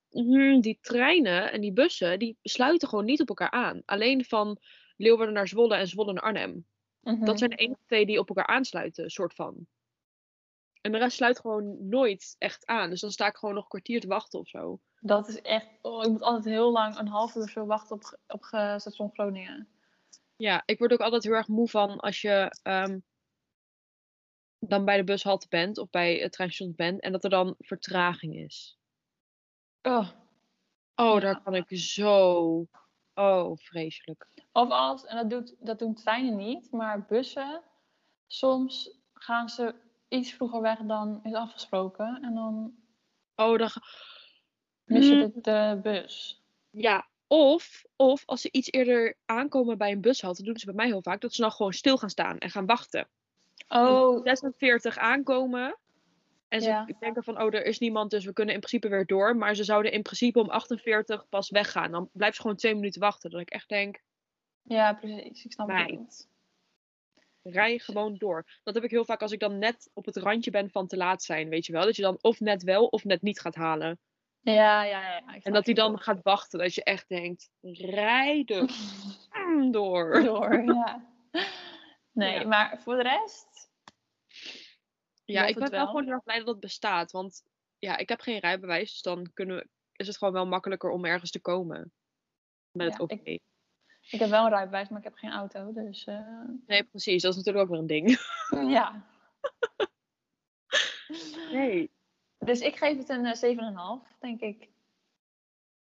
mhm, 0.10 0.60
die 0.60 0.78
treinen 0.82 1.52
en 1.52 1.62
die 1.62 1.74
bussen, 1.74 2.20
die 2.20 2.38
sluiten 2.42 2.88
gewoon 2.88 3.06
niet 3.06 3.22
op 3.22 3.30
elkaar 3.30 3.52
aan. 3.52 3.82
Alleen 3.86 4.26
van 4.26 4.60
Leeuwarden 4.98 5.34
naar 5.36 5.48
Zwolle 5.48 5.76
en 5.76 5.88
Zwolle 5.88 6.14
naar 6.14 6.24
Arnhem. 6.24 6.68
Mhm. 7.02 7.26
Dat 7.26 7.38
zijn 7.38 7.50
de 7.50 7.56
enige 7.56 7.82
twee 7.86 8.06
die 8.06 8.20
op 8.20 8.28
elkaar 8.30 8.48
aansluiten, 8.48 9.10
soort 9.10 9.34
van. 9.34 9.68
En 10.82 10.92
de 10.92 10.98
rest 10.98 11.16
sluit 11.16 11.40
gewoon 11.40 11.90
nooit 11.90 12.36
echt 12.38 12.66
aan. 12.66 12.90
Dus 12.90 13.02
dan 13.02 13.12
sta 13.12 13.28
ik 13.28 13.36
gewoon 13.36 13.56
nog 13.56 13.64
een 13.64 13.70
kwartier 13.70 14.02
te 14.02 14.08
wachten 14.08 14.40
of 14.40 14.48
zo. 14.48 14.80
Dat 15.00 15.28
is 15.28 15.42
echt... 15.42 15.68
Oh, 15.82 16.04
ik 16.04 16.10
moet 16.10 16.22
altijd 16.22 16.46
heel 16.46 16.72
lang, 16.72 16.98
een 16.98 17.08
half 17.08 17.36
uur 17.36 17.50
zo 17.50 17.66
wachten 17.66 17.96
op, 17.96 18.20
op 18.28 18.42
ge- 18.44 18.76
station 18.80 19.10
Groningen. 19.14 19.68
Ja, 20.36 20.64
ik 20.66 20.78
word 20.78 20.94
ook 20.94 21.00
altijd 21.00 21.24
heel 21.24 21.34
erg 21.34 21.48
moe 21.48 21.70
van 21.70 22.00
als 22.00 22.22
je 22.22 22.60
ehm, 22.64 23.00
dan 24.60 24.86
bij 24.86 24.98
de 24.98 25.04
bushalte 25.04 25.48
bent 25.50 25.78
of 25.78 25.90
bij 25.90 26.16
het 26.18 26.32
treinstation 26.32 26.76
bent 26.76 27.02
en 27.02 27.12
dat 27.12 27.24
er 27.24 27.30
dan 27.30 27.56
vertraging 27.58 28.36
is. 28.36 28.78
Oh. 29.82 30.10
Oh, 30.96 31.22
daar 31.22 31.42
kan 31.42 31.56
ik 31.56 31.78
zo. 31.78 32.68
Oh, 33.14 33.58
vreselijk. 33.58 34.28
Of 34.52 34.70
als, 34.70 35.06
en 35.06 35.16
dat, 35.16 35.30
doet, 35.30 35.56
dat 35.66 35.80
doen 35.80 35.94
treinen 35.94 36.36
niet, 36.36 36.72
maar 36.72 37.06
bussen, 37.06 37.62
soms 38.28 39.00
gaan 39.14 39.50
ze 39.50 39.76
iets 40.08 40.34
vroeger 40.34 40.62
weg 40.62 40.80
dan 40.80 41.20
is 41.24 41.34
afgesproken. 41.34 42.22
En 42.22 42.34
dan 42.34 42.74
Oh, 43.36 43.58
dan. 43.58 43.70
mis 44.84 45.08
je 45.08 45.32
de, 45.34 45.42
de 45.42 45.80
bus. 45.82 46.44
Ja, 46.70 47.08
of, 47.28 47.84
of 47.96 48.24
als 48.26 48.42
ze 48.42 48.50
iets 48.52 48.72
eerder 48.72 49.16
aankomen 49.26 49.78
bij 49.78 49.92
een 49.92 50.02
bushalte, 50.02 50.44
doen 50.44 50.58
ze 50.58 50.66
bij 50.66 50.76
mij 50.76 50.86
heel 50.88 51.02
vaak 51.02 51.22
dat 51.22 51.34
ze 51.34 51.42
dan 51.42 51.52
gewoon 51.52 51.74
stil 51.74 51.98
gaan 51.98 52.10
staan 52.10 52.38
en 52.38 52.50
gaan 52.50 52.66
wachten. 52.66 53.08
Oh, 53.68 54.22
46 54.24 54.98
aankomen. 54.98 55.78
En 56.48 56.62
ze 56.62 56.68
Ja. 56.68 56.88
denken 57.00 57.24
van, 57.24 57.42
oh, 57.42 57.54
er 57.54 57.66
is 57.66 57.80
niemand, 57.80 58.12
dus 58.12 58.26
we 58.26 58.34
kunnen 58.34 58.54
in 58.54 58.60
principe 58.60 58.90
weer 58.90 59.06
door. 59.06 59.36
Maar 59.36 59.56
ze 59.56 59.64
zouden 59.64 59.92
in 59.92 60.02
principe 60.02 60.40
om 60.40 60.50
48 60.50 61.30
pas 61.30 61.50
weggaan. 61.50 61.92
Dan 61.92 62.10
blijft 62.14 62.36
ze 62.36 62.42
gewoon 62.42 62.58
twee 62.58 62.76
minuten 62.76 63.02
wachten. 63.02 63.30
Dat 63.30 63.42
ik 63.42 63.50
echt 63.50 63.70
denk, 63.70 64.02
Ja, 64.62 64.94
precies. 64.94 65.46
Ik 65.46 65.52
snap 65.52 65.68
het. 65.68 66.28
Rij 67.44 67.80
gewoon 67.80 68.16
door. 68.18 68.46
Dat 68.64 68.74
heb 68.76 68.84
ik 68.84 68.90
heel 68.90 69.06
vaak 69.06 69.22
als 69.22 69.32
ik 69.32 69.40
dan 69.40 69.58
net 69.60 69.90
op 69.94 70.06
het 70.06 70.16
randje 70.18 70.52
ben 70.52 70.70
van 70.70 70.88
te 70.88 70.98
laat 70.98 71.24
zijn, 71.24 71.50
weet 71.50 71.66
je 71.66 71.72
wel. 71.72 71.84
Dat 71.86 71.96
je 71.96 72.02
dan 72.02 72.18
of 72.22 72.40
net 72.40 72.64
wel 72.64 72.86
of 72.86 73.04
net 73.04 73.22
niet 73.22 73.40
gaat 73.40 73.56
halen. 73.56 74.00
Ja, 74.54 74.84
ja, 74.84 75.02
ja. 75.18 75.22
En 75.44 75.54
dat 75.54 75.66
hij 75.66 75.74
dan 75.74 76.00
gaat 76.00 76.22
wachten. 76.24 76.60
Dat 76.60 76.76
je 76.76 76.84
echt 76.84 77.10
denkt, 77.10 77.50
rij 77.62 78.44
er 78.46 78.70
mm, 79.32 79.72
door. 79.78 80.24
door, 80.24 80.64
ja. 80.64 81.06
Nee, 82.12 82.40
Ja. 82.40 82.48
maar 82.48 82.80
voor 82.82 82.96
de 82.96 83.02
rest... 83.02 83.70
Ja, 85.24 85.46
ik 85.46 85.56
ben 85.56 85.70
wel 85.72 85.86
gewoon 85.86 86.04
heel 86.04 86.14
erg 86.14 86.24
blij 86.24 86.38
dat 86.38 86.48
het 86.48 86.60
bestaat. 86.60 87.12
Want 87.12 87.44
ja, 87.80 87.98
ik 87.98 88.10
heb 88.10 88.20
geen 88.22 88.40
rijbewijs. 88.40 88.92
Dus 88.92 89.02
dan 89.02 89.32
kunnen 89.34 89.56
we, 89.56 89.68
is 89.92 90.08
het 90.08 90.18
gewoon 90.18 90.34
wel 90.34 90.48
makkelijker 90.48 90.90
om 90.90 91.06
ergens 91.06 91.32
te 91.32 91.42
komen. 91.42 91.94
Met 92.72 92.92
het 92.92 93.02
OV. 93.02 93.12
ik- 93.12 93.42
Ik 94.10 94.20
heb 94.20 94.30
wel 94.30 94.44
een 94.44 94.50
rijbewijs, 94.52 94.90
maar 94.90 94.98
ik 94.98 95.04
heb 95.04 95.16
geen 95.16 95.32
auto. 95.32 95.74
Dus 95.74 96.06
eh, 96.06 96.42
Nee, 96.68 96.84
precies. 96.84 97.22
Dat 97.22 97.32
is 97.32 97.38
natuurlijk 97.38 97.66
ook 97.66 97.72
weer 97.72 97.80
een 97.82 97.88
ding. 97.88 98.18
ja. 98.72 99.06
Nee. 101.52 101.92
Dus 102.46 102.60
ik 102.60 102.76
geef 102.76 102.98
het 102.98 103.10
een 103.10 103.26
eh, 103.26 104.02
7,5, 104.06 104.20
denk 104.20 104.42
ik. 104.42 104.70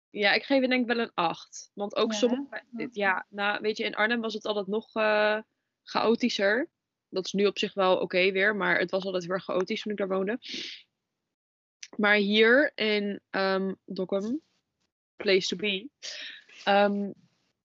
Ja, 0.09 0.33
ik 0.33 0.43
geef 0.43 0.61
het 0.61 0.69
denk 0.69 0.81
ik 0.89 0.95
wel 0.95 1.05
een 1.05 1.11
8. 1.13 1.71
Want 1.73 1.95
ook 1.95 2.11
Ja, 2.11 2.17
sommige... 2.17 2.61
hè? 2.75 2.87
Ja, 2.91 3.25
nou, 3.29 3.61
weet 3.61 3.77
je, 3.77 3.83
in 3.83 3.95
Arnhem 3.95 4.21
was 4.21 4.33
het 4.33 4.45
altijd 4.45 4.67
nog 4.67 4.95
eh, 4.95 5.39
chaotischer. 5.83 6.69
Dat 7.09 7.25
is 7.25 7.33
nu 7.33 7.45
op 7.45 7.57
zich 7.57 7.73
wel 7.73 7.97
oké 7.97 8.31
weer. 8.31 8.55
Maar 8.55 8.79
het 8.79 8.91
was 8.91 9.03
altijd 9.03 9.23
heel 9.23 9.33
erg 9.33 9.43
chaotisch 9.43 9.81
toen 9.81 9.91
ik 9.91 9.97
daar 9.97 10.07
woonde. 10.07 10.39
Maar 11.97 12.15
hier 12.15 12.71
in 12.75 13.19
ehm 13.29 13.73
Dokkum, 13.85 14.41
place 15.15 15.47
to 15.47 15.55
be. 15.57 15.89
ehm, 16.63 17.11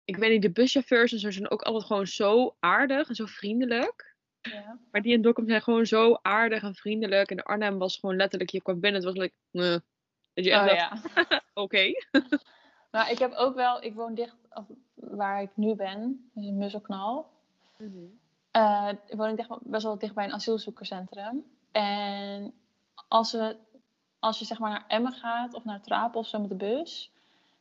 ik 0.04 0.16
weet 0.16 0.30
niet, 0.30 0.42
de 0.42 0.50
buschauffeurs 0.50 1.12
en 1.12 1.18
zo 1.18 1.30
zijn 1.30 1.50
ook 1.50 1.62
altijd 1.62 1.84
gewoon 1.84 2.06
zo 2.06 2.56
aardig 2.60 3.08
en 3.08 3.14
zo 3.14 3.26
vriendelijk. 3.26 4.11
Ja. 4.42 4.78
Maar 4.90 5.02
die 5.02 5.12
in 5.12 5.22
Dokkum 5.22 5.48
zijn 5.48 5.62
gewoon 5.62 5.86
zo 5.86 6.18
aardig 6.22 6.62
en 6.62 6.74
vriendelijk. 6.74 7.30
En 7.30 7.42
Arnhem 7.42 7.78
was 7.78 7.98
gewoon 7.98 8.16
letterlijk, 8.16 8.50
je 8.50 8.62
kwam 8.62 8.80
binnen, 8.80 9.04
het 9.04 9.14
was 9.14 9.22
like, 9.22 9.34
nee. 9.50 9.80
Dat 10.34 10.44
je 10.44 10.50
echt 10.50 10.60
Oh, 10.60 10.66
dacht, 10.68 10.78
ja. 11.30 11.42
oké. 11.62 11.92
Maar 12.92 13.10
ik 13.10 13.18
heb 13.18 13.32
ook 13.32 13.54
wel, 13.54 13.82
ik 13.82 13.94
woon 13.94 14.14
dicht 14.14 14.36
of, 14.50 14.64
waar 14.94 15.42
ik 15.42 15.50
nu 15.54 15.74
ben, 15.74 16.30
dus 16.34 16.44
in 16.44 16.58
Musselknal. 16.58 17.30
Eh, 18.50 18.88
woon 19.08 19.28
ik 19.28 19.36
dicht, 19.36 19.50
best 19.62 19.82
wel 19.82 19.98
dicht 19.98 20.14
bij 20.14 20.24
een 20.24 20.32
asielzoekerscentrum. 20.32 21.44
En 21.70 22.54
als, 23.08 23.32
we, 23.32 23.56
als 24.18 24.38
je 24.38 24.44
zeg 24.44 24.58
maar 24.58 24.70
naar 24.70 24.84
Emmen 24.88 25.12
gaat 25.12 25.54
of 25.54 25.64
naar 25.64 25.80
Trapel 25.80 26.20
of 26.20 26.26
zo 26.26 26.40
met 26.40 26.48
de 26.48 26.54
bus. 26.54 27.12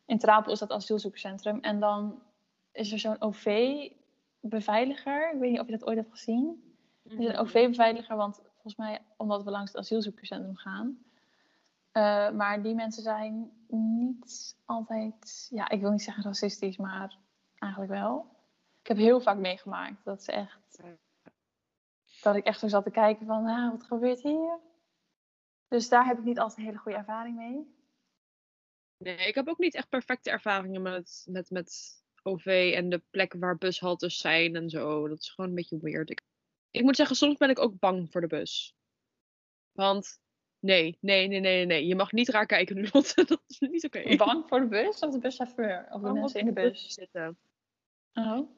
In 0.05 0.17
Trapel 0.17 0.51
is 0.51 0.59
dat 0.59 0.71
asielzoekerscentrum. 0.71 1.59
En 1.59 1.79
dan 1.79 2.21
is 2.71 2.91
er 2.91 2.99
zo'n 2.99 3.21
OV-beveiliger. 3.21 5.33
Ik 5.33 5.39
weet 5.39 5.51
niet 5.51 5.59
of 5.59 5.65
je 5.65 5.77
dat 5.77 5.87
ooit 5.87 5.97
hebt 5.97 6.11
gezien. 6.11 6.70
Is 7.17 7.25
een 7.25 7.37
OV-beveiliger, 7.37 8.15
want 8.15 8.35
volgens 8.35 8.75
mij 8.75 9.01
omdat 9.17 9.43
we 9.43 9.49
langs 9.49 9.71
het 9.71 9.79
asielzoekerscentrum 9.79 10.55
gaan. 10.55 11.03
Eh, 11.91 12.31
maar 12.31 12.63
die 12.63 12.75
mensen 12.75 13.03
zijn 13.03 13.51
niet 13.67 14.57
altijd, 14.65 15.47
ja, 15.49 15.69
ik 15.69 15.81
wil 15.81 15.91
niet 15.91 16.03
zeggen 16.03 16.23
racistisch, 16.23 16.77
maar 16.77 17.17
eigenlijk 17.55 17.91
wel. 17.91 18.39
Ik 18.81 18.87
heb 18.87 18.97
heel 18.97 19.21
vaak 19.21 19.37
meegemaakt 19.37 20.05
dat 20.05 20.23
ze 20.23 20.31
echt, 20.31 20.81
dat 22.21 22.35
ik 22.35 22.45
echt 22.45 22.59
zo 22.59 22.67
zat 22.67 22.83
te 22.83 22.91
kijken 22.91 23.25
van, 23.25 23.45
ah, 23.45 23.71
wat 23.71 23.83
gebeurt 23.83 24.21
hier? 24.21 24.59
Dus 25.67 25.89
daar 25.89 26.05
heb 26.05 26.17
ik 26.17 26.23
niet 26.23 26.39
altijd 26.39 26.57
een 26.57 26.65
hele 26.65 26.77
goede 26.77 26.97
ervaring 26.97 27.35
mee. 27.35 27.79
Nee, 28.97 29.27
ik 29.27 29.35
heb 29.35 29.47
ook 29.47 29.57
niet 29.57 29.75
echt 29.75 29.89
perfecte 29.89 30.29
ervaringen 30.29 30.81
met, 30.81 31.25
met, 31.29 31.49
met 31.49 32.01
OV 32.23 32.71
en 32.75 32.89
de 32.89 33.03
plekken 33.09 33.39
waar 33.39 33.57
bushaltes 33.57 34.17
zijn 34.17 34.55
en 34.55 34.69
zo. 34.69 35.07
Dat 35.07 35.19
is 35.19 35.29
gewoon 35.29 35.49
een 35.49 35.55
beetje 35.55 35.79
weird. 35.81 36.09
Ik, 36.09 36.21
ik 36.71 36.81
moet 36.81 36.95
zeggen, 36.95 37.15
soms 37.15 37.37
ben 37.37 37.49
ik 37.49 37.59
ook 37.59 37.79
bang 37.79 38.11
voor 38.11 38.21
de 38.21 38.27
bus. 38.27 38.75
Want 39.71 40.19
nee, 40.59 40.97
nee, 41.01 41.27
nee, 41.27 41.39
nee, 41.39 41.65
nee. 41.65 41.85
Je 41.85 41.95
mag 41.95 42.11
niet 42.11 42.29
raar 42.29 42.45
kijken 42.45 42.75
nu, 42.75 42.87
Lotte. 42.93 43.23
Dat 43.25 43.41
is 43.47 43.59
niet 43.59 43.85
oké. 43.85 44.15
Bang 44.15 44.47
voor 44.47 44.59
de 44.59 44.67
bus 44.67 44.99
of 44.99 45.11
de 45.11 45.19
buschauffeur? 45.19 45.87
Of 45.91 46.01
de 46.01 46.11
mensen 46.13 46.39
in 46.39 46.45
de 46.45 46.53
bus? 46.53 46.93
zitten. 46.93 47.37
Oh. 48.13 48.49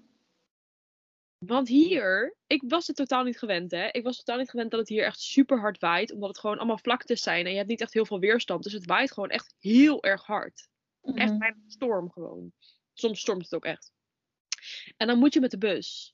Want 1.38 1.67
hier, 1.67 2.36
ik 2.47 2.63
was 2.67 2.88
het 2.88 2.95
totaal 2.95 3.23
niet 3.23 3.38
gewend, 3.38 3.71
hè. 3.71 3.88
Ik 3.91 4.04
was 4.04 4.17
totaal 4.17 4.38
niet 4.38 4.49
gewend 4.49 4.71
dat 4.71 4.80
het 4.80 4.89
hier 4.89 5.04
echt 5.04 5.19
super 5.19 5.60
hard 5.60 5.80
waait. 5.80 6.12
Omdat 6.12 6.30
het 6.30 6.39
gewoon 6.39 6.58
allemaal 6.58 6.78
vlaktes 6.78 7.21
zijn 7.21 7.45
en 7.45 7.52
je 7.52 7.58
hebt 7.58 7.69
niet 7.69 7.82
echt 7.82 7.93
heel 7.93 8.06
veel 8.06 8.19
weerstand. 8.19 8.63
Dus 8.63 8.73
het 8.73 8.86
waait 8.86 9.12
gewoon 9.12 9.30
echt 9.30 9.56
heel 9.60 10.04
erg 10.04 10.26
hard. 10.26 10.69
Echt 11.02 11.30
Mhm. 11.30 11.38
bijna 11.38 11.58
storm 11.67 12.12
gewoon. 12.12 12.52
Soms 12.93 13.19
stormt 13.19 13.43
het 13.43 13.54
ook 13.56 13.65
echt. 13.65 13.91
En 14.97 15.08
dan 15.08 15.17
moet 15.19 15.34
je 15.34 15.39
met 15.39 15.52
de 15.52 15.58
bus. 15.58 16.12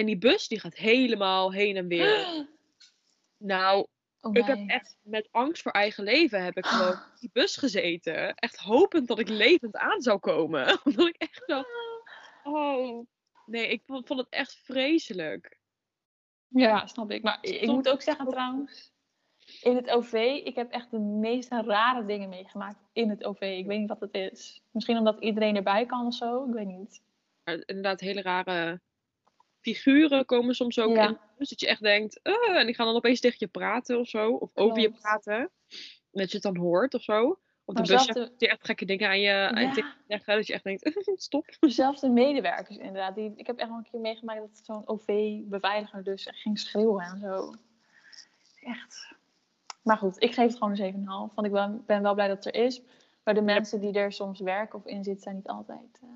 En 0.00 0.06
die 0.06 0.18
bus 0.18 0.48
die 0.48 0.60
gaat 0.60 0.76
helemaal 0.76 1.52
heen 1.52 1.76
en 1.76 1.86
weer. 1.86 2.26
Nou, 3.36 3.86
Oh, 4.20 4.36
ik 4.36 4.44
heb 4.44 4.58
echt 4.68 4.96
met 5.02 5.28
angst 5.30 5.62
voor 5.62 5.72
eigen 5.72 6.04
leven 6.04 6.44
heb 6.44 6.56
ik 6.56 6.66
gewoon 6.66 6.92
in 6.92 6.98
die 7.20 7.30
bus 7.32 7.56
gezeten. 7.56 8.34
Echt 8.34 8.56
hopend 8.56 9.08
dat 9.08 9.18
ik 9.18 9.28
levend 9.28 9.76
aan 9.76 10.02
zou 10.02 10.18
komen. 10.18 10.66
Omdat 10.84 11.06
ik 11.06 11.16
echt 11.16 11.42
dacht, 11.46 11.68
oh. 12.44 13.06
Nee, 13.46 13.68
ik 13.68 13.82
vond, 13.86 14.08
het 14.08 14.26
echt 14.28 14.60
vreselijk. 14.64 15.58
Ja, 16.48 16.86
snap 16.86 17.10
ik. 17.10 17.22
Maar 17.22 17.38
ik 17.40 17.58
Soms- 17.58 17.72
moet 17.72 17.88
ook 17.88 18.02
zeggen 18.02 18.28
trouwens, 18.28 18.92
in 19.60 19.76
het 19.76 19.90
OV, 19.90 20.12
ik 20.44 20.54
heb 20.54 20.70
echt 20.70 20.90
de 20.90 20.98
meest 20.98 21.50
rare 21.50 22.04
dingen 22.04 22.28
meegemaakt 22.28 22.78
in 22.92 23.10
het 23.10 23.24
OV. 23.24 23.40
Ik 23.40 23.66
weet 23.66 23.78
niet 23.78 23.88
wat 23.88 24.00
het 24.00 24.14
is. 24.14 24.62
Misschien 24.70 24.98
omdat 24.98 25.20
iedereen 25.20 25.56
erbij 25.56 25.86
kan 25.86 26.06
of 26.06 26.14
zo, 26.14 26.44
ik 26.48 26.54
weet 26.54 26.66
niet. 26.66 27.02
Inderdaad, 27.44 28.00
hele 28.00 28.22
rare 28.22 28.80
figuren 29.60 30.24
komen 30.24 30.54
soms 30.54 30.78
ook 30.78 30.94
Ja. 30.96 31.08
in. 31.08 31.18
Dus 31.38 31.48
dat 31.48 31.60
je 31.60 31.66
echt 31.66 31.82
denkt, 31.82 32.20
"Ah," 32.22 32.56
en 32.56 32.66
die 32.66 32.74
gaan 32.74 32.86
dan 32.86 32.94
opeens 32.94 33.20
tegen 33.20 33.36
je 33.40 33.46
praten 33.48 33.98
of 33.98 34.08
zo. 34.08 34.32
Of 34.32 34.50
over 34.56 34.80
je 34.80 34.90
praten. 34.90 35.34
En 35.38 35.50
dat 36.20 36.28
je 36.30 36.34
het 36.34 36.42
dan 36.42 36.56
hoort 36.56 36.94
of 36.94 37.02
zo. 37.02 37.38
Op 37.64 37.76
de 37.76 37.82
bus 37.82 38.04
je 38.38 38.48
echt 38.48 38.64
gekke 38.66 38.84
dingen 38.84 39.08
aan 39.08 39.20
je, 39.20 39.32
aan 39.32 39.60
je 39.62 39.66
Ja. 39.82 39.92
zeggen. 40.08 40.34
Dat 40.36 40.46
je 40.46 40.52
echt 40.52 40.64
denkt, 40.64 40.82
stop. 41.22 41.46
Zelfs 41.60 42.00
de 42.00 42.08
medewerkers 42.08 42.76
inderdaad. 42.76 43.14
Die, 43.14 43.32
ik 43.36 43.46
heb 43.46 43.58
echt 43.58 43.68
wel 43.68 43.78
een 43.78 43.88
keer 43.90 44.00
meegemaakt 44.00 44.40
dat 44.40 44.60
zo'n 44.64 44.88
OV-beveiliger 44.88 46.04
dus 46.04 46.26
echt 46.26 46.38
ging 46.40 46.58
schreeuwen 46.58 47.04
en 47.04 47.18
zo. 47.18 47.54
Echt. 48.60 49.12
Maar 49.82 49.96
goed, 49.96 50.22
ik 50.22 50.34
geef 50.34 50.46
het 50.48 50.56
gewoon 50.58 50.78
een 50.78 50.92
7,5. 51.30 51.34
Want 51.34 51.46
ik 51.46 51.52
ben, 51.52 51.82
ben 51.86 52.02
wel 52.02 52.14
blij 52.14 52.28
dat 52.28 52.44
het 52.44 52.54
er 52.54 52.64
is. 52.64 52.82
Maar 53.24 53.34
de 53.34 53.42
mensen 53.42 53.80
die 53.80 53.92
er 53.92 54.12
soms 54.12 54.40
werken 54.40 54.78
of 54.78 54.86
in 54.86 55.04
zitten, 55.04 55.22
zijn 55.22 55.36
niet 55.36 55.48
altijd, 55.48 55.98
eh, 56.02 56.08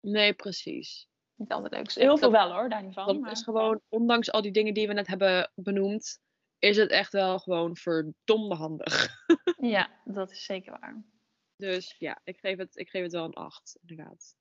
Nee, 0.00 0.32
precies. 0.32 1.08
Niet 1.36 1.52
altijd 1.52 1.72
leuk. 1.72 1.92
Heel 1.92 2.18
veel 2.18 2.30
wel 2.30 2.52
hoor, 2.52 2.68
daar 2.68 2.82
niet 2.82 2.94
van. 2.94 3.20
Maar- 3.20 3.30
is 3.30 3.42
gewoon, 3.42 3.80
ondanks 3.88 4.32
al 4.32 4.42
die 4.42 4.52
dingen 4.52 4.74
die 4.74 4.86
we 4.86 4.92
net 4.92 5.06
hebben 5.06 5.52
benoemd, 5.54 6.18
is 6.58 6.76
het 6.76 6.90
echt 6.90 7.12
wel 7.12 7.38
gewoon 7.38 7.76
verdomde 7.76 8.54
handig. 8.54 9.08
Ja, 9.56 10.00
dat 10.04 10.30
is 10.30 10.44
zeker 10.44 10.78
waar. 10.80 11.04
Dus 11.56 11.96
ja, 11.98 12.20
ik 12.24 12.38
geef 12.38 12.58
het, 12.58 12.76
ik 12.76 12.88
geef 12.88 13.02
het 13.02 13.12
wel 13.12 13.24
een 13.24 13.34
8, 13.34 13.78
inderdaad. 13.80 14.36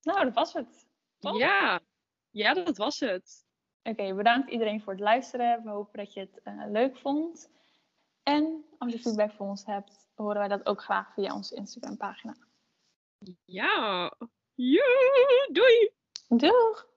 Nou, 0.00 0.24
dat 0.24 0.34
was 0.34 0.52
het. 0.52 0.86
Toch? 1.18 1.38
Ja. 1.38 1.80
ja, 2.30 2.54
dat 2.54 2.76
was 2.76 3.00
het. 3.00 3.46
Oké, 3.82 4.14
bedankt 4.14 4.50
iedereen 4.50 4.82
voor 4.82 4.92
het 4.92 5.02
luisteren. 5.02 5.62
We 5.64 5.70
hopen 5.70 5.98
dat 5.98 6.12
je 6.12 6.20
het 6.20 6.40
eh, 6.42 6.64
leuk 6.66 6.96
vond. 6.96 7.50
En 8.22 8.64
als 8.78 8.92
je 8.92 8.98
feedback 8.98 9.32
voor 9.32 9.46
ons 9.46 9.64
hebt, 9.64 10.08
horen 10.14 10.38
wij 10.38 10.48
dat 10.48 10.66
ook 10.66 10.82
graag 10.82 11.12
via 11.12 11.34
onze 11.34 11.54
Instagram 11.54 11.96
pagina. 11.96 12.36
Ja. 13.44 14.12
Ja, 14.54 14.84
doei! 15.52 15.90
Bonjour. 16.30 16.87